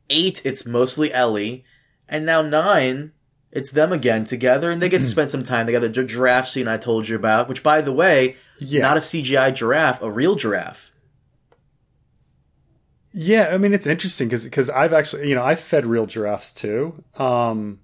Eight, 0.10 0.42
it's 0.44 0.66
mostly 0.66 1.14
Ellie, 1.14 1.64
and 2.08 2.26
now 2.26 2.42
nine, 2.42 3.12
it's 3.52 3.72
them 3.72 3.92
again 3.94 4.24
together, 4.26 4.72
and 4.72 4.82
they 4.82 4.90
get 4.90 5.02
to 5.02 5.08
spend 5.08 5.30
some 5.32 5.44
time 5.44 5.66
together. 5.68 5.88
The 5.88 6.04
giraffe 6.04 6.48
scene 6.48 6.68
I 6.68 6.78
told 6.78 7.08
you 7.08 7.16
about, 7.16 7.48
which 7.48 7.62
by 7.64 7.82
the 7.82 7.94
way, 7.94 8.38
Yeah. 8.60 8.82
not 8.82 8.98
a 8.98 9.02
CGI 9.02 9.52
giraffe, 9.54 10.02
a 10.02 10.10
real 10.12 10.36
giraffe. 10.36 10.92
Yeah, 13.12 13.50
I 13.52 13.58
mean 13.58 13.74
it's 13.74 13.88
interesting 13.88 14.28
because 14.28 14.44
because 14.44 14.70
I've 14.70 14.94
actually 14.94 15.30
you 15.30 15.36
know 15.36 15.44
I've 15.44 15.60
fed 15.60 15.86
real 15.86 16.06
giraffes 16.06 16.52
too. 16.52 17.04
Um, 17.18 17.80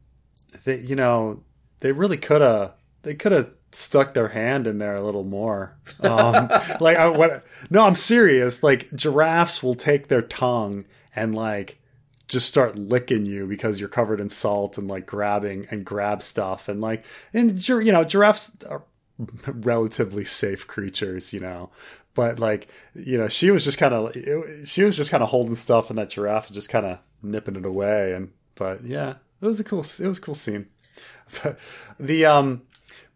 they 0.65 0.79
you 0.79 0.95
know 0.95 1.43
they 1.79 1.91
really 1.91 2.17
could 2.17 2.41
have 2.41 2.73
they 3.01 3.15
could 3.15 3.31
have 3.31 3.49
stuck 3.75 4.13
their 4.13 4.29
hand 4.29 4.67
in 4.67 4.77
there 4.77 4.95
a 4.95 5.03
little 5.03 5.23
more. 5.23 5.75
Um, 6.01 6.49
like 6.79 6.97
I 6.97 7.07
what? 7.07 7.45
No, 7.69 7.85
I'm 7.85 7.95
serious. 7.95 8.63
Like 8.63 8.89
giraffes 8.95 9.61
will 9.61 9.75
take 9.75 10.07
their 10.07 10.21
tongue 10.21 10.85
and 11.15 11.35
like 11.35 11.79
just 12.27 12.47
start 12.47 12.75
licking 12.77 13.25
you 13.25 13.45
because 13.45 13.79
you're 13.79 13.89
covered 13.89 14.19
in 14.19 14.29
salt 14.29 14.77
and 14.77 14.87
like 14.87 15.05
grabbing 15.05 15.67
and 15.69 15.85
grab 15.85 16.23
stuff 16.23 16.67
and 16.67 16.81
like 16.81 17.05
and 17.33 17.67
you 17.67 17.91
know 17.91 18.03
giraffes 18.03 18.51
are 18.67 18.83
relatively 19.47 20.25
safe 20.25 20.67
creatures, 20.67 21.33
you 21.33 21.39
know. 21.39 21.69
But 22.13 22.39
like, 22.39 22.69
you 22.93 23.17
know, 23.17 23.27
she 23.27 23.51
was 23.51 23.63
just 23.63 23.77
kind 23.77 23.93
of 23.93 24.67
she 24.67 24.83
was 24.83 24.95
just 24.95 25.11
kind 25.11 25.21
of 25.21 25.29
holding 25.29 25.55
stuff, 25.55 25.89
and 25.89 25.99
that 25.99 26.09
giraffe 26.09 26.51
just 26.51 26.69
kind 26.69 26.85
of 26.85 26.99
nipping 27.21 27.55
it 27.57 27.65
away. 27.65 28.13
And 28.13 28.31
but 28.55 28.83
yeah, 28.85 29.15
it 29.41 29.45
was 29.45 29.59
a 29.59 29.63
cool 29.63 29.81
it 29.81 30.07
was 30.07 30.17
a 30.17 30.21
cool 30.21 30.35
scene. 30.35 30.67
But 31.41 31.57
the 31.99 32.25
um, 32.25 32.61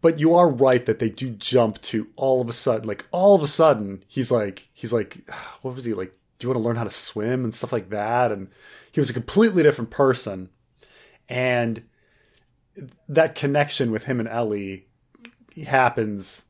but 0.00 0.18
you 0.18 0.34
are 0.34 0.48
right 0.48 0.84
that 0.86 0.98
they 0.98 1.08
do 1.08 1.30
jump 1.30 1.80
to 1.82 2.08
all 2.16 2.40
of 2.40 2.48
a 2.48 2.52
sudden, 2.52 2.88
like 2.88 3.06
all 3.10 3.34
of 3.34 3.42
a 3.42 3.48
sudden, 3.48 4.04
he's 4.08 4.30
like 4.30 4.68
he's 4.72 4.92
like, 4.92 5.28
what 5.62 5.74
was 5.74 5.84
he 5.84 5.94
like? 5.94 6.14
Do 6.38 6.46
you 6.46 6.50
want 6.50 6.62
to 6.62 6.66
learn 6.66 6.76
how 6.76 6.84
to 6.84 6.90
swim 6.90 7.44
and 7.44 7.54
stuff 7.54 7.72
like 7.72 7.90
that? 7.90 8.32
And 8.32 8.48
he 8.92 9.00
was 9.00 9.10
a 9.10 9.14
completely 9.14 9.62
different 9.62 9.90
person, 9.90 10.48
and 11.28 11.84
that 13.08 13.34
connection 13.34 13.90
with 13.90 14.04
him 14.04 14.20
and 14.20 14.28
Ellie 14.28 14.86
happens 15.66 16.44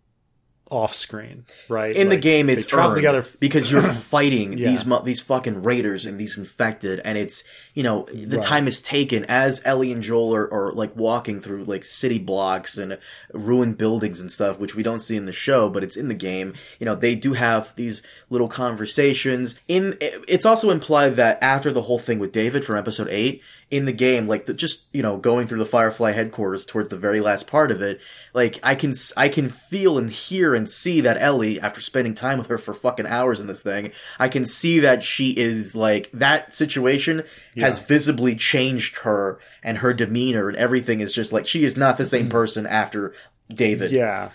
off 0.71 0.95
screen, 0.95 1.45
right? 1.69 1.95
In 1.97 2.09
the 2.09 2.17
game, 2.17 2.49
it's 2.49 2.73
earned 2.73 2.95
together. 2.95 3.27
because 3.41 3.71
you're 3.71 3.83
fighting 4.15 4.57
Yeah. 4.57 4.71
these 4.71 4.85
these 5.05 5.21
fucking 5.21 5.63
raiders 5.65 6.07
and 6.07 6.19
these 6.19 6.39
infected, 6.39 7.01
and 7.05 7.19
it's 7.19 7.43
you 7.75 7.83
know 7.83 8.07
the 8.13 8.37
Right. 8.37 8.43
time 8.43 8.69
is 8.69 8.81
taken 8.81 9.25
as 9.25 9.61
Ellie 9.65 9.91
and 9.93 10.03
Joel 10.03 10.35
are, 10.35 10.53
are 10.53 10.73
like 10.73 10.95
walking 10.97 11.41
through 11.41 11.65
like 11.65 11.85
city 11.85 12.19
blocks 12.19 12.79
and 12.79 12.99
ruined 13.33 13.79
buildings 13.79 14.21
and 14.21 14.31
stuff, 14.31 14.59
which 14.61 14.75
we 14.77 14.83
don't 14.83 15.01
see 15.01 15.17
in 15.17 15.25
the 15.27 15.33
show, 15.33 15.69
but 15.69 15.83
it's 15.83 15.97
in 15.97 16.09
the 16.09 16.15
game. 16.15 16.55
You 16.79 16.87
know, 16.87 16.95
they 16.95 17.15
do 17.17 17.33
have 17.33 17.75
these 17.77 18.03
little 18.31 18.49
conversations. 18.49 19.55
In 19.69 19.97
it's 20.01 20.47
also 20.47 20.71
implied 20.71 21.17
that 21.17 21.39
after 21.43 21.73
the 21.73 21.83
whole 21.83 21.99
thing 21.99 22.19
with 22.19 22.33
David 22.33 22.65
from 22.65 22.77
episode 22.77 23.09
eight 23.11 23.43
in 23.71 23.85
the 23.85 23.93
game, 23.93 24.27
like 24.27 24.47
the, 24.47 24.55
just 24.55 24.83
you 24.93 25.03
know 25.03 25.17
going 25.17 25.47
through 25.47 25.59
the 25.59 25.65
Firefly 25.67 26.13
headquarters 26.13 26.65
towards 26.65 26.89
the 26.89 26.97
very 26.97 27.21
last 27.21 27.47
part 27.47 27.71
of 27.71 27.83
it, 27.83 28.01
like 28.35 28.59
I 28.63 28.75
can 28.75 28.93
I 29.17 29.29
can 29.29 29.49
feel 29.49 29.99
and 29.99 30.11
hear 30.11 30.55
and 30.55 30.60
see 30.67 31.01
that 31.01 31.21
Ellie, 31.21 31.61
after 31.61 31.81
spending 31.81 32.15
time 32.15 32.39
with 32.39 32.49
her 32.49 32.59
for 32.59 32.75
fucking 32.75 33.07
hours 33.07 33.41
in 33.41 33.47
this 33.47 33.63
thing, 33.63 33.93
I 34.19 34.29
can 34.29 34.45
see 34.45 34.81
that 34.81 35.03
she 35.03 35.31
is 35.31 35.77
like 35.77 36.11
that 36.13 36.55
situation 36.55 37.25
has 37.57 37.79
visibly 37.79 38.37
changed 38.37 38.97
her 38.99 39.39
and 39.63 39.79
her 39.79 39.93
demeanor 39.93 40.49
and 40.49 40.57
everything 40.57 41.01
is 41.01 41.13
just 41.13 41.33
like 41.33 41.47
she 41.47 41.65
is 41.65 41.77
not 41.77 41.99
the 41.99 42.07
same 42.07 42.29
person 42.29 42.67
after 42.67 43.15
David. 43.49 43.91
Yeah. 43.91 44.31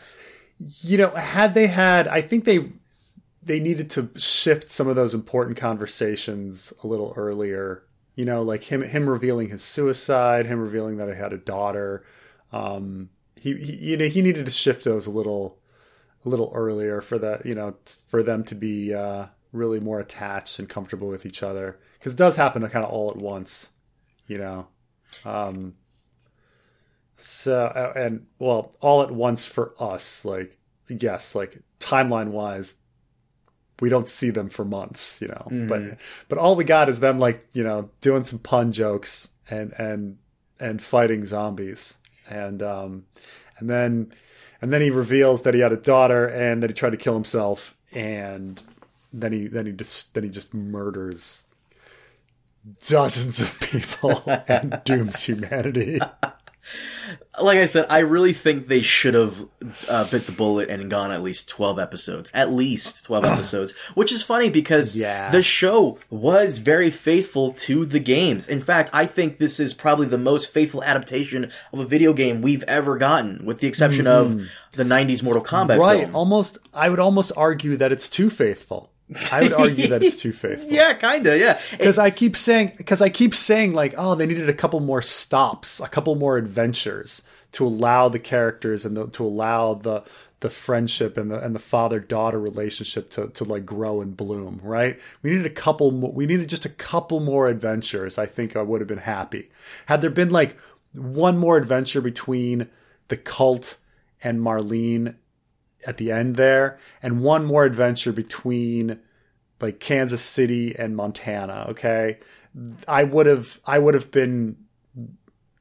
You 0.81 0.97
know, 0.97 1.09
had 1.09 1.53
they 1.53 1.67
had 1.67 2.07
I 2.07 2.21
think 2.21 2.45
they 2.45 2.71
they 3.43 3.59
needed 3.59 3.89
to 3.91 4.09
shift 4.17 4.71
some 4.71 4.87
of 4.87 4.95
those 4.95 5.13
important 5.13 5.57
conversations 5.57 6.73
a 6.83 6.87
little 6.87 7.13
earlier. 7.15 7.83
You 8.15 8.25
know, 8.25 8.41
like 8.41 8.63
him 8.63 8.81
him 8.81 9.09
revealing 9.09 9.49
his 9.49 9.63
suicide, 9.63 10.45
him 10.45 10.59
revealing 10.59 10.97
that 10.97 11.09
he 11.09 11.15
had 11.15 11.33
a 11.33 11.37
daughter. 11.37 12.05
Um 12.51 13.09
he, 13.35 13.55
he 13.57 13.75
you 13.91 13.97
know, 13.97 14.07
he 14.07 14.21
needed 14.21 14.45
to 14.45 14.51
shift 14.51 14.83
those 14.83 15.05
a 15.05 15.11
little 15.11 15.59
a 16.25 16.29
little 16.29 16.51
earlier 16.55 17.01
for 17.01 17.17
that, 17.19 17.45
you 17.45 17.55
know, 17.55 17.75
for 18.07 18.23
them 18.23 18.43
to 18.45 18.55
be 18.55 18.93
uh 18.93 19.27
really 19.51 19.79
more 19.79 19.99
attached 19.99 20.59
and 20.59 20.67
comfortable 20.67 21.07
with 21.07 21.25
each 21.25 21.41
other 21.41 21.79
because 21.97 22.13
it 22.13 22.17
does 22.17 22.35
happen 22.35 22.61
kind 22.67 22.83
of 22.83 22.91
all 22.91 23.09
at 23.09 23.17
once, 23.17 23.71
you 24.27 24.37
know. 24.37 24.67
Um 25.23 25.75
so 27.17 27.93
and 27.95 28.25
well, 28.39 28.75
all 28.81 29.01
at 29.01 29.11
once 29.11 29.45
for 29.45 29.73
us, 29.79 30.25
like 30.25 30.57
yes, 30.89 31.35
like 31.35 31.59
timeline 31.79 32.29
wise, 32.29 32.79
we 33.79 33.89
don't 33.89 34.07
see 34.07 34.29
them 34.31 34.49
for 34.49 34.65
months, 34.65 35.21
you 35.21 35.27
know. 35.29 35.47
But 35.67 35.81
but 36.27 36.37
all 36.37 36.55
we 36.55 36.63
got 36.63 36.89
is 36.89 36.99
them 36.99 37.19
like 37.19 37.47
you 37.53 37.63
know 37.63 37.89
doing 38.01 38.23
some 38.23 38.39
pun 38.39 38.71
jokes 38.71 39.29
and 39.49 39.73
and 39.77 40.17
and 40.59 40.81
fighting 40.81 41.25
zombies, 41.25 41.99
and 42.29 42.61
um 42.61 43.05
and 43.57 43.69
then 43.69 44.13
and 44.65 44.73
then 44.73 44.81
he 44.81 44.89
reveals 44.89 45.43
that 45.43 45.53
he 45.53 45.59
had 45.59 45.71
a 45.71 45.77
daughter 45.77 46.27
and 46.27 46.63
that 46.63 46.71
he 46.71 46.73
tried 46.73 46.89
to 46.89 46.97
kill 46.97 47.13
himself, 47.13 47.77
and 47.91 48.59
then 49.13 49.31
he 49.31 49.45
then 49.45 49.67
he 49.67 49.71
just 49.71 50.15
then 50.15 50.23
he 50.23 50.29
just 50.31 50.55
murders 50.55 51.43
dozens 52.87 53.39
of 53.39 53.59
people 53.59 54.23
and 54.47 54.81
dooms 54.83 55.23
humanity. 55.23 55.99
Like 57.41 57.57
I 57.59 57.65
said, 57.65 57.85
I 57.89 57.99
really 57.99 58.33
think 58.33 58.67
they 58.67 58.81
should 58.81 59.13
have 59.13 59.45
uh, 59.89 60.09
bit 60.09 60.25
the 60.25 60.31
bullet 60.31 60.69
and 60.69 60.89
gone 60.89 61.11
at 61.11 61.21
least 61.21 61.49
12 61.49 61.79
episodes. 61.79 62.31
At 62.33 62.53
least 62.53 63.03
12 63.05 63.25
episodes. 63.25 63.71
Which 63.93 64.11
is 64.11 64.23
funny 64.23 64.49
because 64.49 64.95
Yeah. 64.95 65.31
the 65.31 65.41
show 65.41 65.97
was 66.09 66.59
very 66.59 66.89
faithful 66.89 67.51
to 67.53 67.85
the 67.85 67.99
games. 67.99 68.47
In 68.47 68.61
fact, 68.61 68.89
I 68.93 69.05
think 69.05 69.37
this 69.37 69.59
is 69.59 69.73
probably 69.73 70.07
the 70.07 70.17
most 70.17 70.49
faithful 70.51 70.83
adaptation 70.83 71.51
of 71.73 71.79
a 71.79 71.85
video 71.85 72.13
game 72.13 72.41
we've 72.41 72.63
ever 72.63 72.97
gotten, 72.97 73.45
with 73.45 73.59
the 73.59 73.67
exception 73.67 74.07
of 74.07 74.39
the 74.73 74.83
90s 74.83 75.23
Mortal 75.23 75.43
Kombat 75.43 75.65
Mm-hmm. 75.75 75.81
right 75.81 75.99
film. 76.01 76.15
almost 76.15 76.57
i 76.73 76.89
would 76.89 76.99
almost 76.99 77.31
argue 77.37 77.77
that 77.77 77.91
it's 77.93 78.09
too 78.09 78.29
faithful 78.29 78.91
i 79.31 79.41
would 79.41 79.53
argue 79.53 79.87
that 79.87 80.03
it's 80.03 80.15
too 80.15 80.31
faithful. 80.43 80.69
Yeah, 80.69 80.93
kinda, 80.93 81.37
yeah. 81.37 81.59
because 81.71 81.97
i 81.97 82.09
keep 82.09 82.35
saying 82.35 82.73
because 82.77 83.01
i 83.01 83.09
keep 83.09 83.35
saying 83.35 83.73
like 83.73 83.93
oh 83.97 84.15
they 84.15 84.25
needed 84.25 84.49
a 84.49 84.53
couple 84.53 84.79
more 84.79 85.01
stops 85.01 85.79
a 85.79 85.87
couple 85.87 86.15
more 86.15 86.37
adventures 86.37 87.21
to 87.51 87.65
allow 87.65 88.09
the 88.09 88.19
characters 88.19 88.85
and 88.85 88.97
the, 88.97 89.07
to 89.07 89.23
allow 89.25 89.75
the 89.75 90.03
the 90.41 90.49
friendship 90.49 91.17
and 91.17 91.31
the 91.31 91.39
and 91.39 91.55
the 91.55 91.59
father 91.59 91.99
daughter 91.99 92.39
relationship 92.39 93.09
to 93.09 93.27
to 93.29 93.43
like 93.43 93.65
grow 93.65 94.01
and 94.01 94.17
bloom 94.17 94.59
right? 94.61 94.99
We 95.21 95.29
needed 95.31 95.45
a 95.45 95.49
couple 95.51 95.91
mo- 95.91 96.09
we 96.13 96.25
needed 96.25 96.49
just 96.49 96.65
a 96.65 96.69
couple 96.69 97.19
more 97.19 97.47
adventures 97.47 98.17
i 98.17 98.25
think 98.25 98.55
i 98.55 98.61
would 98.61 98.81
have 98.81 98.87
been 98.87 98.97
happy. 98.97 99.49
Had 99.85 100.01
there 100.01 100.09
been 100.09 100.31
like 100.31 100.57
one 100.93 101.37
more 101.37 101.57
adventure 101.57 102.01
between 102.01 102.67
the 103.07 103.17
cult 103.17 103.77
and 104.23 104.39
marlene 104.41 105.15
at 105.85 105.97
the 105.97 106.11
end 106.11 106.35
there, 106.35 106.79
and 107.01 107.21
one 107.21 107.45
more 107.45 107.65
adventure 107.65 108.11
between 108.11 108.99
like 109.61 109.79
Kansas 109.79 110.21
City 110.21 110.75
and 110.77 110.95
Montana. 110.95 111.67
Okay, 111.69 112.19
I 112.87 113.03
would 113.03 113.25
have 113.25 113.59
I 113.65 113.79
would 113.79 113.93
have 113.93 114.11
been 114.11 114.57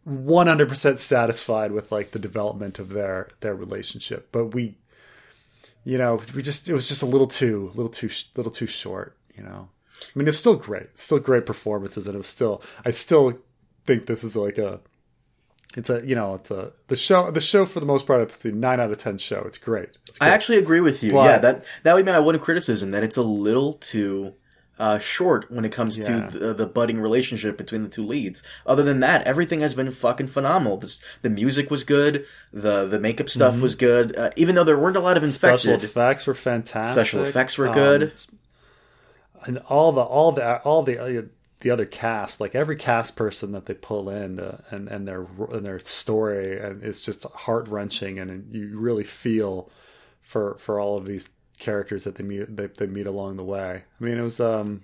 100% 0.06 0.98
satisfied 0.98 1.72
with 1.72 1.90
like 1.90 2.10
the 2.10 2.18
development 2.18 2.78
of 2.78 2.90
their 2.90 3.28
their 3.40 3.54
relationship, 3.54 4.28
but 4.32 4.46
we 4.46 4.76
you 5.84 5.98
know, 5.98 6.20
we 6.34 6.42
just 6.42 6.68
it 6.68 6.74
was 6.74 6.88
just 6.88 7.02
a 7.02 7.06
little 7.06 7.26
too 7.26 7.70
little 7.74 7.90
too 7.90 8.10
little 8.36 8.52
too 8.52 8.66
short, 8.66 9.16
you 9.36 9.42
know. 9.42 9.68
I 10.02 10.18
mean, 10.18 10.26
it's 10.26 10.38
still 10.38 10.56
great. 10.56 10.98
still 10.98 11.18
great 11.18 11.46
performances 11.46 12.06
and 12.06 12.14
it 12.14 12.18
was 12.18 12.26
still 12.26 12.62
I 12.84 12.90
still 12.90 13.38
think 13.86 14.06
this 14.06 14.24
is 14.24 14.34
like 14.36 14.58
a 14.58 14.80
it's 15.76 15.90
a 15.90 16.06
you 16.06 16.14
know 16.14 16.34
it's 16.34 16.50
a 16.50 16.72
the 16.88 16.96
show 16.96 17.30
the 17.30 17.40
show 17.40 17.66
for 17.66 17.80
the 17.80 17.86
most 17.86 18.06
part 18.06 18.20
it's 18.20 18.44
a 18.44 18.52
nine 18.52 18.80
out 18.80 18.90
of 18.90 18.98
ten 18.98 19.18
show 19.18 19.42
it's 19.46 19.58
great, 19.58 19.90
it's 20.08 20.18
I 20.20 20.28
actually 20.28 20.58
agree 20.58 20.80
with 20.80 21.02
you. 21.02 21.12
But, 21.12 21.24
yeah, 21.24 21.38
that 21.38 21.64
that 21.82 21.94
would 21.94 22.04
be 22.04 22.12
my 22.12 22.18
one 22.18 22.38
criticism 22.38 22.90
that 22.90 23.02
it's 23.02 23.16
a 23.16 23.22
little 23.22 23.74
too 23.74 24.34
uh, 24.78 24.98
short 24.98 25.50
when 25.50 25.64
it 25.64 25.72
comes 25.72 25.98
yeah. 25.98 26.26
to 26.28 26.38
the, 26.38 26.54
the, 26.54 26.66
budding 26.66 27.00
relationship 27.00 27.56
between 27.56 27.84
the 27.84 27.88
two 27.88 28.04
leads. 28.04 28.42
Other 28.66 28.82
than 28.82 29.00
that, 29.00 29.24
everything 29.24 29.60
has 29.60 29.72
been 29.74 29.90
fucking 29.92 30.28
phenomenal. 30.28 30.78
This, 30.78 31.02
the 31.22 31.30
music 31.30 31.70
was 31.70 31.84
good. 31.84 32.26
The 32.52 32.86
the 32.86 32.98
makeup 32.98 33.28
stuff 33.28 33.54
mm-hmm. 33.54 33.62
was 33.62 33.74
good. 33.76 34.16
Uh, 34.16 34.30
even 34.36 34.54
though 34.54 34.64
there 34.64 34.78
weren't 34.78 34.96
a 34.96 35.00
lot 35.00 35.16
of 35.16 35.22
infected 35.22 35.60
special 35.60 35.84
effects 35.84 36.26
were 36.26 36.34
fantastic. 36.34 36.92
Special 36.92 37.24
effects 37.24 37.56
were 37.56 37.72
good, 37.72 38.02
um, 39.36 39.44
and 39.46 39.58
all 39.68 39.92
the 39.92 40.02
all 40.02 40.32
the 40.32 40.60
all 40.62 40.82
the 40.82 41.20
uh, 41.20 41.22
the 41.64 41.70
other 41.70 41.86
cast, 41.86 42.40
like 42.40 42.54
every 42.54 42.76
cast 42.76 43.16
person 43.16 43.52
that 43.52 43.64
they 43.64 43.72
pull 43.72 44.10
in, 44.10 44.38
uh, 44.38 44.60
and 44.70 44.86
and 44.86 45.08
their 45.08 45.26
and 45.50 45.64
their 45.64 45.78
story, 45.78 46.60
and 46.60 46.82
it's 46.82 47.00
just 47.00 47.24
heart 47.24 47.66
wrenching, 47.68 48.18
and 48.18 48.54
you 48.54 48.78
really 48.78 49.02
feel 49.02 49.70
for 50.20 50.56
for 50.58 50.78
all 50.78 50.98
of 50.98 51.06
these 51.06 51.30
characters 51.58 52.04
that 52.04 52.16
they 52.16 52.22
meet 52.22 52.54
that 52.54 52.76
they 52.76 52.86
meet 52.86 53.06
along 53.06 53.38
the 53.38 53.44
way. 53.44 53.82
I 53.98 54.04
mean, 54.04 54.18
it 54.18 54.22
was 54.22 54.40
um, 54.40 54.82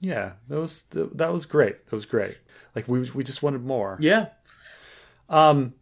yeah, 0.00 0.32
that 0.48 0.58
was 0.58 0.84
that 0.92 1.30
was 1.30 1.44
great. 1.44 1.84
That 1.86 1.94
was 1.94 2.06
great. 2.06 2.38
Like 2.74 2.88
we 2.88 3.10
we 3.10 3.22
just 3.22 3.42
wanted 3.42 3.62
more. 3.62 3.98
Yeah. 4.00 4.28
Um, 5.28 5.74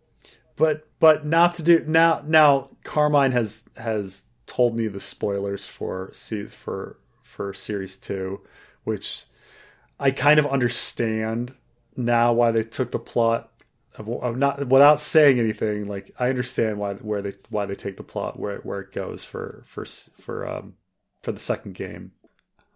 but 0.57 0.89
but 0.99 1.25
not 1.25 1.55
to 1.55 1.63
do 1.63 1.85
now. 1.87 2.25
Now 2.27 2.71
Carmine 2.83 3.31
has 3.31 3.63
has 3.77 4.23
told 4.47 4.77
me 4.77 4.89
the 4.89 4.99
spoilers 4.99 5.67
for 5.67 6.11
sees 6.13 6.53
for 6.53 6.99
for 7.23 7.55
series 7.55 7.97
two, 7.97 8.41
which 8.83 9.27
I 10.03 10.11
kind 10.11 10.39
of 10.41 10.47
understand 10.47 11.55
now 11.97 12.33
why 12.33 12.51
they 12.51 12.65
took 12.65 12.91
the 12.91 12.99
plot 12.99 13.53
of, 13.97 14.37
not 14.37 14.67
without 14.69 15.01
saying 15.01 15.39
anything 15.39 15.87
like 15.87 16.15
i 16.19 16.31
understand 16.31 16.79
why 16.79 16.95
where 16.95 17.21
they 17.21 17.35
why 17.51 17.67
they 17.67 17.75
take 17.75 17.99
the 17.99 18.03
plot 18.03 18.39
where 18.39 18.59
where 18.61 18.81
it 18.81 18.93
goes 18.93 19.23
for 19.23 19.63
for 19.67 19.85
for 19.85 20.49
um 20.49 20.75
for 21.21 21.33
the 21.33 21.41
second 21.41 21.75
game 21.75 22.13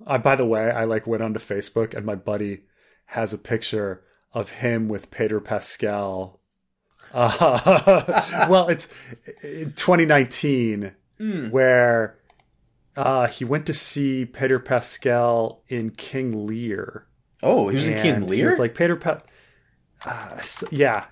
I, 0.06 0.18
by 0.18 0.36
the 0.36 0.44
way 0.44 0.70
i 0.70 0.84
like 0.84 1.06
went 1.06 1.22
onto 1.22 1.40
facebook 1.40 1.94
and 1.94 2.04
my 2.04 2.16
buddy 2.16 2.64
has 3.06 3.32
a 3.32 3.38
picture 3.38 4.02
of 4.34 4.50
him 4.50 4.88
with 4.88 5.10
Peter 5.10 5.40
pascal 5.40 6.40
uh, 7.14 8.46
well 8.50 8.68
it's 8.68 8.88
2019 9.42 10.92
mm. 11.18 11.50
where 11.50 12.18
uh, 12.96 13.26
he 13.26 13.44
went 13.44 13.66
to 13.66 13.74
see 13.74 14.24
Peter 14.24 14.58
Pascal 14.58 15.62
in 15.68 15.90
King 15.90 16.46
Lear. 16.46 17.06
Oh, 17.42 17.68
he 17.68 17.76
was 17.76 17.88
in 17.88 18.00
King 18.00 18.26
Lear. 18.26 18.50
Was 18.50 18.58
like 18.58 18.74
Peter 18.74 18.96
Pa- 18.96 19.22
uh, 20.04 20.40
yeah, 20.70 21.06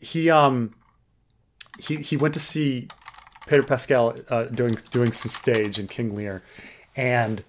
he 0.00 0.30
um 0.30 0.74
he 1.78 1.96
he 1.96 2.16
went 2.16 2.34
to 2.34 2.40
see 2.40 2.88
Peter 3.46 3.62
Pascal 3.62 4.16
uh, 4.28 4.44
doing 4.44 4.78
doing 4.90 5.12
some 5.12 5.30
stage 5.30 5.78
in 5.78 5.88
King 5.88 6.14
Lear, 6.14 6.42
and 6.96 7.44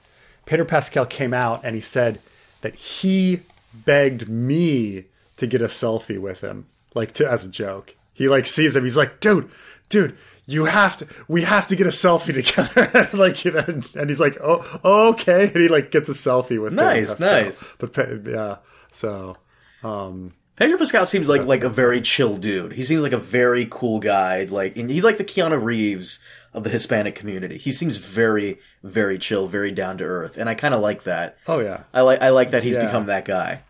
Peter 0.46 0.66
Pascal 0.66 1.06
came 1.06 1.34
out 1.34 1.62
and 1.64 1.76
he 1.76 1.82
said 1.82 2.20
that 2.62 2.76
he 2.76 3.42
begged 3.74 4.30
me 4.30 5.06
to 5.38 5.48
get 5.48 5.62
a 5.62 5.66
selfie 5.66 6.20
with 6.20 6.42
him, 6.42 6.68
like 6.94 7.14
to 7.14 7.30
as 7.30 7.44
a 7.44 7.50
joke. 7.50 7.96
He 8.14 8.30
like 8.30 8.46
sees 8.46 8.76
him, 8.76 8.84
he's 8.84 8.98
like, 8.98 9.20
dude, 9.20 9.50
dude, 9.90 10.16
you 10.46 10.66
have 10.66 10.98
to, 10.98 11.08
we 11.28 11.44
have 11.44 11.68
to 11.68 11.76
get 11.76 11.88
a 11.88 11.92
selfie 11.92 12.34
together. 12.34 13.10
like, 13.18 13.46
you 13.46 13.52
know, 13.52 13.82
and 13.96 14.10
he's 14.10 14.20
like, 14.20 14.38
oh, 14.42 15.10
okay, 15.12 15.44
and 15.44 15.56
he 15.56 15.68
like 15.68 15.92
gets 15.92 16.10
a 16.10 16.14
selfie 16.14 16.62
with. 16.62 16.74
Nice, 16.74 17.20
nice. 17.20 17.76
But 17.80 17.96
yeah, 18.28 18.58
so, 18.92 19.38
um, 19.84 20.34
Pedro 20.56 20.78
Pascal 20.78 21.06
seems 21.06 21.30
like 21.30 21.46
like 21.46 21.64
a 21.64 21.70
very 21.70 22.02
chill 22.02 22.38
dude. 22.38 22.74
He 22.74 22.84
seems 22.84 23.02
like 23.02 23.12
a 23.12 23.18
very 23.18 23.68
cool 23.70 24.00
guy. 24.00 24.44
Like 24.44 24.76
he's 24.76 25.04
like 25.04 25.18
the 25.18 25.24
Keanu 25.24 25.62
Reeves 25.62 26.20
of 26.54 26.64
the 26.64 26.70
Hispanic 26.70 27.16
community. 27.16 27.58
He 27.58 27.72
seems 27.72 27.98
very 27.98 28.60
very 28.84 29.18
chill, 29.18 29.48
very 29.48 29.72
down 29.72 29.98
to 29.98 30.04
earth, 30.04 30.38
and 30.38 30.48
I 30.48 30.56
kind 30.56 30.74
of 30.74 30.82
like 30.82 31.04
that. 31.04 31.38
Oh 31.48 31.60
yeah, 31.60 31.84
I 31.94 32.02
like 32.02 32.22
I 32.22 32.30
like 32.30 32.52
that 32.52 32.64
he's 32.64 32.76
yeah. 32.76 32.86
become 32.86 33.08
that 33.08 33.26
guy. 33.26 33.64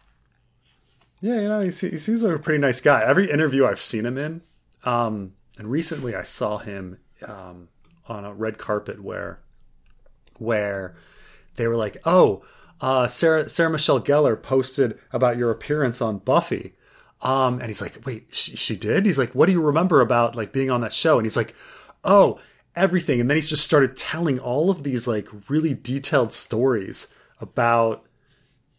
Yeah, 1.21 1.39
you 1.39 1.47
know, 1.47 1.61
he, 1.61 1.67
he, 1.67 1.97
seems 1.97 2.21
like 2.21 2.35
a 2.35 2.39
pretty 2.39 2.59
nice 2.59 2.81
guy. 2.81 3.01
Every 3.01 3.31
interview 3.31 3.65
I've 3.65 3.79
seen 3.79 4.05
him 4.05 4.17
in, 4.17 4.41
um, 4.83 5.31
and 5.57 5.69
recently 5.69 6.15
I 6.15 6.23
saw 6.23 6.57
him 6.57 6.99
um, 7.27 7.69
on 8.07 8.25
a 8.25 8.33
red 8.33 8.57
carpet 8.57 9.03
where 9.03 9.39
where 10.37 10.95
they 11.55 11.67
were 11.67 11.75
like, 11.75 11.97
"Oh, 12.05 12.43
uh, 12.83 13.07
Sarah 13.07 13.47
Sarah 13.47 13.69
Michelle 13.69 14.01
Gellar 14.01 14.41
posted 14.41 14.99
about 15.13 15.37
your 15.37 15.51
appearance 15.51 16.01
on 16.01 16.17
Buffy. 16.17 16.73
Um, 17.21 17.59
and 17.59 17.69
he's 17.69 17.81
like, 17.81 18.05
wait, 18.05 18.27
she, 18.31 18.57
she 18.57 18.75
did? 18.75 19.05
He's 19.05 19.17
like, 19.17 19.33
what 19.33 19.45
do 19.45 19.53
you 19.53 19.61
remember 19.61 20.01
about 20.01 20.35
like 20.35 20.51
being 20.51 20.69
on 20.69 20.81
that 20.81 20.91
show? 20.91 21.17
And 21.17 21.25
he's 21.25 21.37
like, 21.37 21.55
oh, 22.03 22.41
everything. 22.75 23.21
And 23.21 23.29
then 23.29 23.37
he's 23.37 23.47
just 23.47 23.63
started 23.63 23.95
telling 23.95 24.37
all 24.37 24.69
of 24.69 24.83
these 24.83 25.07
like 25.07 25.29
really 25.47 25.73
detailed 25.73 26.33
stories 26.33 27.07
about 27.39 28.03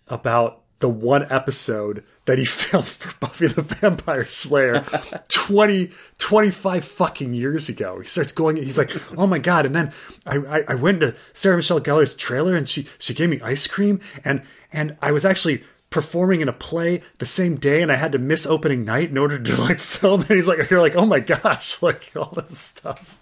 about 0.07 0.61
the 0.81 0.91
one 0.91 1.27
episode 1.33 2.05
that 2.27 2.39
he 2.39 2.45
filmed 2.45 2.87
for 2.87 3.15
Buffy 3.21 3.47
the 3.47 3.63
Vampire 3.63 4.25
Slayer 4.25 4.81
20, 5.29 5.91
25 6.19 6.85
fucking 6.85 7.35
years 7.35 7.69
ago. 7.69 8.01
He 8.01 8.07
starts 8.07 8.33
going, 8.33 8.57
he's 8.57 8.79
like, 8.79 8.91
oh 9.19 9.27
my 9.27 9.39
God. 9.39 9.67
And 9.67 9.75
then 9.75 9.93
I, 10.27 10.37
I, 10.37 10.65
I 10.69 10.75
went 10.75 11.01
to 11.01 11.15
Sarah 11.33 11.57
Michelle 11.57 11.81
Gellar's 11.81 12.15
trailer 12.15 12.57
and 12.57 12.69
she, 12.69 12.87
she 12.99 13.15
gave 13.15 13.31
me 13.31 13.41
ice 13.43 13.67
cream 13.67 14.01
and, 14.25 14.43
and 14.73 14.97
I 15.03 15.13
was 15.13 15.25
actually 15.25 15.65
performing 15.91 16.41
in 16.41 16.49
a 16.49 16.53
play 16.53 17.03
the 17.19 17.27
same 17.27 17.57
day 17.57 17.81
and 17.83 17.93
I 17.93 17.97
had 17.97 18.13
to 18.13 18.19
miss 18.19 18.47
opening 18.47 18.85
night 18.85 19.11
in 19.11 19.19
order 19.19 19.39
to 19.39 19.57
like 19.63 19.79
film 19.79 20.23
And 20.23 20.31
He's 20.31 20.49
like, 20.49 20.71
you're 20.71 20.81
like, 20.81 20.97
oh 20.97 21.07
my 21.07 21.21
gosh, 21.21 21.83
like 21.83 22.13
all 22.17 22.33
this 22.37 22.59
stuff. 22.59 23.21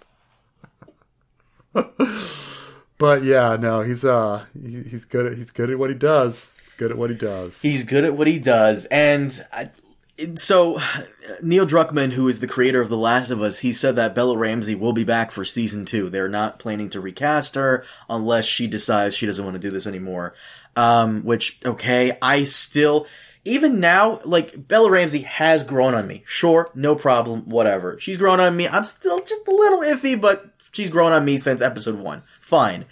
but 2.97 3.23
yeah, 3.23 3.57
no, 3.59 3.81
he's, 3.81 4.05
uh, 4.05 4.45
he, 4.59 4.81
he's 4.83 5.05
good 5.05 5.25
at, 5.25 5.37
he's 5.37 5.51
good 5.51 5.69
at 5.69 5.77
what 5.77 5.89
he 5.89 5.95
does 5.95 6.57
good 6.77 6.91
at 6.91 6.97
what 6.97 7.09
he 7.09 7.15
does. 7.15 7.61
He's 7.61 7.83
good 7.83 8.03
at 8.03 8.15
what 8.15 8.27
he 8.27 8.39
does, 8.39 8.85
and 8.85 9.45
I, 9.51 9.69
so 10.35 10.79
Neil 11.41 11.65
Druckmann, 11.65 12.11
who 12.11 12.27
is 12.27 12.39
the 12.39 12.47
creator 12.47 12.79
of 12.79 12.89
The 12.89 12.97
Last 12.97 13.31
of 13.31 13.41
Us, 13.41 13.59
he 13.59 13.71
said 13.71 13.95
that 13.95 14.13
Bella 14.13 14.37
Ramsey 14.37 14.75
will 14.75 14.93
be 14.93 15.03
back 15.03 15.31
for 15.31 15.43
season 15.43 15.85
two. 15.85 16.09
They're 16.09 16.29
not 16.29 16.59
planning 16.59 16.89
to 16.89 17.01
recast 17.01 17.55
her 17.55 17.83
unless 18.09 18.45
she 18.45 18.67
decides 18.67 19.15
she 19.15 19.25
doesn't 19.25 19.43
want 19.43 19.55
to 19.55 19.61
do 19.61 19.71
this 19.71 19.87
anymore. 19.87 20.33
Um, 20.75 21.23
which 21.23 21.59
okay, 21.65 22.17
I 22.21 22.43
still. 22.43 23.07
Even 23.45 23.81
now, 23.81 24.21
like, 24.23 24.69
Bella 24.69 24.89
Ramsey 24.89 25.23
has 25.23 25.63
grown 25.63 25.93
on 25.93 26.07
me. 26.07 26.23
Sure, 26.25 26.71
no 26.73 26.95
problem, 26.95 27.41
whatever. 27.41 27.99
She's 27.99 28.17
grown 28.17 28.39
on 28.39 28.55
me. 28.55 28.69
I'm 28.69 28.85
still 28.85 29.19
just 29.19 29.45
a 29.45 29.51
little 29.51 29.81
iffy, 29.81 30.19
but 30.19 30.45
she's 30.71 30.89
grown 30.89 31.11
on 31.11 31.25
me 31.25 31.37
since 31.37 31.61
episode 31.61 31.99
one. 31.99 32.23
Fine. 32.39 32.85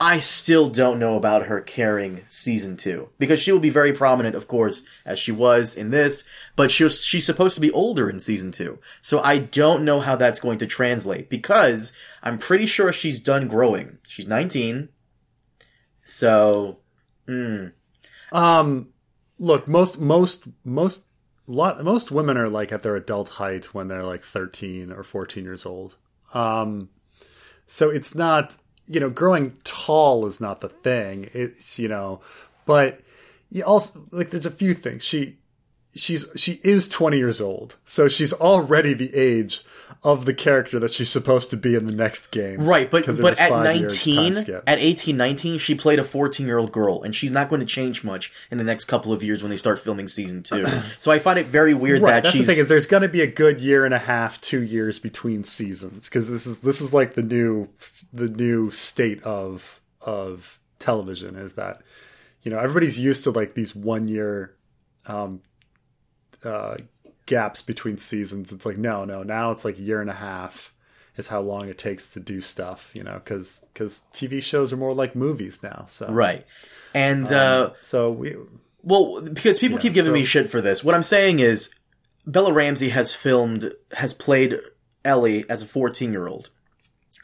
I 0.00 0.18
still 0.18 0.68
don't 0.68 0.98
know 0.98 1.14
about 1.14 1.46
her 1.46 1.60
carrying 1.60 2.22
season 2.26 2.76
two 2.76 3.10
because 3.18 3.40
she 3.40 3.52
will 3.52 3.60
be 3.60 3.70
very 3.70 3.92
prominent, 3.92 4.34
of 4.34 4.48
course, 4.48 4.82
as 5.04 5.18
she 5.18 5.30
was 5.32 5.76
in 5.76 5.90
this. 5.90 6.24
But 6.56 6.70
she 6.70 6.84
was, 6.84 7.04
she's 7.04 7.24
supposed 7.24 7.54
to 7.54 7.60
be 7.60 7.70
older 7.70 8.10
in 8.10 8.18
season 8.18 8.50
two, 8.50 8.80
so 9.02 9.20
I 9.20 9.38
don't 9.38 9.84
know 9.84 10.00
how 10.00 10.16
that's 10.16 10.40
going 10.40 10.58
to 10.58 10.66
translate 10.66 11.30
because 11.30 11.92
I'm 12.22 12.38
pretty 12.38 12.66
sure 12.66 12.92
she's 12.92 13.20
done 13.20 13.48
growing. 13.48 13.98
She's 14.06 14.26
19, 14.26 14.88
so. 16.02 16.78
Hmm. 17.26 17.68
Um, 18.32 18.88
look, 19.38 19.68
most 19.68 19.98
most 19.98 20.44
most 20.64 21.04
lot 21.46 21.82
most 21.84 22.10
women 22.10 22.36
are 22.36 22.48
like 22.48 22.72
at 22.72 22.82
their 22.82 22.96
adult 22.96 23.28
height 23.28 23.74
when 23.74 23.88
they're 23.88 24.04
like 24.04 24.24
13 24.24 24.92
or 24.92 25.02
14 25.02 25.44
years 25.44 25.64
old. 25.64 25.96
Um, 26.32 26.88
so 27.66 27.90
it's 27.90 28.14
not 28.14 28.56
you 28.86 29.00
know, 29.00 29.10
growing 29.10 29.56
tall 29.64 30.26
is 30.26 30.40
not 30.40 30.60
the 30.60 30.68
thing. 30.68 31.30
It's, 31.32 31.78
you 31.78 31.88
know, 31.88 32.20
but 32.66 33.00
you 33.50 33.62
also, 33.62 34.00
like, 34.10 34.30
there's 34.30 34.46
a 34.46 34.50
few 34.50 34.74
things. 34.74 35.04
She, 35.04 35.36
she's 35.94 36.26
she 36.36 36.60
is 36.62 36.88
20 36.88 37.16
years 37.16 37.40
old. 37.40 37.76
So 37.84 38.08
she's 38.08 38.32
already 38.32 38.94
the 38.94 39.14
age 39.14 39.62
of 40.02 40.26
the 40.26 40.34
character 40.34 40.78
that 40.78 40.92
she's 40.92 41.08
supposed 41.08 41.50
to 41.50 41.56
be 41.56 41.74
in 41.74 41.86
the 41.86 41.92
next 41.92 42.30
game. 42.30 42.60
Right, 42.60 42.90
but 42.90 43.06
but 43.20 43.38
at 43.38 43.50
19, 43.50 44.36
at 44.66 44.78
18, 44.78 45.16
19, 45.16 45.58
she 45.58 45.74
played 45.74 45.98
a 45.98 46.04
14 46.04 46.46
year 46.46 46.58
old 46.58 46.72
girl, 46.72 47.02
and 47.02 47.14
she's 47.14 47.30
not 47.30 47.48
going 47.48 47.60
to 47.60 47.66
change 47.66 48.04
much 48.04 48.32
in 48.50 48.58
the 48.58 48.64
next 48.64 48.84
couple 48.84 49.12
of 49.12 49.22
years 49.22 49.42
when 49.42 49.50
they 49.50 49.56
start 49.56 49.80
filming 49.80 50.08
season 50.08 50.42
two. 50.42 50.66
so 50.98 51.10
I 51.10 51.18
find 51.18 51.38
it 51.38 51.46
very 51.46 51.74
weird 51.74 52.02
Right, 52.02 52.10
that 52.10 52.24
that's 52.24 52.34
she's 52.34 52.46
the 52.46 52.52
thing 52.52 52.60
is 52.60 52.68
there's 52.68 52.86
going 52.86 53.02
to 53.02 53.08
be 53.08 53.22
a 53.22 53.26
good 53.26 53.60
year 53.60 53.84
and 53.84 53.94
a 53.94 53.98
half, 53.98 54.40
two 54.40 54.62
years 54.62 54.98
between 54.98 55.44
seasons 55.44 56.08
because 56.08 56.28
this 56.28 56.46
is 56.46 56.60
this 56.60 56.80
is 56.80 56.92
like 56.92 57.14
the 57.14 57.22
new 57.22 57.68
the 58.14 58.28
new 58.28 58.70
state 58.70 59.22
of 59.24 59.80
of 60.00 60.58
television 60.78 61.36
is 61.36 61.54
that 61.54 61.82
you 62.42 62.50
know 62.50 62.58
everybody's 62.58 62.98
used 62.98 63.24
to 63.24 63.30
like 63.30 63.54
these 63.54 63.74
one 63.74 64.06
year 64.08 64.54
um, 65.06 65.42
uh, 66.44 66.76
gaps 67.26 67.60
between 67.60 67.98
seasons. 67.98 68.52
It's 68.52 68.64
like 68.64 68.78
no, 68.78 69.04
no, 69.04 69.22
now 69.22 69.50
it's 69.50 69.64
like 69.64 69.78
a 69.78 69.82
year 69.82 70.00
and 70.00 70.08
a 70.08 70.14
half 70.14 70.72
is 71.16 71.28
how 71.28 71.40
long 71.40 71.68
it 71.68 71.78
takes 71.78 72.12
to 72.14 72.20
do 72.20 72.40
stuff. 72.40 72.90
You 72.94 73.02
know, 73.02 73.14
because 73.14 73.62
because 73.72 74.00
TV 74.12 74.42
shows 74.42 74.72
are 74.72 74.76
more 74.76 74.94
like 74.94 75.14
movies 75.16 75.62
now. 75.62 75.86
So 75.88 76.10
right. 76.10 76.46
And 76.94 77.30
uh, 77.32 77.70
so 77.82 78.12
we 78.12 78.36
Well, 78.82 79.20
because 79.20 79.58
people 79.58 79.78
keep 79.78 79.94
giving 79.94 80.10
so- 80.10 80.14
me 80.14 80.24
shit 80.24 80.48
for 80.50 80.60
this. 80.60 80.84
What 80.84 80.94
I'm 80.94 81.02
saying 81.02 81.40
is, 81.40 81.70
Bella 82.24 82.52
Ramsey 82.52 82.90
has 82.90 83.12
filmed, 83.14 83.72
has 83.92 84.14
played 84.14 84.60
Ellie 85.04 85.44
as 85.50 85.62
a 85.62 85.66
14 85.66 86.12
year 86.12 86.28
old. 86.28 86.50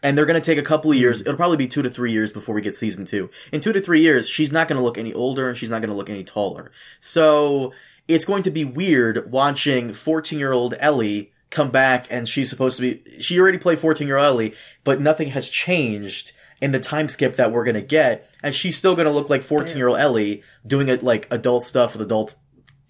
And 0.03 0.17
they're 0.17 0.27
going 0.27 0.41
to 0.41 0.45
take 0.45 0.59
a 0.59 0.67
couple 0.67 0.91
of 0.91 0.97
years. 0.97 1.21
It'll 1.21 1.37
probably 1.37 1.57
be 1.57 1.69
two 1.69 1.83
to 1.83 1.91
three 1.91 2.13
years 2.13 2.33
before 2.33 2.55
we 2.55 2.63
get 2.63 2.77
season 2.77 3.05
two. 3.05 3.31
In 3.53 3.61
two 3.61 3.73
to 3.73 3.81
three 3.81 4.01
years, 4.01 4.29
she's 4.29 4.51
not 4.51 4.67
going 4.67 4.79
to 4.79 4.83
look 4.83 4.97
any 4.97 5.13
older 5.13 5.49
and 5.49 5.59
she's 5.59 5.71
not 5.71 5.83
going 5.83 5.91
to 5.91 5.97
look 5.97 6.09
any 6.09 6.25
taller. 6.25 6.71
So 7.01 7.73
it's 8.09 8.25
going 8.25 8.43
to 8.45 8.51
be 8.51 8.65
weird 8.65 9.31
watching 9.31 9.93
14 9.93 10.39
year 10.39 10.53
old 10.53 10.75
Ellie 10.79 11.33
come 11.51 11.71
back 11.71 12.07
and 12.11 12.29
she's 12.29 12.49
supposed 12.49 12.79
to 12.79 12.83
be, 12.83 13.21
she 13.21 13.39
already 13.39 13.59
played 13.59 13.79
14 13.79 14.07
year 14.07 14.17
old 14.17 14.27
Ellie, 14.27 14.55
but 14.85 15.01
nothing 15.01 15.29
has 15.29 15.49
changed 15.49 16.33
in 16.61 16.73
the 16.73 16.81
time 16.81 17.09
skip 17.09 17.37
that 17.37 17.53
we're 17.53 17.65
going 17.65 17.75
to 17.75 17.81
get. 17.81 18.31
And 18.43 18.55
she's 18.55 18.77
still 18.77 18.95
going 18.95 19.07
to 19.07 19.13
look 19.13 19.31
like 19.31 19.43
14 19.43 19.77
year 19.77 19.89
old 19.89 19.99
Ellie 19.99 20.43
doing 20.67 20.89
it 20.89 21.03
like 21.03 21.27
adult 21.31 21.65
stuff 21.65 21.93
with 21.93 22.03
adult, 22.03 22.35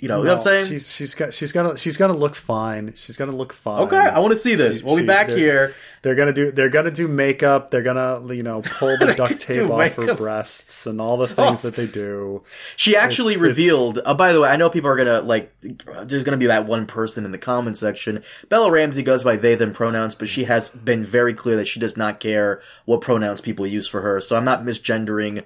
you 0.00 0.08
know, 0.08 0.18
you 0.18 0.24
know 0.24 0.30
what 0.30 0.36
I'm 0.38 0.42
saying? 0.42 0.66
she's 0.66 0.92
she's 0.92 1.14
got 1.14 1.34
she's 1.34 1.52
gonna 1.52 1.76
she's 1.76 1.96
gonna 1.98 2.16
look 2.16 2.34
fine. 2.34 2.92
She's 2.96 3.16
gonna 3.18 3.32
look 3.36 3.52
fine. 3.52 3.82
okay, 3.82 3.96
I 3.98 4.18
want 4.18 4.32
to 4.32 4.38
see 4.38 4.54
this. 4.54 4.78
She- 4.78 4.84
we'll 4.84 4.96
be 4.96 5.04
back 5.06 5.26
they're- 5.28 5.36
here. 5.36 5.74
They're 6.02 6.14
gonna 6.14 6.32
do 6.32 6.50
they're 6.50 6.70
gonna 6.70 6.90
do 6.90 7.06
makeup. 7.08 7.70
They're 7.70 7.82
gonna 7.82 8.32
you 8.34 8.42
know 8.42 8.62
pull 8.62 8.96
the 8.96 9.12
duct 9.16 9.38
tape 9.40 9.68
off 9.68 9.94
her 9.96 10.14
breasts 10.14 10.86
and 10.86 10.98
all 10.98 11.18
the 11.18 11.28
things 11.28 11.58
Oh. 11.62 11.68
that 11.68 11.74
they 11.74 11.86
do. 11.86 12.42
She 12.76 12.96
actually 12.96 13.34
it's- 13.34 13.42
revealed. 13.48 14.00
Uh, 14.02 14.14
by 14.14 14.32
the 14.32 14.40
way, 14.40 14.48
I 14.48 14.56
know 14.56 14.70
people 14.70 14.88
are 14.88 14.96
gonna 14.96 15.20
like. 15.20 15.52
There's 15.60 16.24
gonna 16.24 16.38
be 16.38 16.46
that 16.46 16.64
one 16.66 16.86
person 16.86 17.26
in 17.26 17.32
the 17.32 17.38
comment 17.38 17.76
section. 17.76 18.22
Bella 18.48 18.70
Ramsey 18.70 19.02
goes 19.02 19.22
by 19.22 19.36
they 19.36 19.54
them 19.56 19.72
pronouns, 19.72 20.14
but 20.14 20.30
she 20.30 20.44
has 20.44 20.70
been 20.70 21.04
very 21.04 21.34
clear 21.34 21.56
that 21.56 21.68
she 21.68 21.78
does 21.80 21.98
not 21.98 22.18
care 22.20 22.62
what 22.86 23.02
pronouns 23.02 23.42
people 23.42 23.66
use 23.66 23.86
for 23.86 24.00
her. 24.00 24.22
So 24.22 24.36
I'm 24.36 24.44
not 24.46 24.64
misgendering, 24.64 25.44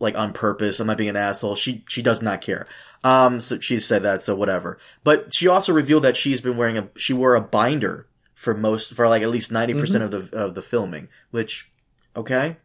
like 0.00 0.18
on 0.18 0.34
purpose. 0.34 0.80
I'm 0.80 0.86
not 0.86 0.98
being 0.98 1.08
an 1.08 1.16
asshole. 1.16 1.56
She 1.56 1.82
she 1.88 2.02
does 2.02 2.20
not 2.20 2.42
care. 2.42 2.66
Um, 3.04 3.40
so 3.40 3.60
she 3.60 3.78
said 3.78 4.02
that. 4.02 4.22
So 4.22 4.34
whatever. 4.34 4.78
But 5.04 5.32
she 5.32 5.46
also 5.48 5.72
revealed 5.72 6.04
that 6.04 6.16
she's 6.16 6.40
been 6.40 6.56
wearing 6.56 6.78
a. 6.78 6.88
She 6.96 7.12
wore 7.12 7.34
a 7.34 7.40
binder 7.40 8.06
for 8.34 8.54
most 8.54 8.94
for 8.94 9.08
like 9.08 9.22
at 9.22 9.30
least 9.30 9.52
ninety 9.52 9.74
percent 9.74 10.02
of 10.04 10.10
the 10.10 10.36
of 10.36 10.54
the 10.54 10.62
filming. 10.62 11.08
Which, 11.30 11.70
okay, 12.16 12.56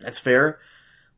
that's 0.00 0.18
fair. 0.18 0.58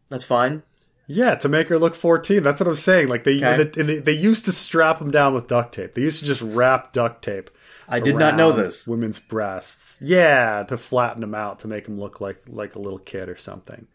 That's 0.08 0.24
fine. 0.24 0.62
Yeah, 1.06 1.34
to 1.36 1.48
make 1.48 1.68
her 1.68 1.78
look 1.78 1.94
fourteen. 1.94 2.42
That's 2.42 2.60
what 2.60 2.68
I'm 2.68 2.74
saying. 2.74 3.08
Like 3.08 3.24
they 3.24 3.36
Okay. 3.36 3.64
they, 3.64 3.82
they, 3.82 3.98
they 3.98 4.12
used 4.12 4.44
to 4.46 4.52
strap 4.52 4.98
them 4.98 5.10
down 5.10 5.34
with 5.34 5.48
duct 5.48 5.74
tape. 5.74 5.94
They 5.94 6.02
used 6.02 6.20
to 6.20 6.24
just 6.26 6.42
wrap 6.42 6.92
duct 6.92 7.22
tape. 7.22 7.50
I 7.86 8.00
did 8.00 8.16
not 8.16 8.36
know 8.36 8.52
this. 8.52 8.86
Women's 8.86 9.18
breasts. 9.18 9.98
Yeah, 10.00 10.64
to 10.68 10.78
flatten 10.78 11.20
them 11.20 11.34
out 11.34 11.58
to 11.60 11.68
make 11.68 11.84
them 11.84 11.98
look 11.98 12.20
like 12.20 12.42
like 12.46 12.74
a 12.74 12.78
little 12.78 12.98
kid 12.98 13.28
or 13.28 13.36
something. 13.36 13.86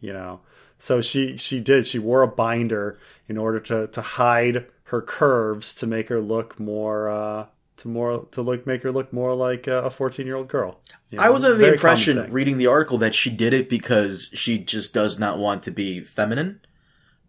You 0.00 0.12
know. 0.12 0.40
So 0.82 1.00
she 1.00 1.36
she 1.36 1.60
did. 1.60 1.86
She 1.86 2.00
wore 2.00 2.22
a 2.22 2.26
binder 2.26 2.98
in 3.28 3.38
order 3.38 3.60
to 3.60 3.86
to 3.86 4.00
hide 4.00 4.66
her 4.86 5.00
curves 5.00 5.72
to 5.74 5.86
make 5.86 6.08
her 6.08 6.20
look 6.20 6.58
more 6.58 7.08
uh 7.08 7.46
to 7.76 7.88
more 7.88 8.26
to 8.32 8.42
look 8.42 8.66
make 8.66 8.82
her 8.82 8.90
look 8.90 9.12
more 9.12 9.32
like 9.32 9.68
a 9.68 9.90
14 9.90 10.26
year 10.26 10.34
old 10.34 10.48
girl. 10.48 10.80
You 11.10 11.20
I 11.20 11.30
was 11.30 11.44
under 11.44 11.56
the 11.56 11.62
very 11.62 11.74
impression 11.74 12.32
reading 12.32 12.58
the 12.58 12.66
article 12.66 12.98
that 12.98 13.14
she 13.14 13.30
did 13.30 13.54
it 13.54 13.68
because 13.68 14.28
she 14.32 14.58
just 14.58 14.92
does 14.92 15.20
not 15.20 15.38
want 15.38 15.62
to 15.62 15.70
be 15.70 16.00
feminine. 16.00 16.60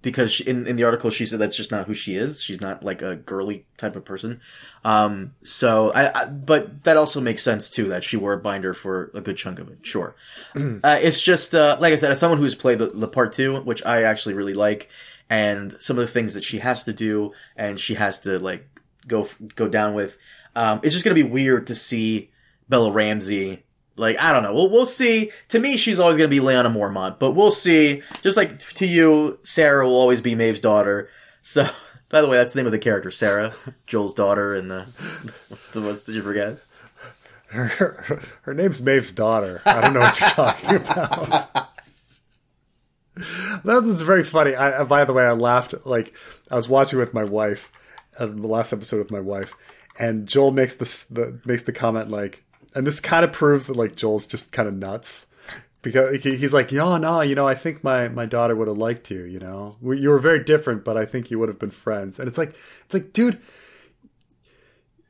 Because 0.04 0.32
she, 0.32 0.43
in 0.43 0.68
in 0.68 0.76
the 0.76 0.84
article 0.84 1.10
she 1.10 1.26
said 1.26 1.39
that's 1.39 1.56
just 1.56 1.72
not 1.72 1.88
who 1.88 1.95
she 1.95 2.16
is. 2.16 2.43
She's 2.43 2.62
not 2.62 2.84
like 2.84 3.01
a 3.01 3.16
girly 3.16 3.66
type 3.78 3.95
of 3.95 4.06
person. 4.06 4.41
Um, 4.86 5.34
so 5.43 5.91
I, 5.93 6.22
I 6.22 6.26
but 6.26 6.84
that 6.84 6.97
also 6.97 7.20
makes 7.20 7.41
sense 7.41 7.72
too 7.72 7.88
that 7.88 8.04
she 8.04 8.18
wore 8.18 8.34
a 8.34 8.38
binder 8.38 8.76
for 8.76 9.10
a 9.16 9.22
good 9.22 9.38
chunk 9.38 9.60
of 9.60 9.70
it. 9.70 9.80
Sure, 9.82 10.16
uh, 10.56 10.99
it's 11.01 11.22
just 11.22 11.56
uh, 11.56 11.78
like 11.80 11.93
I 11.93 11.95
said, 11.95 12.12
as 12.12 12.20
someone 12.20 12.38
who's 12.38 12.54
played 12.54 12.80
the, 12.80 12.88
the 12.88 13.08
part 13.08 13.32
two, 13.32 13.62
which 13.62 13.84
I 13.86 14.04
actually 14.04 14.36
really 14.36 14.54
like, 14.54 14.89
and 15.30 15.76
some 15.80 15.97
of 15.97 16.06
the 16.06 16.12
things 16.12 16.34
that 16.36 16.43
she 16.43 16.60
has 16.60 16.84
to 16.84 16.93
do 16.93 17.32
and 17.56 17.80
she 17.80 17.95
has 17.95 18.20
to 18.20 18.39
like 18.39 18.68
go 19.08 19.28
go 19.56 19.68
down 19.68 19.93
with. 19.93 20.18
Um, 20.56 20.82
it's 20.84 20.93
just 20.93 21.04
gonna 21.04 21.16
be 21.16 21.24
weird 21.24 21.68
to 21.68 21.76
see 21.76 22.30
Bella 22.70 22.91
Ramsey. 22.91 23.64
Like 23.96 24.20
I 24.20 24.32
don't 24.32 24.44
know. 24.44 24.54
We'll 24.54 24.70
we'll 24.70 24.86
see. 24.86 25.32
To 25.50 25.60
me, 25.60 25.78
she's 25.78 26.00
always 26.00 26.18
gonna 26.18 26.28
be 26.30 26.39
Lyanna 26.39 26.74
Mormont, 26.74 27.20
but 27.20 27.32
we'll 27.32 27.52
see. 27.52 28.02
Just 28.24 28.38
like 28.38 28.60
to 28.60 28.88
you, 28.88 29.39
Sarah 29.44 29.86
will 29.86 29.96
always 29.96 30.20
be 30.22 30.34
Maeve's 30.36 30.60
daughter. 30.60 31.10
So, 31.41 31.70
by 32.10 32.22
the 32.22 32.28
way, 32.28 32.38
that's 32.38 32.54
the 32.54 32.60
name 32.60 32.66
of 32.66 32.72
the 32.72 32.80
character, 32.80 33.12
Sarah, 33.12 33.54
Joel's 33.86 34.14
daughter, 34.16 34.54
and 34.56 34.72
the 34.72 34.86
what's 35.50 35.70
the 35.70 35.82
what's 35.82 36.04
did 36.04 36.16
you 36.16 36.24
forget? 36.24 36.58
her, 37.50 37.66
her, 37.68 38.20
her 38.41 38.54
name's 38.56 38.82
Maeve's 38.82 39.12
daughter. 39.12 39.62
I 39.64 39.80
don't 39.82 39.94
know 39.94 40.00
what 40.00 40.20
you're 40.20 40.30
talking 40.30 40.76
about. 40.78 41.70
that 43.64 43.84
was 43.84 44.02
very 44.02 44.24
funny. 44.24 44.56
I, 44.56 44.82
I- 44.82 44.84
by 44.86 45.06
the 45.06 45.14
way, 45.14 45.24
I 45.26 45.34
laughed 45.34 45.86
like 45.86 46.14
I 46.50 46.56
was 46.56 46.68
watching 46.68 46.98
with 47.00 47.14
my 47.14 47.24
wife, 47.24 47.72
uh, 48.18 48.26
the 48.26 48.48
last 48.48 48.74
episode 48.74 48.98
with 48.98 49.12
my 49.12 49.20
wife, 49.20 49.54
and 50.00 50.28
Joel 50.28 50.52
makes 50.52 50.76
this 50.78 51.06
the 51.06 51.39
makes 51.46 51.64
the 51.64 51.72
comment 51.74 52.10
like, 52.10 52.43
and 52.76 52.86
this 52.88 52.99
kind 52.99 53.24
of 53.24 53.32
proves 53.32 53.67
that 53.67 53.76
like 53.76 53.95
Joel's 53.95 54.28
just 54.28 54.51
kind 54.51 54.67
of 54.67 54.74
nuts 54.74 55.28
because 55.82 56.24
he's 56.24 56.53
like, 56.53 56.71
yeah, 56.71 56.97
no, 56.97 57.21
you 57.21 57.36
know, 57.36 57.47
I 57.47 57.55
think 57.55 57.84
my 57.84 58.07
my 58.07 58.26
daughter 58.26 58.55
would 58.55 58.67
have 58.67 58.78
liked 58.78 59.11
you. 59.11 59.24
You 59.24 59.39
know, 59.39 59.76
you 59.82 60.09
were 60.09 60.19
very 60.19 60.43
different, 60.43 60.84
but 60.84 60.97
I 60.97 61.05
think 61.05 61.30
you 61.30 61.39
would 61.39 61.49
have 61.49 61.59
been 61.59 61.71
friends. 61.71 62.19
And 62.19 62.28
it's 62.28 62.38
like, 62.38 62.55
it's 62.86 62.93
like, 62.93 63.13
dude, 63.13 63.39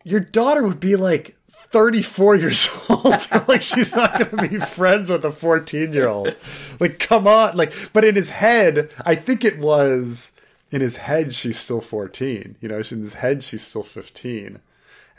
your 0.04 0.20
daughter 0.20 0.64
would 0.64 0.80
be 0.80 0.96
like 0.96 1.38
34 1.48 2.36
years 2.36 2.86
old. 2.90 3.28
like 3.48 3.62
she's 3.62 3.96
not 3.96 4.14
going 4.14 4.50
to 4.50 4.50
be 4.50 4.60
friends 4.60 5.10
with 5.10 5.24
a 5.24 5.32
14 5.32 5.94
year 5.94 6.08
old. 6.08 6.36
Like, 6.80 7.00
come 7.00 7.28
on. 7.28 7.56
Like, 7.56 7.74
but 7.94 8.04
in 8.04 8.16
his 8.16 8.32
head, 8.32 8.90
I 9.06 9.16
think 9.16 9.46
it 9.46 9.60
was 9.60 10.34
in 10.72 10.82
his 10.82 10.98
head, 10.98 11.34
she's 11.34 11.60
still 11.60 11.82
14. 11.82 12.56
You 12.60 12.70
know, 12.70 12.78
in 12.78 13.02
his 13.02 13.14
head, 13.16 13.44
she's 13.44 13.62
still 13.62 13.84
15. 13.84 14.60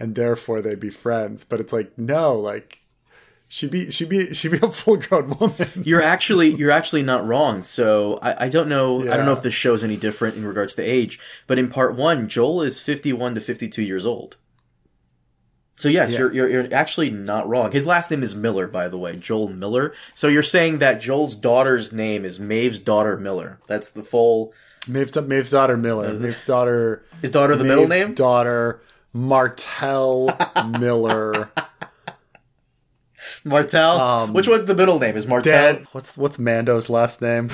And 0.01 0.15
therefore 0.15 0.61
they'd 0.61 0.81
be 0.81 0.91
friends. 0.91 1.45
But 1.45 1.61
it's 1.61 1.73
like, 1.73 1.97
no, 1.97 2.39
like, 2.39 2.81
she'd 3.49 3.71
be, 3.71 3.91
she'd 3.91 4.09
be, 4.09 4.35
she'd 4.35 4.51
be 4.53 4.59
a 4.63 4.69
full 4.71 4.97
grown 4.97 5.31
woman. 5.39 5.69
You're 5.77 6.03
actually 6.15 6.55
you're 6.55 6.71
actually 6.73 7.03
not 7.05 7.27
wrong. 7.27 7.63
So 7.63 8.19
I, 8.23 8.47
I 8.47 8.49
don't 8.49 8.69
know 8.69 9.03
I 9.03 9.17
don't 9.17 9.27
know 9.27 9.33
Yeah. 9.33 9.37
if 9.39 9.43
this 9.45 9.55
show's 9.55 9.85
any 9.85 9.97
different 9.97 10.37
in 10.37 10.45
regards 10.45 10.75
to 10.77 10.83
age, 10.83 11.21
but 11.47 11.59
in 11.59 11.69
part 11.69 11.95
one, 11.95 12.29
Joel 12.29 12.63
is 12.63 12.81
51 12.81 13.37
to 13.37 13.41
52 13.41 13.83
years 13.83 14.05
old. 14.05 14.37
So 15.77 15.89
yes, 15.89 16.13
Yeah. 16.13 16.19
you're, 16.21 16.33
you're 16.33 16.49
you're 16.51 16.75
actually 16.75 17.11
not 17.11 17.49
wrong. 17.49 17.73
His 17.73 17.87
last 17.87 18.11
name 18.11 18.23
is 18.23 18.35
Miller, 18.35 18.67
by 18.67 18.89
the 18.89 18.99
way, 18.99 19.17
Joel 19.17 19.49
Miller. 19.49 19.93
So 20.15 20.29
you're 20.29 20.43
saying 20.45 20.79
that 20.79 21.01
Joel's 21.01 21.35
daughter's 21.35 21.93
name 21.93 22.25
is 22.25 22.39
Maeve's 22.39 22.81
daughter 22.81 23.17
Miller. 23.17 23.59
That's 23.67 23.91
the 23.91 24.03
full. 24.03 24.53
Maeve's, 24.87 25.17
Maeve's 25.21 25.51
daughter, 25.51 25.77
Miller. 25.79 26.13
Maeve's 26.13 26.45
daughter, 26.45 27.05
His 27.23 27.31
daughter, 27.31 27.57
the 27.57 27.65
middle 27.65 27.89
name. 27.89 28.13
daughter, 28.15 28.83
Martell 29.15 30.37
Miller. 30.79 31.51
Martel. 33.45 34.01
Um, 34.01 34.33
Which 34.35 34.49
one's 34.49 34.65
the 34.67 34.75
middle 34.75 34.99
name? 34.99 35.17
Is 35.17 35.27
Martel 35.27 35.53
Dad, 35.53 35.87
what's 35.93 36.17
what's 36.17 36.39
Mando's 36.39 36.91
last 36.91 37.23
name? 37.23 37.49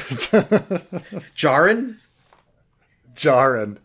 Djarin? 1.37 1.99
Djarin. 3.15 3.79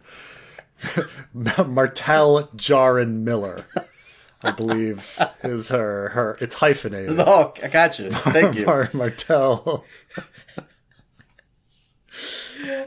Martell 1.68 2.48
Djarin 2.56 3.22
Miller, 3.24 3.66
I 4.42 4.52
believe, 4.52 5.18
is 5.44 5.70
her 5.70 6.10
her. 6.10 6.38
It's 6.42 6.56
hyphenated. 6.56 7.20
Oh, 7.20 7.54
I 7.62 7.68
got 7.68 8.00
you. 8.00 8.10
Thank 8.12 8.56
you. 8.56 8.66
Mar- 8.68 8.90
Martell. 8.94 9.84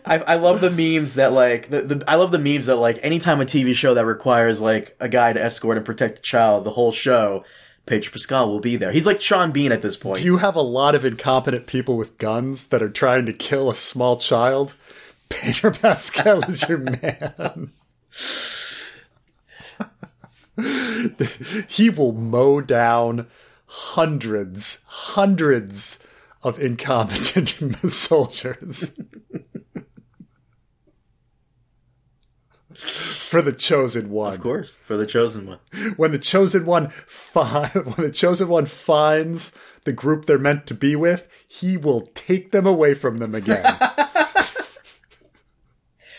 I, 0.05 0.19
I 0.27 0.35
love 0.37 0.61
the 0.61 0.71
memes 0.71 1.15
that 1.15 1.33
like 1.33 1.71
the, 1.71 1.83
the 1.83 2.05
I 2.07 2.17
love 2.17 2.33
the 2.33 2.39
memes 2.39 2.67
that 2.67 2.77
like 2.77 2.99
anytime 3.03 3.41
a 3.41 3.45
TV 3.45 3.75
show 3.75 3.95
that 3.95 4.07
requires 4.07 4.61
like 4.61 4.97
a 5.01 5.09
guy 5.09 5.33
to 5.33 5.43
escort 5.43 5.77
and 5.77 5.87
protect 5.87 6.19
a 6.19 6.23
child, 6.23 6.65
the 6.65 6.71
whole 6.71 6.93
show, 6.93 7.45
Pedro 7.87 8.13
Pascal 8.13 8.49
will 8.49 8.61
be 8.61 8.77
there. 8.77 8.93
He's 8.93 9.07
like 9.07 9.21
Sean 9.21 9.51
Bean 9.51 9.73
at 9.73 9.83
this 9.83 9.97
point. 9.97 10.19
Do 10.19 10.25
You 10.25 10.37
have 10.39 10.57
a 10.57 10.63
lot 10.63 10.95
of 10.95 11.05
incompetent 11.05 11.67
people 11.67 11.97
with 11.97 12.19
guns 12.19 12.69
that 12.69 12.83
are 12.83 12.91
trying 12.91 13.27
to 13.27 13.33
kill 13.33 13.71
a 13.71 13.75
small 13.75 14.17
child. 14.17 14.75
Peter 15.29 15.71
Pascal 15.71 16.43
is 16.45 16.69
your 16.69 16.79
man. 16.79 17.73
he 21.69 21.91
will 21.91 22.13
mow 22.13 22.61
down 22.61 23.27
hundreds, 23.67 24.83
hundreds 24.87 25.99
of 26.43 26.59
incompetent 26.59 27.51
soldiers. 27.91 28.99
For 32.79 33.43
the 33.43 33.53
chosen 33.53 34.11
one. 34.11 34.35
Of 34.35 34.41
course, 34.41 34.79
for 34.87 34.97
the 34.97 35.07
chosen 35.07 35.47
one. 35.47 35.59
When 35.97 36.13
the 36.13 36.19
chosen 36.19 36.65
one 36.65 36.89
fi- 36.89 37.69
when 37.75 38.07
the 38.07 38.13
chosen 38.13 38.49
one 38.49 38.67
finds 38.67 39.53
the 39.85 39.93
group 39.93 40.27
they're 40.27 40.39
meant 40.39 40.67
to 40.69 40.75
be 40.75 40.95
with, 40.97 41.29
he 41.47 41.77
will 41.77 42.03
take 42.15 42.53
them 42.53 42.67
away 42.67 42.95
from 42.95 43.19
them 43.19 43.35
again. 43.35 43.65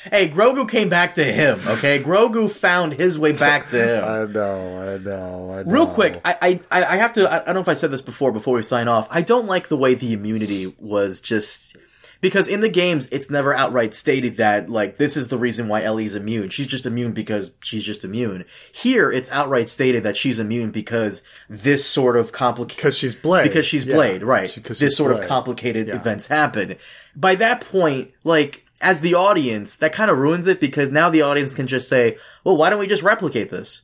Hey, 0.04 0.30
Grogu 0.30 0.68
came 0.68 0.88
back 0.88 1.16
to 1.16 1.24
him. 1.24 1.60
Okay, 1.68 2.02
Grogu 2.02 2.50
found 2.50 2.94
his 2.94 3.20
way 3.20 3.34
back 3.34 3.70
to 3.70 3.98
him. 3.98 4.04
I 4.08 4.26
know, 4.32 4.94
I 4.94 4.98
know, 4.98 5.52
I 5.52 5.64
know. 5.64 5.72
Real 5.72 5.88
quick, 5.88 6.22
I, 6.24 6.62
I 6.72 6.84
I 6.86 6.98
have 6.98 7.14
to. 7.14 7.30
I 7.30 7.44
don't 7.44 7.56
know 7.56 7.60
if 7.62 7.68
I 7.68 7.74
said 7.74 7.92
this 7.92 8.02
before. 8.02 8.32
Before 8.32 8.56
we 8.56 8.64
sign 8.64 8.88
off, 8.88 9.08
I 9.12 9.22
don't 9.22 9.46
like 9.46 9.68
the 9.68 9.76
way 9.76 9.96
the 9.96 10.14
immunity 10.14 10.74
was 10.80 11.20
just 11.20 11.76
because 12.22 12.48
in 12.48 12.60
the 12.60 12.70
games 12.70 13.08
it's 13.12 13.30
never 13.30 13.54
outright 13.54 13.94
stated 13.94 14.38
that 14.38 14.70
like 14.70 14.98
this 14.98 15.16
is 15.16 15.30
the 15.30 15.38
reason 15.38 15.68
why 15.68 15.84
Ellie's 15.84 16.16
immune. 16.16 16.50
She's 16.50 16.68
just 16.68 16.86
immune 16.86 17.14
because 17.14 17.52
she's 17.64 17.84
just 17.84 18.04
immune. 18.04 18.46
Here, 18.74 19.12
it's 19.12 19.32
outright 19.32 19.70
stated 19.70 20.04
that 20.04 20.18
she's 20.18 20.40
immune 20.40 20.72
because 20.72 21.22
this 21.50 21.86
sort 21.86 22.18
of 22.18 22.32
complicated 22.32 22.78
because 22.78 22.98
she's 22.98 23.16
Blade. 23.16 23.44
because 23.44 23.66
she's 23.66 23.86
Yeah, 23.86 23.96
Blade, 23.96 24.24
right? 24.24 24.50
she- 24.50 24.60
this 24.62 24.96
sort 24.98 25.12
of 25.12 25.20
Blade. 25.20 25.28
complicated 25.30 25.90
events 25.90 26.28
happen. 26.28 26.76
By 27.16 27.36
that 27.36 27.62
point, 27.62 28.12
like 28.24 28.66
as 28.82 29.02
the 29.02 29.14
audience, 29.16 29.76
that 29.76 29.92
kind 29.94 30.10
of 30.12 30.18
ruins 30.18 30.48
it 30.48 30.60
because 30.62 30.90
now 30.90 31.10
the 31.10 31.22
audience 31.22 31.54
can 31.54 31.68
just 31.68 31.90
say, 31.90 32.18
"Well, 32.44 32.56
why 32.58 32.70
don't 32.70 32.80
we 32.80 32.88
just 32.88 33.04
replicate 33.04 33.50
this? 33.52 33.82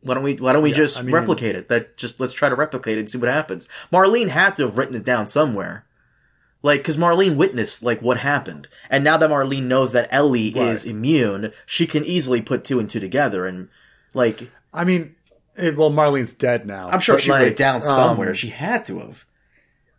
Why 0.00 0.14
don't 0.14 0.22
we? 0.22 0.34
Why 0.34 0.52
don't 0.52 0.62
we 0.62 0.68
Yeah, 0.70 0.76
just 0.76 0.98
I 0.98 1.02
mean- 1.02 1.14
replicate 1.14 1.56
it? 1.56 1.68
That 1.68 1.96
just 1.96 2.20
let's 2.20 2.34
try 2.34 2.50
to 2.50 2.54
replicate 2.54 2.98
it 2.98 3.00
and 3.00 3.10
see 3.10 3.16
what 3.18 3.30
happens." 3.30 3.66
Marlene 3.92 4.28
had 4.28 4.54
to 4.56 4.66
have 4.66 4.76
written 4.76 4.94
it 4.94 5.04
down 5.04 5.26
somewhere. 5.26 5.86
Like, 6.64 6.80
because 6.80 6.96
Marlene 6.96 7.36
witnessed 7.36 7.82
like 7.82 8.00
what 8.00 8.16
happened, 8.16 8.68
and 8.88 9.04
now 9.04 9.18
that 9.18 9.28
Marlene 9.28 9.64
knows 9.64 9.92
that 9.92 10.08
Ellie 10.10 10.50
Right. 10.56 10.68
is 10.68 10.86
immune, 10.86 11.52
she 11.66 11.86
can 11.86 12.04
easily 12.04 12.40
put 12.40 12.64
two 12.64 12.80
and 12.80 12.88
two 12.88 13.00
together, 13.00 13.44
and 13.44 13.68
like 14.14 14.50
I 14.72 14.84
mean, 14.84 15.14
it, 15.56 15.76
well, 15.76 15.90
Marlene's 15.90 16.32
dead 16.32 16.66
now. 16.66 16.88
I'm 16.88 17.00
sure 17.00 17.18
she 17.18 17.30
wrote 17.30 17.42
it 17.48 17.56
down 17.58 17.76
um, 17.76 17.82
somewhere. 17.82 18.34
she 18.34 18.48
had 18.48 18.84
to 18.86 18.98
have. 19.00 19.24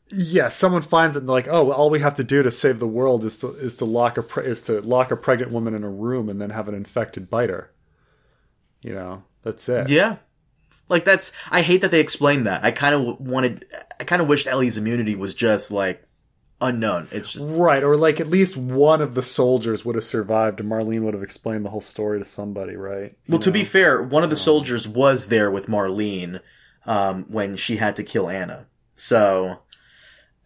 yeah, 0.10 0.50
someone 0.50 0.82
finds 0.82 1.16
it 1.16 1.20
and 1.20 1.30
they're 1.30 1.34
like, 1.36 1.48
oh, 1.48 1.66
well, 1.66 1.78
all 1.78 1.90
we 1.92 2.00
have 2.00 2.16
to 2.16 2.24
do 2.24 2.42
to 2.42 2.50
save 2.52 2.80
the 2.80 2.88
world 2.88 3.24
is 3.24 3.38
to 3.38 3.50
is 3.50 3.76
to 3.76 3.86
lock 3.86 4.18
a 4.18 4.24
pre- 4.24 4.46
is 4.46 4.64
to 4.64 4.82
lock 4.82 5.12
a 5.12 5.16
pregnant 5.16 5.52
woman 5.52 5.76
in 5.76 5.84
a 5.84 5.90
room 5.90 6.30
and 6.30 6.42
then 6.42 6.50
have 6.50 6.68
an 6.68 6.74
infected 6.74 7.30
biter. 7.30 7.72
You 8.82 8.96
know, 8.96 9.24
that's 9.44 9.70
it. 9.70 9.90
Yeah. 9.90 10.18
Like 10.90 11.06
that's 11.06 11.32
I 11.52 11.62
hate 11.62 11.82
that 11.82 11.92
they 11.92 12.00
explained 12.00 12.48
that. 12.48 12.66
I 12.66 12.72
kind 12.72 12.96
of 12.96 13.20
wanted 13.20 13.66
I 14.00 14.04
kind 14.04 14.22
of 14.22 14.28
wished 14.28 14.48
Ellie's 14.48 14.78
immunity 14.80 15.16
was 15.16 15.36
just 15.36 15.72
like 15.72 16.02
unknown. 16.66 17.08
It's 17.12 17.32
just 17.32 17.54
Right, 17.54 17.84
or 17.84 17.96
like 17.96 18.20
at 18.20 18.28
least 18.28 18.58
one 18.58 19.02
of 19.02 19.16
the 19.16 19.24
soldiers 19.24 19.86
would 19.86 19.96
have 19.96 20.04
survived, 20.04 20.60
and 20.60 20.70
Marlene 20.70 21.02
would 21.02 21.14
have 21.14 21.24
explained 21.24 21.66
the 21.66 21.70
whole 21.70 21.82
story 21.82 22.20
to 22.20 22.26
somebody, 22.26 22.76
right? 22.76 23.12
You 23.26 23.34
Well, 23.34 23.40
to 23.40 23.52
be 23.52 23.64
fair, 23.64 24.02
one 24.02 24.24
of 24.24 24.30
the 24.30 24.36
soldiers 24.36 24.88
was 24.88 25.28
there 25.28 25.50
with 25.50 25.68
Marlene 25.68 26.42
um, 26.86 27.26
when 27.30 27.56
she 27.56 27.78
had 27.78 27.96
to 27.96 28.04
kill 28.04 28.30
Anna. 28.30 28.66
So 28.96 29.60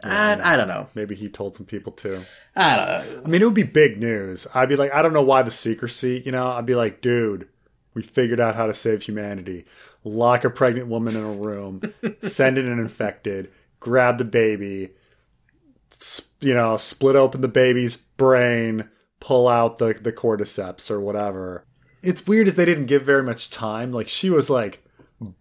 I, 0.03 0.53
I 0.53 0.55
don't 0.55 0.67
know. 0.67 0.87
maybe 0.95 1.15
he 1.15 1.27
told 1.27 1.55
some 1.55 1.65
people 1.65 1.91
too. 1.91 2.21
I 2.55 2.75
don't 2.75 2.87
know. 2.87 3.21
I 3.25 3.27
mean, 3.27 3.41
it 3.41 3.45
would 3.45 3.53
be 3.53 3.63
big 3.63 3.99
news. 3.99 4.47
I'd 4.53 4.69
be 4.69 4.75
like, 4.75 4.93
I 4.93 5.01
don't 5.01 5.13
know 5.13 5.21
why 5.23 5.43
the 5.43 5.51
secrecy, 5.51 6.21
you 6.25 6.31
know? 6.31 6.47
I'd 6.47 6.65
be 6.65 6.75
like, 6.75 7.01
dude, 7.01 7.49
we 7.93 8.01
figured 8.01 8.39
out 8.39 8.55
how 8.55 8.67
to 8.67 8.73
save 8.73 9.03
humanity. 9.03 9.65
Lock 10.03 10.45
a 10.45 10.49
pregnant 10.49 10.87
woman 10.87 11.15
in 11.15 11.23
a 11.23 11.31
room, 11.31 11.81
send 12.21 12.57
in 12.57 12.67
an 12.67 12.79
infected, 12.79 13.51
grab 13.79 14.17
the 14.17 14.25
baby, 14.25 14.91
you 16.39 16.53
know, 16.53 16.77
split 16.77 17.15
open 17.15 17.41
the 17.41 17.47
baby's 17.47 17.97
brain, 17.97 18.89
pull 19.19 19.47
out 19.47 19.77
the, 19.77 19.93
the 19.93 20.13
cordyceps 20.13 20.89
or 20.89 20.99
whatever. 20.99 21.65
It's 22.01 22.25
weird 22.25 22.47
as 22.47 22.55
they 22.55 22.65
didn't 22.65 22.85
give 22.85 23.03
very 23.03 23.23
much 23.23 23.49
time. 23.49 23.91
Like, 23.91 24.07
she 24.07 24.29
was 24.29 24.49
like 24.49 24.83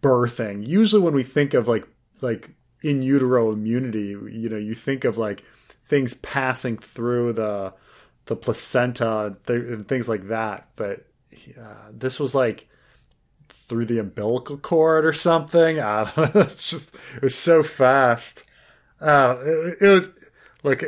birthing. 0.03 0.67
Usually 0.67 1.03
when 1.03 1.15
we 1.15 1.23
think 1.23 1.55
of 1.55 1.69
like, 1.69 1.87
like 2.21 2.51
in 2.83 3.03
utero 3.03 3.53
immunity, 3.53 4.09
you 4.09 4.49
know, 4.49 4.57
you 4.57 4.75
think 4.75 5.05
of 5.05 5.19
like 5.19 5.45
things 5.87 6.15
passing 6.15 6.77
through 6.77 7.33
the 7.33 7.73
the 8.27 8.37
placenta 8.37 9.37
and 9.49 9.89
things 9.89 10.09
like 10.09 10.29
that. 10.29 10.69
But 10.77 11.07
uh, 11.59 11.89
this 11.93 12.21
was 12.21 12.35
like 12.35 12.69
through 13.49 13.87
the 13.87 13.99
umbilical 13.99 14.59
cord 14.59 15.05
or 15.05 15.13
something. 15.13 15.81
I 15.81 16.05
don't 16.05 16.35
know. 16.35 16.41
It's 16.43 16.71
just 16.71 16.95
it 17.17 17.23
was 17.23 17.35
so 17.35 17.63
fast. 17.63 18.45
Uh, 19.01 19.37
it, 19.41 19.79
it 19.81 19.89
was 19.89 20.09
like 20.63 20.83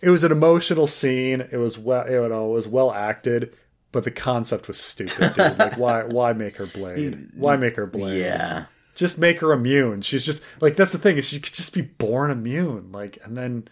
it, 0.00 0.10
was 0.10 0.24
an 0.24 0.32
emotional 0.32 0.86
scene. 0.86 1.40
It 1.40 1.56
was 1.56 1.78
well, 1.78 2.08
you 2.10 2.28
know, 2.28 2.50
it 2.50 2.54
was 2.54 2.68
well 2.68 2.92
acted. 2.92 3.52
But 3.92 4.04
the 4.04 4.10
concept 4.10 4.68
was 4.68 4.78
stupid, 4.78 5.34
dude. 5.36 5.38
Like, 5.58 5.78
why, 5.78 6.02
why 6.04 6.32
make 6.34 6.56
her 6.56 6.66
blade? 6.66 7.16
Why 7.34 7.56
make 7.56 7.76
her 7.76 7.86
blade? 7.86 8.20
Yeah. 8.20 8.66
just 8.94 9.16
make 9.16 9.40
her 9.40 9.52
immune. 9.52 10.02
She's 10.02 10.26
just 10.26 10.42
like 10.60 10.76
that's 10.76 10.92
the 10.92 10.98
thing 10.98 11.16
is 11.16 11.28
she 11.28 11.40
could 11.40 11.54
just 11.54 11.72
be 11.72 11.80
born 11.82 12.30
immune. 12.30 12.92
Like, 12.92 13.18
and 13.24 13.36
then 13.36 13.68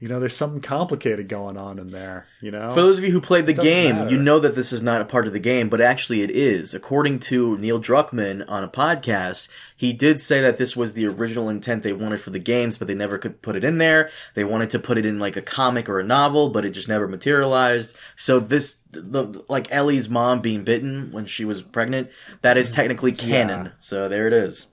you 0.00 0.08
know 0.08 0.20
there's 0.20 0.36
something 0.36 0.60
complicated 0.60 1.28
going 1.28 1.56
on 1.56 1.78
in 1.78 1.90
there. 1.90 2.26
You 2.40 2.50
know, 2.50 2.70
For 2.74 2.82
those 2.82 2.98
of 2.98 3.04
you 3.04 3.10
who 3.10 3.20
played 3.20 3.46
the 3.46 3.52
game, 3.54 3.96
matter. 3.96 4.10
you 4.10 4.18
know 4.18 4.38
that 4.38 4.54
this 4.54 4.72
is 4.72 4.82
not 4.82 5.00
a 5.00 5.04
part 5.04 5.26
of 5.26 5.32
the 5.32 5.38
game, 5.38 5.68
but 5.68 5.80
actually 5.80 6.22
it 6.22 6.30
is. 6.30 6.74
According 6.74 7.20
to 7.20 7.56
Neil 7.58 7.80
Druckmann 7.80 8.44
on 8.48 8.64
a 8.64 8.68
podcast, 8.68 9.48
he 9.76 9.92
did 9.92 10.20
say 10.20 10.40
that 10.40 10.58
this 10.58 10.76
was 10.76 10.94
the 10.94 11.06
original 11.06 11.48
intent 11.48 11.82
they 11.82 11.92
wanted 11.92 12.20
for 12.20 12.30
the 12.30 12.38
games, 12.38 12.76
but 12.76 12.88
they 12.88 12.94
never 12.94 13.18
could 13.18 13.40
put 13.40 13.56
it 13.56 13.64
in 13.64 13.78
there. 13.78 14.10
They 14.34 14.44
wanted 14.44 14.70
to 14.70 14.78
put 14.78 14.98
it 14.98 15.06
in 15.06 15.18
like 15.18 15.36
a 15.36 15.42
comic 15.42 15.88
or 15.88 16.00
a 16.00 16.04
novel, 16.04 16.50
but 16.50 16.64
it 16.64 16.70
just 16.70 16.88
never 16.88 17.08
materialized. 17.08 17.96
So 18.16 18.40
this, 18.40 18.80
the, 18.90 19.44
like 19.48 19.68
Ellie's 19.70 20.08
mom 20.10 20.40
being 20.40 20.64
bitten 20.64 21.12
when 21.12 21.26
she 21.26 21.44
was 21.44 21.62
pregnant, 21.62 22.10
that 22.42 22.56
is 22.56 22.72
technically 22.72 23.12
canon. 23.12 23.66
Yeah. 23.66 23.72
So 23.80 24.08
there 24.08 24.26
it 24.26 24.32
is. 24.32 24.66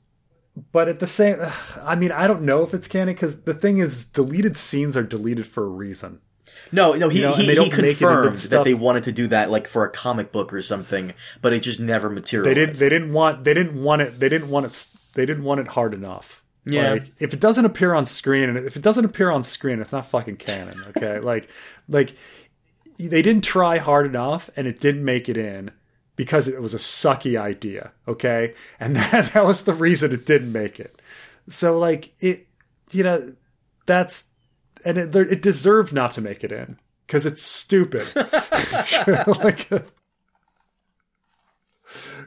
But 0.71 0.87
at 0.87 0.99
the 0.99 1.07
same, 1.07 1.37
I 1.83 1.95
mean, 1.95 2.11
I 2.11 2.27
don't 2.27 2.43
know 2.43 2.63
if 2.63 2.73
it's 2.73 2.87
canon 2.87 3.13
because 3.13 3.41
the 3.41 3.53
thing 3.53 3.77
is, 3.77 4.05
deleted 4.05 4.57
scenes 4.57 4.97
are 4.97 5.03
deleted 5.03 5.45
for 5.45 5.63
a 5.63 5.69
reason. 5.69 6.21
No, 6.71 6.93
no, 6.93 7.09
he, 7.09 7.19
you 7.19 7.23
know, 7.23 7.33
he, 7.33 7.45
he 7.45 7.55
don't 7.55 7.65
make 7.65 7.73
it 7.73 7.79
into 7.79 7.99
confirmed 7.99 8.37
that 8.37 8.63
they 8.63 8.73
wanted 8.73 9.03
to 9.05 9.11
do 9.11 9.27
that 9.27 9.51
like 9.51 9.67
for 9.67 9.83
a 9.83 9.89
comic 9.89 10.31
book 10.31 10.53
or 10.53 10.61
something, 10.61 11.13
but 11.41 11.53
it 11.53 11.61
just 11.61 11.79
never 11.79 12.09
materialized. 12.09 12.49
They 12.49 12.59
didn't. 12.59 12.77
They 12.77 12.89
didn't 12.89 13.13
want. 13.13 13.43
They 13.43 13.53
didn't 13.53 13.81
want 13.81 14.01
it. 14.01 14.19
They 14.19 14.29
didn't 14.29 14.49
want 14.49 14.67
it. 14.67 14.87
They 15.13 15.25
didn't 15.25 15.43
want 15.43 15.59
it 15.59 15.67
hard 15.67 15.93
enough. 15.93 16.43
Yeah. 16.65 16.93
Like, 16.93 17.11
if 17.19 17.33
it 17.33 17.39
doesn't 17.39 17.65
appear 17.65 17.93
on 17.93 18.05
screen, 18.05 18.47
and 18.47 18.57
if 18.57 18.75
it 18.75 18.81
doesn't 18.81 19.03
appear 19.03 19.31
on 19.31 19.43
screen, 19.43 19.81
it's 19.81 19.91
not 19.91 20.05
fucking 20.07 20.37
canon. 20.37 20.81
Okay. 20.95 21.19
like, 21.23 21.49
like 21.89 22.15
they 22.97 23.21
didn't 23.21 23.43
try 23.43 23.77
hard 23.77 24.05
enough, 24.05 24.49
and 24.55 24.67
it 24.67 24.79
didn't 24.79 25.03
make 25.03 25.27
it 25.27 25.37
in 25.37 25.71
because 26.15 26.47
it 26.47 26.61
was 26.61 26.73
a 26.73 26.77
sucky 26.77 27.39
idea. 27.39 27.91
Okay, 28.07 28.53
and 28.79 28.95
that 28.97 29.33
that 29.33 29.45
was 29.45 29.63
the 29.63 29.73
reason 29.73 30.11
it 30.11 30.25
didn't 30.25 30.51
make 30.51 30.79
it. 30.79 31.01
So 31.49 31.77
like 31.77 32.13
it, 32.19 32.47
you 32.91 33.03
know, 33.03 33.33
that's 33.85 34.25
and 34.85 34.97
it, 34.97 35.15
it 35.15 35.41
deserved 35.41 35.93
not 35.93 36.11
to 36.13 36.21
make 36.21 36.43
it 36.43 36.51
in 36.51 36.77
because 37.07 37.25
it's 37.25 37.41
stupid. 37.41 38.03
like. 39.27 39.69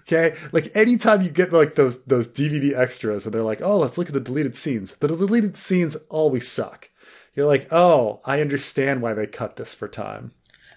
Okay, 0.07 0.37
like 0.53 0.71
anytime 0.77 1.23
you 1.23 1.31
get 1.31 1.51
like 1.51 1.77
those 1.77 2.03
those 2.03 2.29
DVD 2.29 2.77
extras, 2.77 3.25
and 3.25 3.35
they're 3.35 3.43
like, 3.43 3.63
"Oh, 3.63 3.79
let's 3.79 3.97
look 3.97 4.09
at 4.09 4.13
the 4.13 4.21
deleted 4.21 4.55
scenes." 4.55 4.95
The 4.97 5.09
deleted 5.09 5.57
scenes 5.57 5.97
always 6.11 6.47
suck. 6.47 6.91
You're 7.35 7.47
like, 7.47 7.73
"Oh, 7.73 8.21
I 8.27 8.43
understand 8.43 9.01
why 9.01 9.15
they 9.15 9.27
cut 9.27 9.57
this 9.57 9.73
for 9.73 9.89
time." 9.89 10.33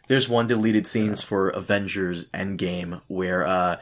There's 0.07 0.29
one 0.29 0.47
deleted 0.47 0.87
scenes 0.87 1.21
for 1.21 1.49
Avengers 1.49 2.25
Endgame 2.27 3.01
where 3.07 3.45
uh, 3.45 3.77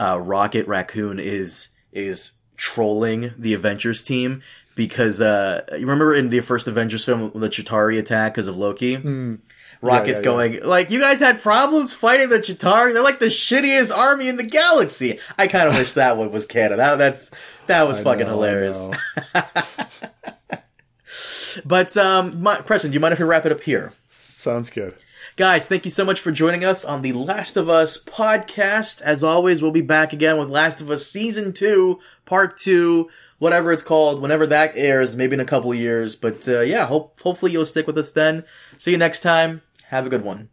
uh, 0.00 0.20
Rocket 0.20 0.66
Raccoon 0.66 1.18
is 1.18 1.68
is 1.92 2.32
trolling 2.56 3.32
the 3.38 3.54
Avengers 3.54 4.02
team 4.02 4.42
because 4.76 5.20
uh, 5.20 5.62
you 5.72 5.80
remember 5.80 6.14
in 6.14 6.28
the 6.28 6.40
first 6.40 6.66
Avengers 6.68 7.04
film 7.04 7.32
the 7.34 7.48
Chitauri 7.48 7.98
attack 7.98 8.34
because 8.34 8.48
of 8.48 8.56
Loki. 8.56 8.94
Rocket's 8.96 9.04
Hmm. 9.04 9.34
yeah, 9.82 10.06
yeah. 10.06 10.22
going 10.22 10.62
like, 10.64 10.90
you 10.90 11.00
guys 11.00 11.20
had 11.20 11.40
problems 11.42 11.92
fighting 11.92 12.28
the 12.28 12.38
Chitauri. 12.38 12.92
They're 12.92 13.02
like 13.02 13.18
the 13.18 13.26
shittiest 13.26 13.96
army 13.96 14.28
in 14.28 14.36
the 14.36 14.44
galaxy. 14.44 15.18
I 15.38 15.46
kind 15.48 15.68
of 15.68 15.76
wish 15.76 15.92
that 15.92 16.16
one 16.16 16.30
was 16.30 16.46
canon. 16.46 16.78
That 16.78 16.96
that's 16.96 17.30
that 17.66 17.86
was 17.86 18.00
I 18.00 18.04
fucking 18.04 18.26
know, 18.26 18.32
hilarious. 18.32 18.88
But 21.64 21.96
um, 21.96 22.42
my, 22.42 22.56
Preston, 22.56 22.90
do 22.90 22.94
you 22.94 23.00
mind 23.00 23.12
if 23.12 23.18
we 23.20 23.24
wrap 23.24 23.46
it 23.46 23.52
up 23.52 23.60
here? 23.60 23.92
Sounds 24.08 24.70
good. 24.70 24.94
Guys, 25.36 25.66
thank 25.68 25.84
you 25.84 25.90
so 25.90 26.04
much 26.04 26.20
for 26.20 26.30
joining 26.30 26.62
us 26.62 26.84
on 26.84 27.02
the 27.02 27.12
Last 27.12 27.56
of 27.56 27.68
Us 27.68 27.98
podcast. 27.98 29.02
As 29.02 29.24
always, 29.24 29.60
we'll 29.60 29.72
be 29.72 29.80
back 29.80 30.12
again 30.12 30.38
with 30.38 30.48
Last 30.48 30.80
of 30.80 30.92
Us 30.92 31.10
Season 31.10 31.52
2, 31.52 31.98
Part 32.24 32.56
2, 32.56 33.10
whatever 33.40 33.72
it's 33.72 33.82
called, 33.82 34.22
whenever 34.22 34.46
that 34.46 34.74
airs, 34.76 35.16
maybe 35.16 35.34
in 35.34 35.40
a 35.40 35.44
couple 35.44 35.74
years. 35.74 36.14
But 36.14 36.46
uh, 36.46 36.60
yeah, 36.60 36.86
hope, 36.86 37.18
hopefully 37.20 37.50
you'll 37.50 37.66
stick 37.66 37.88
with 37.88 37.98
us 37.98 38.12
then. 38.12 38.44
See 38.78 38.92
you 38.92 38.96
next 38.96 39.24
time. 39.24 39.62
Have 39.88 40.06
a 40.06 40.08
good 40.08 40.22
one. 40.22 40.50